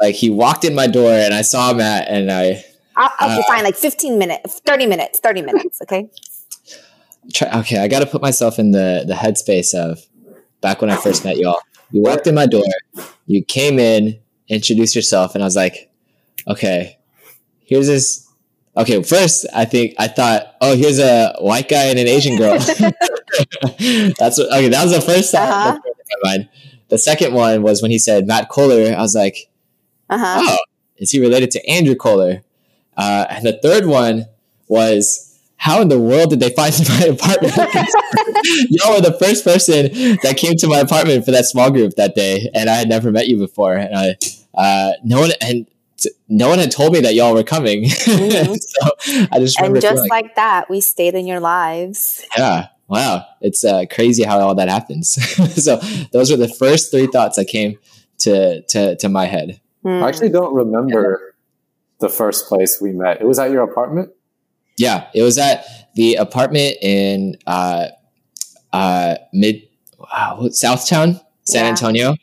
like 0.00 0.14
he 0.14 0.30
walked 0.30 0.64
in 0.64 0.74
my 0.74 0.86
door 0.86 1.10
and 1.10 1.34
I 1.34 1.42
saw 1.42 1.74
Matt 1.74 2.08
and 2.08 2.32
I. 2.32 2.64
I'll, 2.96 3.10
I'll 3.18 3.40
uh, 3.40 3.42
fine, 3.46 3.62
like 3.62 3.76
15 3.76 4.18
minutes, 4.18 4.60
30 4.60 4.86
minutes, 4.86 5.20
30 5.20 5.42
minutes, 5.42 5.82
okay? 5.82 6.08
Try, 7.34 7.60
okay, 7.60 7.78
I 7.78 7.88
got 7.88 7.98
to 8.00 8.06
put 8.06 8.22
myself 8.22 8.58
in 8.58 8.70
the, 8.70 9.04
the 9.06 9.12
headspace 9.12 9.74
of 9.74 10.00
back 10.62 10.80
when 10.80 10.88
I 10.88 10.96
first 10.96 11.24
met 11.26 11.36
y'all. 11.36 11.60
You 11.90 12.02
walked 12.02 12.26
in 12.26 12.34
my 12.34 12.46
door, 12.46 12.64
you 13.26 13.44
came 13.44 13.78
in, 13.78 14.18
introduced 14.48 14.96
yourself, 14.96 15.34
and 15.34 15.44
I 15.44 15.46
was 15.46 15.56
like, 15.56 15.91
okay, 16.46 16.98
here's 17.60 17.86
this. 17.86 18.28
Okay, 18.76 19.02
first 19.02 19.46
I 19.54 19.64
think 19.66 19.94
I 19.98 20.08
thought, 20.08 20.54
oh, 20.60 20.74
here's 20.76 20.98
a 20.98 21.34
white 21.40 21.68
guy 21.68 21.84
and 21.84 21.98
an 21.98 22.08
Asian 22.08 22.36
girl. 22.36 22.58
That's 24.18 24.38
what, 24.38 24.52
okay. 24.52 24.68
That 24.68 24.82
was 24.82 24.92
the 24.92 25.02
first 25.04 25.32
time. 25.32 25.48
Uh-huh. 25.50 25.80
mind. 26.24 26.48
The 26.88 26.98
second 26.98 27.32
one 27.34 27.62
was 27.62 27.80
when 27.82 27.90
he 27.90 27.98
said 27.98 28.26
Matt 28.26 28.48
Kohler. 28.48 28.94
I 28.94 29.00
was 29.00 29.14
like, 29.14 29.50
uh-huh. 30.10 30.42
oh, 30.42 30.58
is 30.96 31.10
he 31.10 31.20
related 31.20 31.50
to 31.52 31.66
Andrew 31.68 31.94
Kohler? 31.94 32.42
Uh, 32.96 33.26
and 33.30 33.46
the 33.46 33.58
third 33.62 33.86
one 33.86 34.26
was 34.68 35.32
how 35.56 35.80
in 35.80 35.88
the 35.88 35.98
world 35.98 36.30
did 36.30 36.40
they 36.40 36.50
find 36.50 36.74
my 36.88 37.06
apartment? 37.06 37.54
Y'all 38.68 38.94
were 38.94 39.00
the 39.00 39.16
first 39.18 39.44
person 39.44 39.92
that 40.22 40.34
came 40.36 40.56
to 40.56 40.66
my 40.66 40.80
apartment 40.80 41.24
for 41.24 41.30
that 41.30 41.44
small 41.46 41.70
group 41.70 41.94
that 41.94 42.14
day, 42.14 42.50
and 42.52 42.68
I 42.68 42.74
had 42.74 42.88
never 42.88 43.12
met 43.12 43.28
you 43.28 43.38
before. 43.38 43.74
And 43.74 43.94
I, 43.96 44.16
uh, 44.54 44.92
no 45.04 45.20
one, 45.20 45.30
and 45.40 45.66
no 46.28 46.48
one 46.48 46.58
had 46.58 46.70
told 46.70 46.92
me 46.92 47.00
that 47.00 47.14
y'all 47.14 47.34
were 47.34 47.42
coming. 47.42 47.84
Mm-hmm. 48.12 48.54
so 48.54 49.26
I 49.32 49.38
just 49.38 49.58
and 49.58 49.80
just 49.80 50.02
like, 50.02 50.10
like, 50.10 50.34
that, 50.36 50.68
we 50.68 50.80
stayed 50.80 51.14
in 51.14 51.26
your 51.26 51.40
lives. 51.40 52.24
Yeah. 52.36 52.68
Wow. 52.88 53.24
It's 53.40 53.64
uh, 53.64 53.84
crazy 53.90 54.22
how 54.22 54.38
all 54.40 54.54
that 54.54 54.68
happens. 54.68 55.12
so 55.64 55.76
those 56.12 56.30
were 56.30 56.36
the 56.36 56.48
first 56.48 56.90
three 56.90 57.06
thoughts 57.06 57.36
that 57.36 57.46
came 57.46 57.78
to, 58.18 58.62
to, 58.62 58.96
to 58.96 59.08
my 59.08 59.26
head. 59.26 59.60
Mm. 59.84 60.02
I 60.02 60.08
actually 60.08 60.30
don't 60.30 60.54
remember 60.54 61.34
the 62.00 62.08
first 62.08 62.48
place 62.48 62.80
we 62.80 62.92
met. 62.92 63.20
It 63.20 63.26
was 63.26 63.38
at 63.38 63.50
your 63.50 63.62
apartment? 63.62 64.10
Yeah. 64.76 65.08
It 65.14 65.22
was 65.22 65.38
at 65.38 65.64
the 65.94 66.16
apartment 66.16 66.76
in 66.82 67.36
uh, 67.46 67.88
uh, 68.72 69.16
mid 69.32 69.62
uh, 70.12 70.36
Southtown, 70.48 71.20
San 71.44 71.64
yeah. 71.64 71.70
Antonio. 71.70 72.16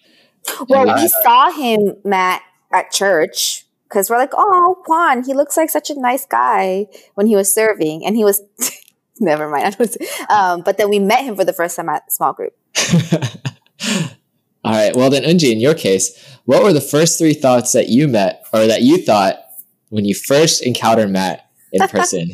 Well, 0.68 0.96
we 0.96 1.08
saw 1.24 1.52
him, 1.52 1.96
Matt, 2.04 2.42
at 2.72 2.92
church 2.92 3.66
because 3.90 4.10
we're 4.10 4.18
like, 4.18 4.32
oh, 4.34 4.82
Juan, 4.88 5.24
he 5.24 5.34
looks 5.34 5.58
like 5.58 5.70
such 5.70 5.90
a 5.90 6.00
nice 6.00 6.26
guy 6.26 6.88
when 7.16 7.28
he 7.28 7.36
was 7.36 7.54
serving, 7.54 8.06
and 8.06 8.16
he 8.16 8.24
was. 8.24 8.42
never 9.22 9.50
mind. 9.50 9.76
Um, 10.30 10.62
but 10.62 10.78
then 10.78 10.90
we 10.90 10.98
met 10.98 11.26
him 11.26 11.36
for 11.36 11.44
the 11.44 11.52
first 11.52 11.76
time 11.76 11.90
at 11.90 12.10
small 12.10 12.32
group. 12.32 12.54
All 14.64 14.74
right. 14.74 14.96
Well, 14.96 15.10
then, 15.10 15.24
Eunji, 15.24 15.52
in 15.52 15.60
your 15.60 15.74
case, 15.74 16.38
what 16.46 16.64
were 16.64 16.74
the 16.74 16.82
first 16.82 17.18
three 17.18 17.34
thoughts 17.34 17.72
that 17.74 17.90
you 17.90 18.08
met 18.08 18.44
or 18.54 18.68
that 18.68 18.82
you 18.82 19.04
thought 19.04 19.38
when 19.90 20.06
you 20.06 20.14
first 20.14 20.64
encountered 20.64 21.10
Matt 21.10 21.50
in 21.72 21.88
person? 21.88 22.32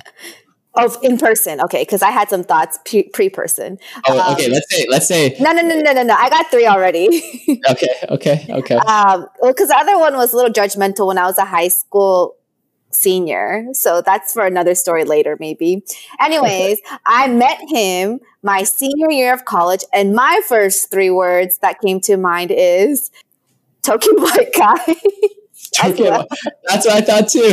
Oh, 0.78 0.98
in 1.02 1.18
person. 1.18 1.62
Okay, 1.62 1.82
because 1.84 2.02
I 2.02 2.12
had 2.12 2.30
some 2.30 2.44
thoughts 2.44 2.80
pre 2.86 3.30
person. 3.30 3.78
Oh, 4.08 4.20
um, 4.20 4.34
okay. 4.34 4.50
Let's 4.50 4.76
say, 4.76 4.86
let's 4.90 5.08
say. 5.08 5.36
No, 5.40 5.52
no, 5.52 5.62
no, 5.62 5.80
no, 5.80 5.94
no, 5.94 6.04
no. 6.04 6.14
I 6.14 6.30
got 6.30 6.52
three 6.52 6.66
already. 6.66 7.08
okay, 7.70 7.88
okay, 8.10 8.46
okay. 8.50 8.76
Um, 8.76 9.28
well, 9.42 9.54
because 9.54 9.70
the 9.70 9.78
other 9.78 9.98
one 9.98 10.16
was 10.16 10.34
a 10.34 10.36
little 10.36 10.52
judgmental 10.52 11.08
when 11.08 11.18
I 11.18 11.26
was 11.26 11.38
a 11.38 11.46
high 11.46 11.70
school 11.70 12.36
senior. 12.92 13.68
So 13.74 14.02
that's 14.02 14.34
for 14.34 14.46
another 14.46 14.76
story 14.76 15.04
later, 15.04 15.38
maybe. 15.40 15.84
Anyways, 16.20 16.80
I 17.06 17.28
met 17.28 17.60
him 17.68 18.20
my 18.44 18.64
senior 18.64 19.12
year 19.12 19.34
of 19.34 19.46
college, 19.46 19.84
and 19.94 20.14
my 20.14 20.42
first 20.48 20.92
three 20.92 21.10
words 21.10 21.58
that 21.60 21.80
came 21.82 22.00
to 22.02 22.18
mind 22.18 22.52
is 22.52 23.12
token 23.82 24.16
white 24.18 24.54
guy. 24.58 24.96
Well. 25.84 26.26
That's 26.70 26.86
what 26.86 26.96
I 26.96 27.02
thought 27.02 27.28
too. 27.28 27.52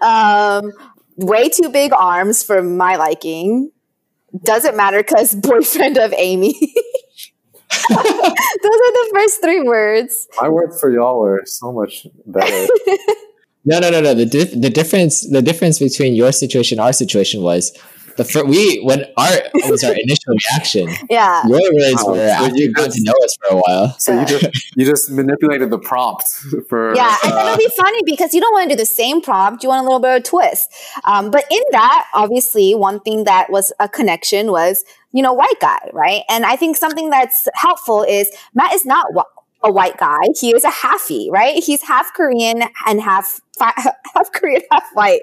um, 0.06 0.72
way 1.18 1.48
too 1.48 1.68
big 1.68 1.92
arms 1.92 2.42
for 2.42 2.62
my 2.62 2.96
liking. 2.96 3.70
Doesn't 4.44 4.76
matter 4.76 4.98
because 4.98 5.34
boyfriend 5.42 5.98
of 5.98 6.14
Amy. 6.16 6.54
Those 7.90 7.98
are 7.98 8.92
the 8.92 9.10
first 9.14 9.42
three 9.42 9.62
words. 9.62 10.28
My 10.40 10.48
words 10.48 10.80
for 10.80 10.90
y'all 10.90 11.18
were 11.18 11.42
so 11.44 11.72
much 11.72 12.06
better. 12.26 12.66
no, 13.64 13.78
no, 13.78 13.90
no, 13.90 14.00
no. 14.00 14.14
The 14.14 14.26
dif- 14.26 14.58
the 14.58 14.70
difference 14.70 15.28
the 15.28 15.42
difference 15.42 15.78
between 15.78 16.14
your 16.14 16.32
situation, 16.32 16.78
our 16.78 16.92
situation 16.92 17.42
was 17.42 17.76
the 18.18 18.24
fir- 18.24 18.44
we 18.44 18.78
when 18.80 19.04
our 19.16 19.30
was 19.70 19.82
our 19.84 19.94
initial 19.94 20.34
reaction. 20.50 20.88
Yeah, 21.08 21.46
your 21.46 21.60
words 21.60 22.02
oh, 22.04 22.10
were 22.10 22.16
so 22.16 22.22
after 22.22 22.56
you 22.56 22.72
got 22.72 22.90
to 22.90 23.02
know 23.02 23.14
us 23.24 23.36
for 23.40 23.56
a 23.56 23.60
while. 23.60 23.96
So 23.98 24.18
you 24.18 24.26
just 24.26 24.76
you 24.76 24.84
just 24.84 25.10
manipulated 25.10 25.70
the 25.70 25.78
prompt 25.78 26.28
for 26.68 26.94
yeah, 26.94 27.16
and 27.24 27.32
then 27.32 27.46
it'll 27.46 27.56
be 27.56 27.70
funny 27.76 28.02
because 28.04 28.34
you 28.34 28.40
don't 28.40 28.52
want 28.52 28.68
to 28.68 28.76
do 28.76 28.78
the 28.78 28.86
same 28.86 29.22
prompt. 29.22 29.62
You 29.62 29.70
want 29.70 29.80
a 29.80 29.84
little 29.84 30.00
bit 30.00 30.10
of 30.10 30.20
a 30.20 30.22
twist. 30.22 30.68
Um, 31.04 31.30
but 31.30 31.44
in 31.50 31.62
that, 31.70 32.08
obviously, 32.12 32.74
one 32.74 33.00
thing 33.00 33.24
that 33.24 33.50
was 33.50 33.72
a 33.78 33.88
connection 33.88 34.50
was 34.50 34.84
you 35.12 35.22
know 35.22 35.32
white 35.32 35.60
guy, 35.60 35.88
right? 35.92 36.22
And 36.28 36.44
I 36.44 36.56
think 36.56 36.76
something 36.76 37.10
that's 37.10 37.48
helpful 37.54 38.02
is 38.02 38.28
Matt 38.52 38.74
is 38.74 38.84
not 38.84 39.06
a 39.62 39.72
white 39.72 39.96
guy. 39.96 40.20
He 40.38 40.54
is 40.54 40.64
a 40.64 40.70
halfie, 40.70 41.30
right? 41.30 41.62
He's 41.62 41.82
half 41.82 42.12
Korean 42.14 42.62
and 42.86 43.00
half 43.00 43.40
half 43.60 44.32
Korean, 44.32 44.62
half 44.70 44.88
white. 44.94 45.20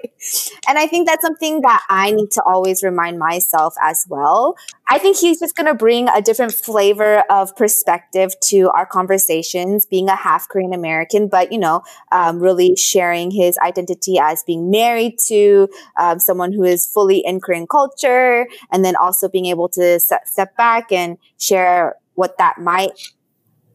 And 0.68 0.78
I 0.78 0.86
think 0.86 1.08
that's 1.08 1.22
something 1.22 1.62
that 1.62 1.82
I 1.88 2.10
need 2.10 2.30
to 2.32 2.42
always 2.42 2.82
remind 2.82 3.18
myself 3.18 3.74
as 3.82 4.04
well. 4.10 4.56
I 4.88 4.98
think 4.98 5.16
he's 5.16 5.40
just 5.40 5.56
going 5.56 5.66
to 5.66 5.74
bring 5.74 6.08
a 6.10 6.20
different 6.20 6.52
flavor 6.52 7.24
of 7.30 7.56
perspective 7.56 8.34
to 8.48 8.68
our 8.74 8.84
conversations, 8.84 9.86
being 9.86 10.10
a 10.10 10.16
half 10.16 10.48
Korean 10.48 10.74
American, 10.74 11.28
but 11.28 11.50
you 11.50 11.58
know, 11.58 11.82
um, 12.12 12.38
really 12.38 12.76
sharing 12.76 13.30
his 13.30 13.56
identity 13.64 14.18
as 14.20 14.44
being 14.44 14.70
married 14.70 15.18
to 15.28 15.68
um, 15.98 16.18
someone 16.18 16.52
who 16.52 16.64
is 16.64 16.84
fully 16.84 17.18
in 17.24 17.40
Korean 17.40 17.66
culture, 17.66 18.46
and 18.70 18.84
then 18.84 18.96
also 18.96 19.28
being 19.28 19.46
able 19.46 19.70
to 19.70 19.98
set, 19.98 20.28
step 20.28 20.54
back 20.56 20.92
and 20.92 21.16
share 21.38 21.96
what 22.14 22.38
that 22.38 22.58
might 22.58 22.92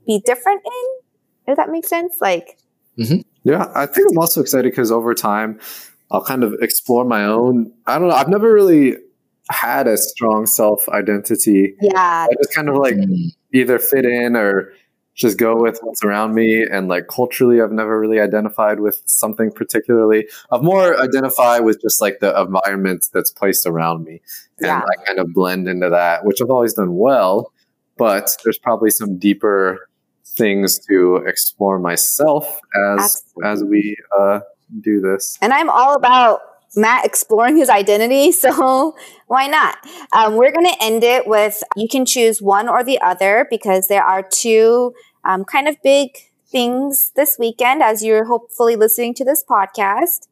be 0.06 0.22
different 0.26 0.62
in. 0.66 1.52
If 1.52 1.58
that 1.58 1.70
makes 1.70 1.90
sense, 1.90 2.18
like. 2.22 2.58
Mm-hmm. 2.98 3.22
Yeah, 3.44 3.72
I 3.74 3.86
think 3.88 4.08
I'm 4.12 4.20
also 4.20 4.42
excited 4.42 4.72
because 4.72 4.92
over 4.92 5.14
time, 5.14 5.60
I'll 6.12 6.24
kind 6.24 6.44
of 6.44 6.54
explore 6.62 7.06
my 7.06 7.24
own. 7.24 7.72
I 7.88 7.98
don't 7.98 8.10
know. 8.10 8.16
I've 8.16 8.28
never 8.28 8.54
really 8.54 8.98
had 9.50 9.88
a 9.88 9.98
strong 9.98 10.46
self 10.46 10.88
identity. 10.90 11.76
Yeah, 11.82 12.28
I 12.30 12.34
just 12.38 12.54
kind 12.54 12.70
of 12.70 12.76
like 12.76 12.96
mm. 12.96 13.30
either 13.54 13.80
fit 13.80 14.06
in 14.06 14.36
or 14.36 14.74
just 15.16 15.38
go 15.38 15.56
with 15.56 15.80
what's 15.82 16.04
around 16.04 16.34
me. 16.34 16.66
And 16.70 16.88
like 16.88 17.08
culturally, 17.08 17.62
I've 17.62 17.72
never 17.72 18.00
really 18.00 18.20
identified 18.20 18.80
with 18.80 19.02
something 19.06 19.52
particularly. 19.52 20.28
I've 20.52 20.64
more 20.64 21.00
identified 21.00 21.64
with 21.64 21.82
just 21.82 22.02
like 22.02 22.20
the 22.20 22.40
environment 22.40 23.08
that's 23.14 23.32
placed 23.32 23.66
around 23.66 24.04
me, 24.04 24.22
and 24.60 24.68
yeah. 24.68 24.82
I 24.82 25.06
kind 25.06 25.20
of 25.20 25.34
blend 25.34 25.68
into 25.68 25.90
that, 25.90 26.26
which 26.26 26.42
I've 26.42 26.50
always 26.50 26.74
done 26.74 26.96
well. 26.96 27.52
But 27.98 28.36
there's 28.44 28.58
probably 28.58 28.90
some 28.90 29.18
deeper 29.18 29.88
things 30.38 30.80
to 30.90 31.18
explore 31.28 31.80
myself 31.80 32.60
as 32.96 33.00
Absolutely. 33.00 33.50
as 33.50 33.64
we 33.64 33.98
uh, 34.20 34.40
do 34.82 35.02
this. 35.02 35.38
And 35.42 35.54
I'm 35.54 35.70
all 35.70 35.96
about 35.96 36.40
Matt 36.76 37.06
exploring 37.06 37.58
his 37.58 37.70
identity, 37.70 38.32
so 38.32 38.96
why 39.28 39.48
not? 39.48 39.78
Um, 40.14 40.36
we're 40.36 40.52
going 40.52 40.68
to 40.68 40.78
end 40.82 41.04
it 41.04 41.28
with 41.28 41.62
you 41.76 41.88
can 41.88 42.06
choose 42.06 42.42
one 42.42 42.68
or 42.68 42.84
the 42.84 43.00
other 43.02 43.48
because 43.50 43.88
there 43.88 44.04
are 44.04 44.24
two 44.24 44.94
um, 45.24 45.44
kind 45.46 45.68
of 45.68 45.76
big 45.84 46.10
things 46.48 47.12
this 47.16 47.38
weekend 47.40 47.82
as 47.82 48.04
you're 48.04 48.26
hopefully 48.26 48.76
listening 48.76 49.14
to 49.16 49.26
this 49.26 49.44
podcast. 49.50 50.28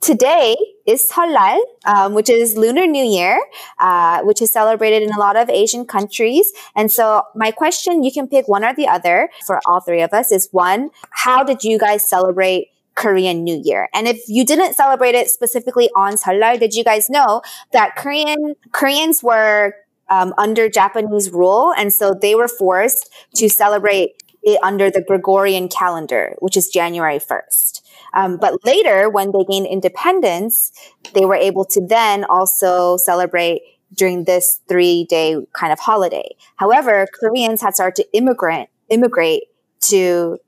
Today 0.00 0.56
is 0.86 1.06
Seollal, 1.10 1.60
um, 1.84 2.14
which 2.14 2.30
is 2.30 2.56
Lunar 2.56 2.86
New 2.86 3.04
Year, 3.04 3.40
uh, 3.78 4.22
which 4.22 4.40
is 4.40 4.50
celebrated 4.52 5.02
in 5.02 5.12
a 5.12 5.18
lot 5.18 5.36
of 5.36 5.50
Asian 5.50 5.84
countries. 5.84 6.52
And 6.74 6.90
so 6.90 7.22
my 7.34 7.50
question, 7.50 8.02
you 8.02 8.10
can 8.10 8.26
pick 8.26 8.48
one 8.48 8.64
or 8.64 8.74
the 8.74 8.88
other 8.88 9.28
for 9.46 9.60
all 9.66 9.80
three 9.80 10.00
of 10.00 10.12
us 10.12 10.32
is 10.32 10.48
one, 10.52 10.90
how 11.10 11.44
did 11.44 11.64
you 11.64 11.78
guys 11.78 12.08
celebrate 12.08 12.68
Korean 12.96 13.44
New 13.44 13.60
Year. 13.64 13.88
And 13.94 14.06
if 14.06 14.28
you 14.28 14.44
didn't 14.44 14.74
celebrate 14.74 15.14
it 15.14 15.30
specifically 15.30 15.88
on 15.96 16.14
Seollal, 16.14 16.60
did 16.60 16.74
you 16.74 16.84
guys 16.84 17.08
know 17.08 17.40
that 17.72 17.96
Korean 17.96 18.56
Koreans 18.72 19.22
were 19.22 19.74
um, 20.10 20.34
under 20.36 20.68
Japanese 20.68 21.30
rule, 21.30 21.72
and 21.76 21.92
so 21.92 22.12
they 22.12 22.34
were 22.34 22.48
forced 22.48 23.08
to 23.36 23.48
celebrate 23.48 24.22
it 24.42 24.58
under 24.62 24.90
the 24.90 25.02
Gregorian 25.02 25.68
calendar, 25.68 26.34
which 26.40 26.56
is 26.56 26.68
January 26.68 27.18
first. 27.18 27.86
Um, 28.14 28.38
but 28.38 28.64
later, 28.64 29.08
when 29.08 29.32
they 29.32 29.44
gained 29.44 29.66
independence, 29.66 30.72
they 31.14 31.24
were 31.24 31.34
able 31.34 31.64
to 31.66 31.86
then 31.86 32.24
also 32.24 32.96
celebrate 32.96 33.62
during 33.94 34.24
this 34.24 34.60
three 34.68 35.04
day 35.04 35.36
kind 35.52 35.72
of 35.72 35.78
holiday. 35.78 36.36
However, 36.56 37.06
Koreans 37.18 37.60
had 37.60 37.74
started 37.74 38.02
to 38.02 38.16
immigrant, 38.16 38.68
immigrate 38.88 39.44
to 39.82 40.38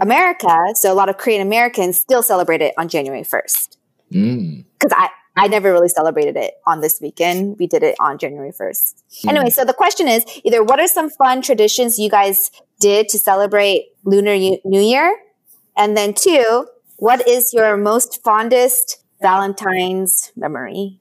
America. 0.00 0.56
So 0.74 0.92
a 0.92 0.94
lot 0.94 1.08
of 1.08 1.18
Korean 1.18 1.42
Americans 1.46 1.98
still 1.98 2.22
celebrate 2.22 2.62
it 2.62 2.74
on 2.78 2.88
January 2.88 3.22
1st. 3.22 3.76
Mm. 4.12 4.64
Cause 4.78 4.92
I, 4.94 5.10
I 5.36 5.46
never 5.46 5.72
really 5.72 5.88
celebrated 5.88 6.36
it 6.36 6.54
on 6.66 6.80
this 6.80 6.98
weekend. 7.00 7.58
We 7.58 7.66
did 7.66 7.82
it 7.82 7.96
on 8.00 8.18
January 8.18 8.50
1st. 8.50 9.02
Mm. 9.24 9.28
Anyway, 9.28 9.50
so 9.50 9.64
the 9.64 9.74
question 9.74 10.08
is 10.08 10.24
either 10.44 10.64
what 10.64 10.80
are 10.80 10.88
some 10.88 11.10
fun 11.10 11.42
traditions 11.42 11.98
you 11.98 12.10
guys 12.10 12.50
did 12.80 13.08
to 13.10 13.18
celebrate 13.18 13.88
Lunar 14.04 14.36
New 14.36 14.80
Year? 14.80 15.16
And 15.76 15.96
then 15.96 16.14
two, 16.14 16.66
what 17.00 17.26
is 17.26 17.54
your 17.54 17.78
most 17.78 18.22
fondest 18.22 19.02
Valentine's 19.22 20.32
memory? 20.36 20.98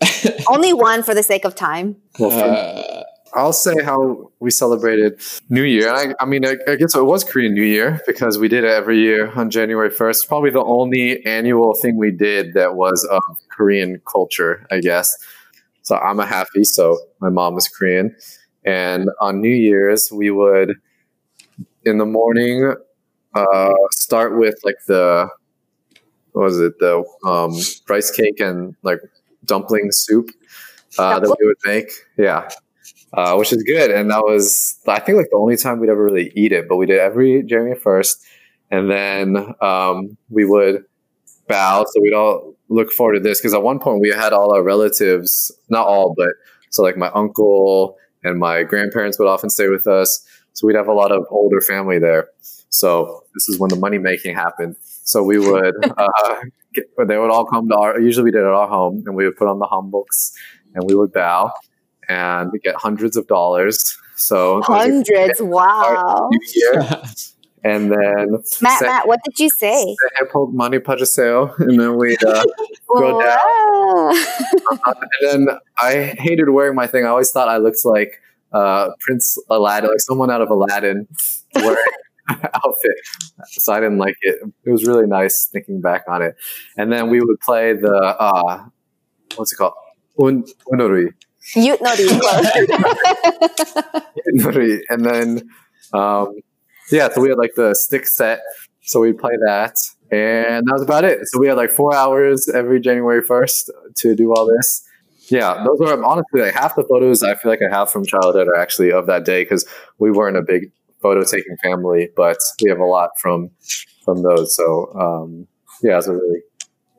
Only 0.48 0.72
one 0.72 1.02
for 1.02 1.12
the 1.12 1.24
sake 1.24 1.44
of 1.44 1.56
time. 1.56 1.96
Uh, 2.20 3.02
I'll 3.34 3.52
say 3.52 3.74
how 3.82 4.30
we 4.38 4.52
celebrated 4.52 5.20
New 5.48 5.64
Year. 5.64 5.92
I, 5.92 6.14
I 6.20 6.24
mean, 6.24 6.46
I, 6.46 6.56
I, 6.68 6.76
guess 6.76 6.94
it 6.94 7.04
was 7.04 7.24
Korean 7.24 7.52
New 7.52 7.64
Year 7.64 8.00
because 8.06 8.38
we 8.38 8.46
did 8.46 8.62
it 8.62 8.70
every 8.70 9.00
year 9.00 9.30
on 9.32 9.50
January 9.50 9.90
1st. 9.90 10.28
Probably 10.28 10.50
the 10.50 10.62
only 10.62 11.24
annual 11.26 11.74
thing 11.74 11.96
we 11.96 12.12
did 12.12 12.54
that 12.54 12.76
was 12.76 13.04
of 13.10 13.22
Korean 13.50 14.00
culture, 14.10 14.66
I 14.70 14.80
guess. 14.80 15.16
So 15.82 15.96
I'm 15.96 16.20
a 16.20 16.26
happy, 16.26 16.62
so 16.62 16.96
my 17.20 17.28
mom 17.28 17.54
was 17.54 17.66
Korean. 17.68 18.14
And 18.64 19.10
on 19.20 19.40
New 19.40 19.54
Year's, 19.54 20.10
we 20.12 20.30
would, 20.30 20.74
in 21.84 21.98
the 21.98 22.06
morning, 22.06 22.74
uh, 23.34 23.74
start 23.90 24.36
with 24.36 24.54
like 24.64 24.76
the 24.86 25.28
what 26.32 26.44
was 26.44 26.60
it 26.60 26.78
the 26.78 27.04
um, 27.24 27.54
rice 27.88 28.10
cake 28.10 28.40
and 28.40 28.74
like 28.82 29.00
dumpling 29.44 29.88
soup 29.90 30.30
uh, 30.98 31.20
that 31.20 31.36
we 31.40 31.46
would 31.46 31.56
make. 31.64 31.90
Yeah, 32.16 32.48
uh, 33.12 33.36
which 33.36 33.52
is 33.52 33.62
good. 33.62 33.90
And 33.90 34.10
that 34.10 34.22
was 34.22 34.78
I 34.86 35.00
think 35.00 35.18
like 35.18 35.28
the 35.30 35.38
only 35.38 35.56
time 35.56 35.80
we'd 35.80 35.90
ever 35.90 36.04
really 36.04 36.32
eat 36.34 36.52
it. 36.52 36.68
But 36.68 36.76
we 36.76 36.86
did 36.86 36.98
every 36.98 37.42
January 37.42 37.78
first, 37.78 38.24
and 38.70 38.90
then 38.90 39.54
um, 39.60 40.16
we 40.28 40.44
would 40.44 40.84
bow. 41.48 41.84
So 41.84 42.00
we'd 42.00 42.14
all 42.14 42.54
look 42.68 42.92
forward 42.92 43.14
to 43.14 43.20
this 43.20 43.40
because 43.40 43.54
at 43.54 43.62
one 43.62 43.78
point 43.78 44.00
we 44.00 44.10
had 44.10 44.32
all 44.32 44.54
our 44.54 44.62
relatives, 44.62 45.50
not 45.68 45.86
all, 45.86 46.14
but 46.16 46.30
so 46.70 46.82
like 46.82 46.96
my 46.96 47.10
uncle 47.10 47.96
and 48.22 48.38
my 48.38 48.62
grandparents 48.62 49.18
would 49.18 49.28
often 49.28 49.50
stay 49.50 49.68
with 49.68 49.86
us. 49.86 50.24
So 50.52 50.66
we'd 50.66 50.76
have 50.76 50.88
a 50.88 50.92
lot 50.92 51.10
of 51.10 51.26
older 51.30 51.60
family 51.60 51.98
there. 51.98 52.28
So 52.68 53.24
this 53.34 53.48
is 53.48 53.58
when 53.58 53.70
the 53.70 53.76
money 53.76 53.98
making 53.98 54.36
happened. 54.36 54.76
So 55.10 55.24
we 55.24 55.40
would, 55.40 55.74
uh, 55.84 56.34
get, 56.72 56.84
they 57.08 57.18
would 57.18 57.30
all 57.30 57.44
come 57.44 57.68
to 57.68 57.76
our, 57.76 58.00
usually 58.00 58.24
we 58.26 58.30
did 58.30 58.42
it 58.42 58.46
at 58.46 58.52
our 58.52 58.68
home 58.68 59.02
and 59.06 59.16
we 59.16 59.24
would 59.24 59.36
put 59.36 59.48
on 59.48 59.58
the 59.58 59.66
hanboks 59.66 60.30
and 60.72 60.84
we 60.84 60.94
would 60.94 61.12
bow 61.12 61.52
and 62.08 62.52
we 62.52 62.60
get 62.60 62.76
hundreds 62.76 63.16
of 63.16 63.26
dollars. 63.26 63.96
So 64.14 64.62
hundreds, 64.62 65.40
wow. 65.40 66.30
and 67.64 67.90
then 67.90 68.30
Matt, 68.62 68.78
say, 68.78 68.86
Matt, 68.86 69.08
what 69.08 69.18
did 69.24 69.40
you 69.40 69.50
say? 69.50 69.96
The 70.20 70.46
money 70.52 70.78
pajaseo, 70.78 71.58
and 71.58 71.80
then 71.80 71.96
we'd 71.96 72.22
uh, 72.22 72.44
go 72.88 73.20
down. 73.20 74.16
and 75.22 75.48
then 75.48 75.58
I 75.78 76.14
hated 76.18 76.50
wearing 76.50 76.76
my 76.76 76.86
thing. 76.86 77.04
I 77.04 77.08
always 77.08 77.32
thought 77.32 77.48
I 77.48 77.56
looked 77.56 77.84
like 77.84 78.20
uh, 78.52 78.90
Prince 79.00 79.38
Aladdin, 79.48 79.90
like 79.90 80.00
someone 80.00 80.30
out 80.30 80.40
of 80.40 80.50
Aladdin 80.50 81.08
wearing 81.56 81.76
outfit. 82.54 82.96
So 83.48 83.72
I 83.72 83.80
didn't 83.80 83.98
like 83.98 84.16
it. 84.22 84.40
It 84.64 84.70
was 84.70 84.86
really 84.86 85.06
nice 85.06 85.46
thinking 85.46 85.80
back 85.80 86.04
on 86.08 86.22
it. 86.22 86.36
And 86.76 86.92
then 86.92 87.10
we 87.10 87.20
would 87.20 87.40
play 87.40 87.72
the 87.72 87.94
uh, 87.94 88.64
what's 89.36 89.52
it 89.52 89.56
called? 89.56 89.74
Un 90.18 90.44
unori. 90.72 91.12
Unori. 94.34 94.80
And 94.88 95.04
then 95.04 95.50
um, 95.92 96.34
yeah, 96.90 97.08
so 97.10 97.20
we 97.20 97.28
had 97.28 97.38
like 97.38 97.54
the 97.56 97.74
stick 97.74 98.06
set. 98.06 98.40
So 98.82 99.00
we'd 99.00 99.18
play 99.18 99.32
that. 99.46 99.76
And 100.10 100.66
that 100.66 100.72
was 100.72 100.82
about 100.82 101.04
it. 101.04 101.20
So 101.24 101.38
we 101.38 101.46
had 101.48 101.56
like 101.56 101.70
four 101.70 101.94
hours 101.94 102.48
every 102.48 102.80
January 102.80 103.22
1st 103.22 103.70
to 103.96 104.16
do 104.16 104.32
all 104.34 104.46
this. 104.46 104.82
Yeah, 105.30 105.64
those 105.64 105.80
are 105.88 106.02
honestly 106.04 106.40
like 106.40 106.54
half 106.54 106.74
the 106.74 106.82
photos 106.82 107.22
I 107.22 107.36
feel 107.36 107.52
like 107.52 107.60
I 107.62 107.72
have 107.72 107.90
from 107.90 108.04
childhood 108.04 108.48
are 108.48 108.56
actually 108.56 108.90
of 108.90 109.06
that 109.06 109.24
day 109.24 109.44
because 109.44 109.64
we 109.98 110.10
weren't 110.10 110.36
a 110.36 110.42
big 110.42 110.72
photo 111.02 111.22
taking 111.24 111.56
family, 111.62 112.10
but 112.16 112.38
we 112.62 112.70
have 112.70 112.80
a 112.80 112.84
lot 112.84 113.10
from 113.20 113.50
from 114.04 114.22
those. 114.22 114.56
So 114.56 114.92
um, 114.94 115.46
yeah, 115.82 115.98
it's 115.98 116.06
a 116.06 116.14
really 116.14 116.42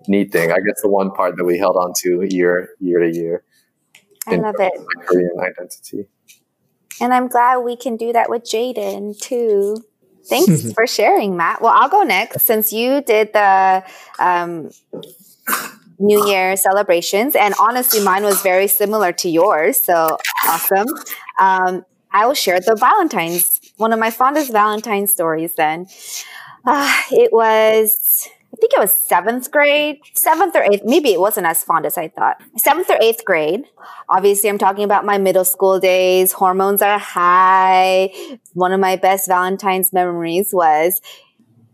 neat 0.07 0.31
thing. 0.31 0.51
I 0.51 0.57
guess 0.57 0.81
the 0.81 0.89
one 0.89 1.11
part 1.11 1.35
that 1.37 1.45
we 1.45 1.57
held 1.57 1.77
on 1.77 1.93
to 1.97 2.27
year 2.29 2.69
year 2.79 2.99
to 2.99 3.15
year. 3.15 3.43
I 4.27 4.35
love 4.35 4.55
it. 4.59 4.73
Korean 5.05 5.31
identity. 5.39 6.07
And 6.99 7.13
I'm 7.13 7.27
glad 7.27 7.59
we 7.59 7.75
can 7.75 7.97
do 7.97 8.13
that 8.13 8.29
with 8.29 8.43
Jaden 8.43 9.19
too. 9.19 9.77
Thanks 10.27 10.71
for 10.75 10.85
sharing, 10.85 11.35
Matt. 11.35 11.61
Well, 11.61 11.73
I'll 11.75 11.89
go 11.89 12.03
next 12.03 12.43
since 12.43 12.71
you 12.71 13.01
did 13.01 13.33
the 13.33 13.83
um, 14.19 14.69
New 15.97 16.27
Year 16.27 16.55
celebrations, 16.55 17.35
and 17.35 17.53
honestly, 17.59 18.03
mine 18.03 18.23
was 18.23 18.41
very 18.41 18.67
similar 18.67 19.11
to 19.13 19.29
yours. 19.29 19.83
So 19.83 20.17
awesome. 20.47 20.87
Um, 21.39 21.83
I 22.11 22.25
will 22.25 22.33
share 22.33 22.59
the 22.59 22.75
Valentine's, 22.75 23.60
one 23.81 23.91
of 23.91 23.99
my 23.99 24.11
fondest 24.11 24.51
Valentine 24.51 25.07
stories. 25.07 25.55
Then 25.55 25.87
uh, 26.65 27.01
it 27.11 27.33
was 27.33 28.29
I 28.53 28.57
think 28.57 28.73
it 28.73 28.79
was 28.79 28.95
seventh 28.95 29.49
grade, 29.49 29.99
seventh 30.13 30.55
or 30.55 30.63
eighth. 30.63 30.81
Maybe 30.83 31.13
it 31.13 31.19
wasn't 31.19 31.47
as 31.47 31.63
fond 31.63 31.85
as 31.85 31.97
I 31.97 32.09
thought. 32.09 32.41
Seventh 32.57 32.89
or 32.89 32.97
eighth 33.01 33.23
grade. 33.23 33.63
Obviously, 34.09 34.49
I'm 34.49 34.57
talking 34.57 34.83
about 34.83 35.05
my 35.05 35.17
middle 35.17 35.45
school 35.45 35.79
days. 35.79 36.33
Hormones 36.33 36.81
are 36.81 36.99
high. 36.99 38.11
One 38.53 38.73
of 38.73 38.79
my 38.81 38.97
best 38.97 39.29
Valentine's 39.29 39.93
memories 39.93 40.49
was 40.51 41.01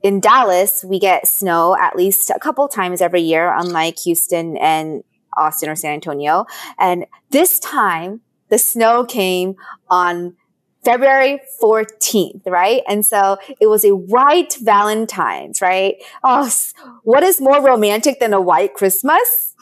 in 0.03 0.20
Dallas. 0.20 0.84
We 0.84 0.99
get 0.99 1.28
snow 1.28 1.76
at 1.80 1.95
least 1.95 2.30
a 2.30 2.39
couple 2.39 2.68
times 2.68 3.01
every 3.01 3.22
year, 3.22 3.51
unlike 3.58 3.97
Houston 3.99 4.55
and 4.58 5.03
Austin 5.36 5.70
or 5.70 5.76
San 5.76 5.93
Antonio. 5.93 6.45
And 6.78 7.08
this 7.32 7.60
time, 7.60 8.22
the 8.49 8.60
snow 8.60 9.03
came 9.03 9.55
on 9.89 10.36
February 10.88 11.42
14th, 11.62 12.48
right? 12.48 12.82
And 12.88 13.06
so 13.06 13.38
it 13.60 13.68
was 13.68 13.84
a 13.84 13.94
white 13.94 14.56
Valentine's, 14.62 15.62
right? 15.62 15.96
Oh, 16.24 16.50
what 17.04 17.24
is 17.24 17.42
more 17.42 17.62
romantic 17.62 18.22
than 18.22 18.32
a 18.32 18.40
white 18.40 18.74
Christmas? 18.74 19.54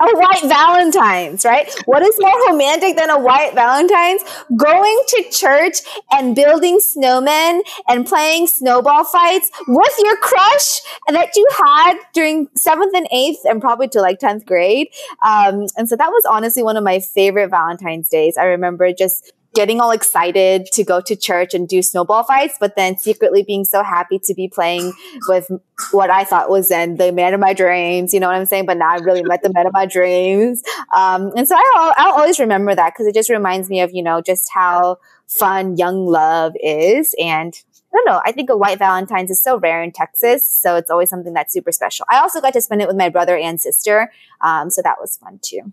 A 0.00 0.16
white 0.16 0.42
Valentine's, 0.44 1.44
right? 1.44 1.68
What 1.86 2.02
is 2.02 2.16
more 2.20 2.48
romantic 2.48 2.96
than 2.96 3.10
a 3.10 3.18
white 3.18 3.54
Valentine's? 3.54 4.22
Going 4.56 5.02
to 5.08 5.24
church 5.32 5.78
and 6.12 6.36
building 6.36 6.78
snowmen 6.78 7.62
and 7.88 8.06
playing 8.06 8.46
snowball 8.46 9.04
fights 9.04 9.50
with 9.66 9.94
your 9.98 10.16
crush 10.18 10.80
that 11.08 11.34
you 11.34 11.48
had 11.58 11.98
during 12.12 12.46
seventh 12.54 12.94
and 12.94 13.08
eighth 13.10 13.40
and 13.44 13.60
probably 13.60 13.88
to 13.88 14.00
like 14.00 14.20
10th 14.20 14.46
grade. 14.46 14.88
Um, 15.24 15.66
and 15.76 15.88
so 15.88 15.96
that 15.96 16.10
was 16.10 16.24
honestly 16.30 16.62
one 16.62 16.76
of 16.76 16.84
my 16.84 17.00
favorite 17.00 17.50
Valentine's 17.50 18.08
days. 18.08 18.36
I 18.36 18.44
remember 18.44 18.92
just 18.92 19.32
getting 19.54 19.80
all 19.80 19.90
excited 19.90 20.66
to 20.72 20.84
go 20.84 21.00
to 21.00 21.14
church 21.16 21.54
and 21.54 21.68
do 21.68 21.82
snowball 21.82 22.24
fights, 22.24 22.56
but 22.58 22.76
then 22.76 22.98
secretly 22.98 23.42
being 23.42 23.64
so 23.64 23.82
happy 23.82 24.18
to 24.18 24.34
be 24.34 24.48
playing 24.48 24.92
with 25.28 25.50
what 25.92 26.10
I 26.10 26.24
thought 26.24 26.50
was 26.50 26.68
then 26.68 26.96
the 26.96 27.12
man 27.12 27.34
of 27.34 27.40
my 27.40 27.54
dreams. 27.54 28.12
You 28.12 28.20
know 28.20 28.26
what 28.26 28.36
I'm 28.36 28.46
saying? 28.46 28.66
But 28.66 28.76
now 28.76 28.90
I 28.90 28.96
really 28.96 29.22
met 29.22 29.42
the 29.42 29.52
man 29.52 29.66
of 29.66 29.72
my 29.72 29.86
dreams. 29.86 30.62
Um, 30.94 31.32
and 31.36 31.48
so 31.48 31.56
I'll, 31.56 31.94
I'll 31.96 32.14
always 32.14 32.38
remember 32.38 32.74
that 32.74 32.92
because 32.92 33.06
it 33.06 33.14
just 33.14 33.30
reminds 33.30 33.70
me 33.70 33.80
of, 33.80 33.92
you 33.92 34.02
know, 34.02 34.20
just 34.20 34.50
how 34.52 34.98
fun 35.28 35.76
young 35.76 36.06
love 36.06 36.54
is. 36.62 37.14
And 37.18 37.54
I 37.92 37.96
don't 37.96 38.06
know. 38.06 38.20
I 38.24 38.32
think 38.32 38.50
a 38.50 38.56
white 38.56 38.78
Valentine's 38.78 39.30
is 39.30 39.40
so 39.40 39.58
rare 39.58 39.82
in 39.82 39.92
Texas. 39.92 40.50
So 40.50 40.74
it's 40.76 40.90
always 40.90 41.08
something 41.08 41.32
that's 41.32 41.52
super 41.52 41.70
special. 41.70 42.06
I 42.10 42.18
also 42.18 42.40
got 42.40 42.52
to 42.54 42.60
spend 42.60 42.82
it 42.82 42.88
with 42.88 42.96
my 42.96 43.08
brother 43.08 43.36
and 43.36 43.60
sister. 43.60 44.12
Um, 44.40 44.68
so 44.70 44.82
that 44.82 44.96
was 45.00 45.16
fun 45.16 45.38
too. 45.40 45.72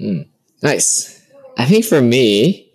Mm, 0.00 0.26
nice. 0.62 1.24
I 1.56 1.64
think 1.64 1.84
for 1.84 2.00
me, 2.00 2.67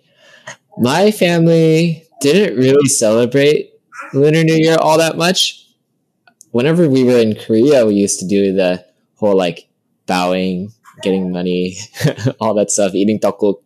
my 0.78 1.10
family 1.10 2.04
didn't 2.20 2.56
really 2.58 2.88
celebrate 2.88 3.72
Lunar 4.12 4.44
New 4.44 4.56
Year 4.56 4.76
all 4.80 4.98
that 4.98 5.16
much. 5.16 5.66
Whenever 6.50 6.88
we 6.88 7.04
were 7.04 7.18
in 7.18 7.34
Korea, 7.34 7.84
we 7.84 7.94
used 7.94 8.20
to 8.20 8.26
do 8.26 8.52
the 8.52 8.84
whole 9.16 9.36
like 9.36 9.68
bowing, 10.06 10.72
getting 11.02 11.32
money, 11.32 11.76
all 12.40 12.54
that 12.54 12.70
stuff, 12.70 12.94
eating 12.94 13.18
tteokguk. 13.18 13.56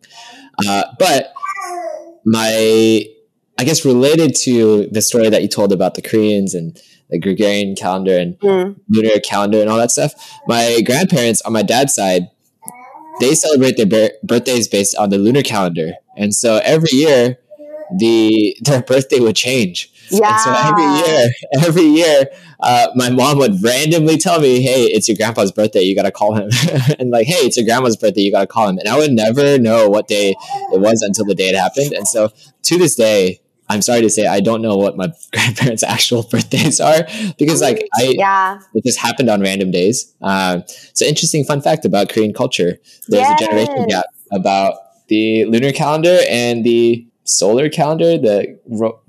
Uh, 0.65 0.83
but 0.97 1.33
my, 2.25 3.05
I 3.57 3.63
guess, 3.63 3.85
related 3.85 4.35
to 4.43 4.87
the 4.91 5.01
story 5.01 5.29
that 5.29 5.41
you 5.41 5.47
told 5.47 5.71
about 5.71 5.95
the 5.95 6.01
Koreans 6.01 6.53
and 6.53 6.79
the 7.09 7.19
Gregorian 7.19 7.75
calendar 7.75 8.17
and 8.17 8.39
mm. 8.39 8.75
lunar 8.89 9.19
calendar 9.19 9.61
and 9.61 9.69
all 9.69 9.77
that 9.77 9.91
stuff, 9.91 10.13
my 10.47 10.81
grandparents 10.85 11.41
on 11.41 11.53
my 11.53 11.63
dad's 11.63 11.93
side 11.95 12.29
they 13.19 13.35
celebrate 13.35 13.77
their 13.77 14.11
birthdays 14.23 14.67
based 14.67 14.95
on 14.95 15.09
the 15.09 15.17
lunar 15.17 15.43
calendar, 15.43 15.93
and 16.17 16.33
so 16.33 16.61
every 16.63 16.89
year 16.91 17.37
the 17.97 18.55
their 18.61 18.81
birthday 18.81 19.19
would 19.19 19.35
change. 19.35 19.91
Yeah. 20.11 20.31
And 20.31 20.41
so 20.41 20.51
every 20.51 20.83
year, 20.83 21.29
every 21.67 21.83
year, 21.83 22.25
uh, 22.61 22.87
my 22.95 23.09
mom 23.09 23.37
would 23.37 23.63
randomly 23.63 24.17
tell 24.17 24.39
me, 24.39 24.61
"Hey, 24.61 24.85
it's 24.85 25.07
your 25.07 25.17
grandpa's 25.17 25.51
birthday. 25.51 25.81
You 25.81 25.95
gotta 25.95 26.11
call 26.11 26.35
him." 26.35 26.49
and 26.99 27.11
like, 27.11 27.27
"Hey, 27.27 27.45
it's 27.45 27.57
your 27.57 27.65
grandma's 27.65 27.97
birthday. 27.97 28.21
You 28.21 28.31
gotta 28.31 28.47
call 28.47 28.69
him." 28.69 28.77
And 28.79 28.87
I 28.87 28.97
would 28.97 29.11
never 29.11 29.59
know 29.59 29.87
what 29.89 30.07
day 30.07 30.35
it 30.73 30.79
was 30.79 31.01
until 31.01 31.25
the 31.25 31.35
day 31.35 31.49
it 31.49 31.55
happened. 31.55 31.93
And 31.93 32.07
so 32.07 32.31
to 32.63 32.77
this 32.77 32.95
day, 32.95 33.41
I'm 33.69 33.81
sorry 33.81 34.01
to 34.01 34.09
say 34.09 34.25
I 34.25 34.39
don't 34.39 34.61
know 34.61 34.75
what 34.75 34.97
my 34.97 35.11
grandparents' 35.33 35.83
actual 35.83 36.23
birthdays 36.23 36.79
are 36.79 37.07
because 37.37 37.61
like 37.61 37.87
I 37.95 38.13
yeah 38.17 38.59
it 38.73 38.83
just 38.83 38.99
happened 38.99 39.29
on 39.29 39.41
random 39.41 39.71
days. 39.71 40.13
Um, 40.21 40.59
it's 40.59 41.01
an 41.01 41.07
interesting 41.07 41.45
fun 41.45 41.61
fact 41.61 41.85
about 41.85 42.09
Korean 42.09 42.33
culture. 42.33 42.79
There's 43.07 43.21
yes. 43.21 43.41
a 43.41 43.45
generation 43.45 43.87
gap 43.87 44.05
about 44.31 44.73
the 45.07 45.45
lunar 45.45 45.71
calendar 45.71 46.19
and 46.29 46.63
the 46.63 47.08
solar 47.29 47.69
calendar, 47.69 48.17
the 48.17 48.59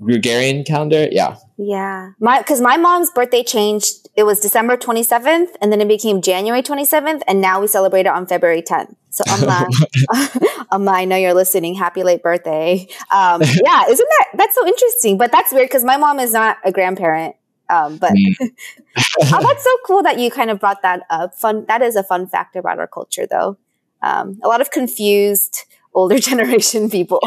Gregorian 0.03 0.63
calendar. 0.63 1.07
Yeah. 1.11 1.37
Yeah. 1.57 2.11
My 2.19 2.39
because 2.39 2.61
my 2.61 2.77
mom's 2.77 3.11
birthday 3.11 3.43
changed. 3.43 4.09
It 4.15 4.23
was 4.23 4.39
December 4.39 4.75
27th 4.75 5.49
and 5.61 5.71
then 5.71 5.79
it 5.79 5.87
became 5.87 6.21
January 6.21 6.61
27th 6.61 7.21
and 7.27 7.39
now 7.39 7.61
we 7.61 7.67
celebrate 7.67 8.01
it 8.01 8.07
on 8.07 8.25
February 8.25 8.61
10th. 8.61 8.93
So 9.09 9.23
Amma, 9.29 9.67
Amma, 10.71 10.91
I 10.91 11.05
know 11.05 11.15
you're 11.15 11.33
listening. 11.33 11.75
Happy 11.75 12.03
late 12.03 12.21
birthday. 12.21 12.87
Um, 13.11 13.41
yeah, 13.41 13.85
isn't 13.89 14.09
that 14.09 14.27
that's 14.35 14.55
so 14.55 14.67
interesting? 14.67 15.17
But 15.17 15.31
that's 15.31 15.51
weird 15.51 15.69
because 15.69 15.83
my 15.83 15.97
mom 15.97 16.19
is 16.19 16.33
not 16.33 16.57
a 16.63 16.71
grandparent. 16.71 17.35
Um, 17.69 17.97
but 17.97 18.11
mm. 18.11 18.35
oh, 18.97 19.41
that's 19.41 19.63
so 19.63 19.77
cool 19.85 20.03
that 20.03 20.19
you 20.19 20.29
kind 20.29 20.49
of 20.49 20.59
brought 20.59 20.81
that 20.81 21.03
up. 21.09 21.33
Fun. 21.35 21.65
That 21.67 21.81
is 21.81 21.95
a 21.95 22.03
fun 22.03 22.27
fact 22.27 22.55
about 22.55 22.79
our 22.79 22.87
culture, 22.87 23.25
though. 23.25 23.57
Um, 24.01 24.39
a 24.43 24.47
lot 24.47 24.61
of 24.61 24.71
confused 24.71 25.63
older 25.93 26.19
generation 26.19 26.89
people. 26.89 27.21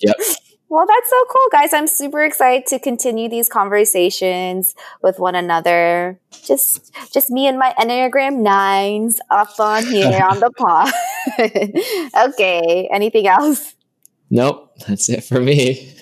Yep. 0.00 0.16
Well, 0.70 0.86
that's 0.86 1.08
so 1.08 1.24
cool, 1.30 1.48
guys. 1.50 1.72
I'm 1.72 1.86
super 1.86 2.22
excited 2.22 2.66
to 2.66 2.78
continue 2.78 3.28
these 3.30 3.48
conversations 3.48 4.74
with 5.02 5.18
one 5.18 5.34
another. 5.34 6.20
Just, 6.30 6.92
just 7.12 7.30
me 7.30 7.46
and 7.46 7.58
my 7.58 7.74
Enneagram 7.78 8.40
nines 8.40 9.18
up 9.30 9.58
on 9.58 9.86
here 9.86 10.22
on 10.22 10.40
the 10.40 10.50
pod. 10.50 10.92
okay. 12.28 12.88
Anything 12.92 13.26
else? 13.26 13.74
Nope. 14.30 14.74
That's 14.86 15.08
it 15.08 15.24
for 15.24 15.40
me. 15.40 15.94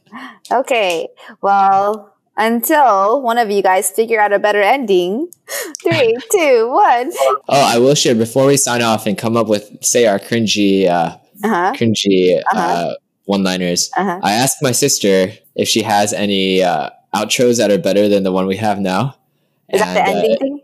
okay. 0.52 1.08
Well, 1.40 2.12
until 2.36 3.20
one 3.22 3.38
of 3.38 3.50
you 3.50 3.62
guys 3.62 3.90
figure 3.90 4.20
out 4.20 4.32
a 4.32 4.38
better 4.38 4.62
ending. 4.62 5.28
Three, 5.82 6.16
two, 6.32 6.68
one. 6.70 7.12
Oh, 7.16 7.42
I 7.48 7.78
will 7.78 7.94
share 7.94 8.14
before 8.14 8.46
we 8.46 8.56
sign 8.56 8.82
off 8.82 9.06
and 9.06 9.16
come 9.16 9.36
up 9.36 9.48
with, 9.48 9.84
say, 9.84 10.06
our 10.06 10.18
cringy, 10.18 10.86
uh, 10.86 11.16
uh-huh. 11.44 11.72
cringy, 11.76 12.40
uh-huh. 12.52 12.94
Uh 13.28 13.32
one 13.32 13.42
liners. 13.42 13.90
Uh-huh. 13.96 14.20
I 14.22 14.32
asked 14.32 14.62
my 14.62 14.72
sister 14.72 15.32
if 15.54 15.68
she 15.68 15.82
has 15.82 16.12
any 16.12 16.62
uh, 16.62 16.90
outros 17.14 17.58
that 17.58 17.70
are 17.70 17.78
better 17.78 18.08
than 18.08 18.22
the 18.22 18.32
one 18.32 18.46
we 18.46 18.56
have 18.56 18.80
now. 18.80 19.16
Is 19.68 19.80
and, 19.82 19.96
that 19.96 20.06
the 20.06 20.10
ending 20.10 20.32
uh, 20.32 20.36
thing? 20.36 20.60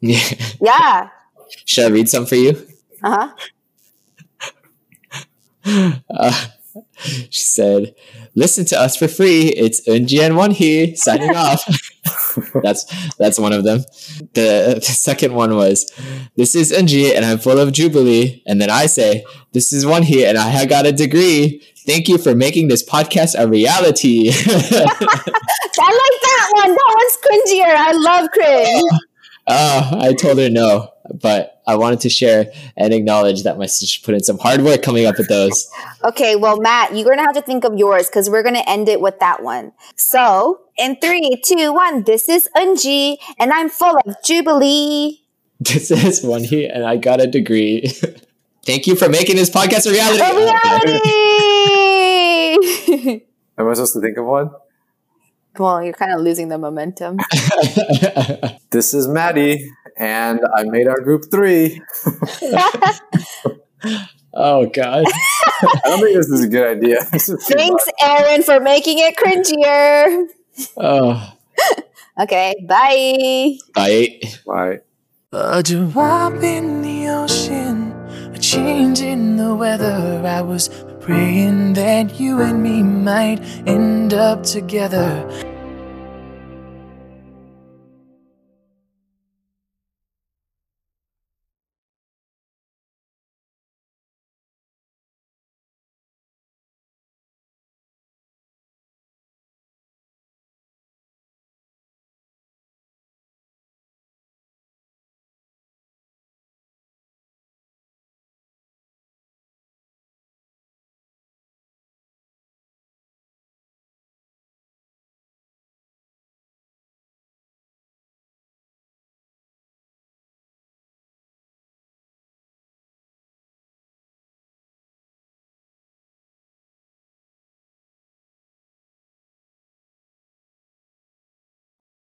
Yeah. 0.00 0.20
Yeah. 0.60 1.08
Should 1.64 1.84
I 1.86 1.88
read 1.88 2.08
some 2.08 2.26
for 2.26 2.36
you? 2.36 2.66
Uh-huh. 3.02 3.34
Uh, 6.10 6.30
she 7.30 7.40
said, 7.40 7.94
"Listen 8.34 8.64
to 8.66 8.78
us 8.78 8.96
for 8.96 9.08
free. 9.08 9.48
It's 9.48 9.86
Eunji 9.88 10.20
and 10.20 10.36
Won 10.36 10.54
signing 10.96 11.34
off." 11.34 11.64
that's 12.62 12.84
that's 13.16 13.38
one 13.38 13.52
of 13.52 13.64
them. 13.64 13.80
The, 14.34 14.74
the 14.76 14.82
second 14.82 15.34
one 15.34 15.56
was, 15.56 15.90
"This 16.36 16.54
is 16.54 16.72
Eunji, 16.72 17.14
and 17.14 17.24
I'm 17.24 17.38
full 17.38 17.58
of 17.58 17.72
jubilee." 17.72 18.42
And 18.46 18.60
then 18.60 18.70
I 18.70 18.86
say, 18.86 19.24
"This 19.52 19.72
is 19.72 19.84
Wonhee, 19.84 20.28
and 20.28 20.36
I 20.36 20.48
have 20.48 20.68
got 20.68 20.86
a 20.86 20.92
degree." 20.92 21.62
Thank 21.86 22.08
you 22.08 22.16
for 22.16 22.34
making 22.34 22.68
this 22.68 22.82
podcast 22.82 23.38
a 23.38 23.46
reality. 23.46 24.30
I 24.32 24.34
like 24.34 26.20
that 26.22 26.50
one. 26.54 26.70
That 26.74 26.94
one's 26.96 27.18
cringier. 27.22 27.74
I 27.76 27.92
love 27.92 28.30
cringe. 28.30 29.00
Oh, 29.46 29.98
I 30.00 30.14
told 30.14 30.38
her 30.38 30.48
no, 30.48 30.90
but 31.20 31.60
I 31.66 31.76
wanted 31.76 32.00
to 32.00 32.08
share 32.08 32.46
and 32.76 32.94
acknowledge 32.94 33.42
that 33.42 33.58
my 33.58 33.66
sister 33.66 34.02
put 34.02 34.14
in 34.14 34.22
some 34.22 34.38
hard 34.38 34.62
work 34.62 34.82
coming 34.82 35.04
up 35.04 35.18
with 35.18 35.28
those. 35.28 35.68
Okay, 36.02 36.36
well, 36.36 36.58
Matt, 36.58 36.94
you're 36.94 37.04
going 37.04 37.18
to 37.18 37.24
have 37.24 37.34
to 37.34 37.42
think 37.42 37.64
of 37.64 37.76
yours 37.76 38.08
because 38.08 38.30
we're 38.30 38.42
going 38.42 38.54
to 38.54 38.68
end 38.68 38.88
it 38.88 39.02
with 39.02 39.18
that 39.20 39.42
one. 39.42 39.72
So, 39.96 40.62
in 40.78 40.96
three, 40.96 41.38
two, 41.44 41.74
one, 41.74 42.04
this 42.04 42.30
is 42.30 42.48
Eunji, 42.56 43.18
and 43.38 43.52
I'm 43.52 43.68
full 43.68 43.98
of 44.06 44.16
jubilee. 44.24 45.20
This 45.60 45.90
is 45.90 46.22
Wonhee, 46.24 46.70
and 46.72 46.84
I 46.84 46.96
got 46.96 47.20
a 47.20 47.26
degree. 47.26 47.86
Thank 48.64 48.86
you 48.86 48.96
for 48.96 49.10
making 49.10 49.36
this 49.36 49.50
podcast 49.50 49.86
a 49.86 49.90
reality. 49.90 50.22
A 50.22 50.34
reality! 50.34 51.50
Am 53.58 53.68
I 53.68 53.74
supposed 53.74 53.94
to 53.94 54.00
think 54.00 54.16
of 54.18 54.26
one? 54.26 54.50
well, 55.58 55.82
you're 55.84 55.92
kind 55.92 56.12
of 56.12 56.20
losing 56.20 56.48
the 56.48 56.58
momentum. 56.58 57.18
This 58.70 58.92
is 58.92 59.06
Maddie, 59.06 59.70
and 59.96 60.40
I 60.56 60.64
made 60.64 60.88
our 60.88 61.00
group 61.00 61.30
three. 61.30 61.80
oh 64.34 64.66
God. 64.66 65.04
I 65.06 65.80
don't 65.84 66.00
think 66.00 66.16
this 66.16 66.28
is 66.28 66.44
a 66.44 66.48
good 66.48 66.76
idea. 66.78 66.98
This 67.12 67.28
is 67.28 67.46
too 67.46 67.54
Thanks. 67.54 67.86
Aaron, 68.02 68.42
for 68.42 68.58
making 68.58 68.98
it 68.98 69.14
cringier. 69.16 70.26
Oh, 70.76 71.32
Okay, 72.20 72.54
bye. 72.66 73.56
bye. 73.74 74.20
Bye. 74.46 74.80
A 75.32 75.62
drop 75.62 76.34
in 76.42 76.82
the 76.82 77.08
ocean, 77.08 77.92
a 78.34 78.38
change 78.38 79.00
in 79.00 79.36
the 79.36 79.54
weather. 79.54 80.22
I 80.24 80.40
was 80.42 80.68
praying 81.04 81.74
that 81.74 82.18
you 82.18 82.40
and 82.40 82.62
me 82.62 82.82
might 82.82 83.38
end 83.66 84.14
up 84.14 84.42
together. 84.42 85.53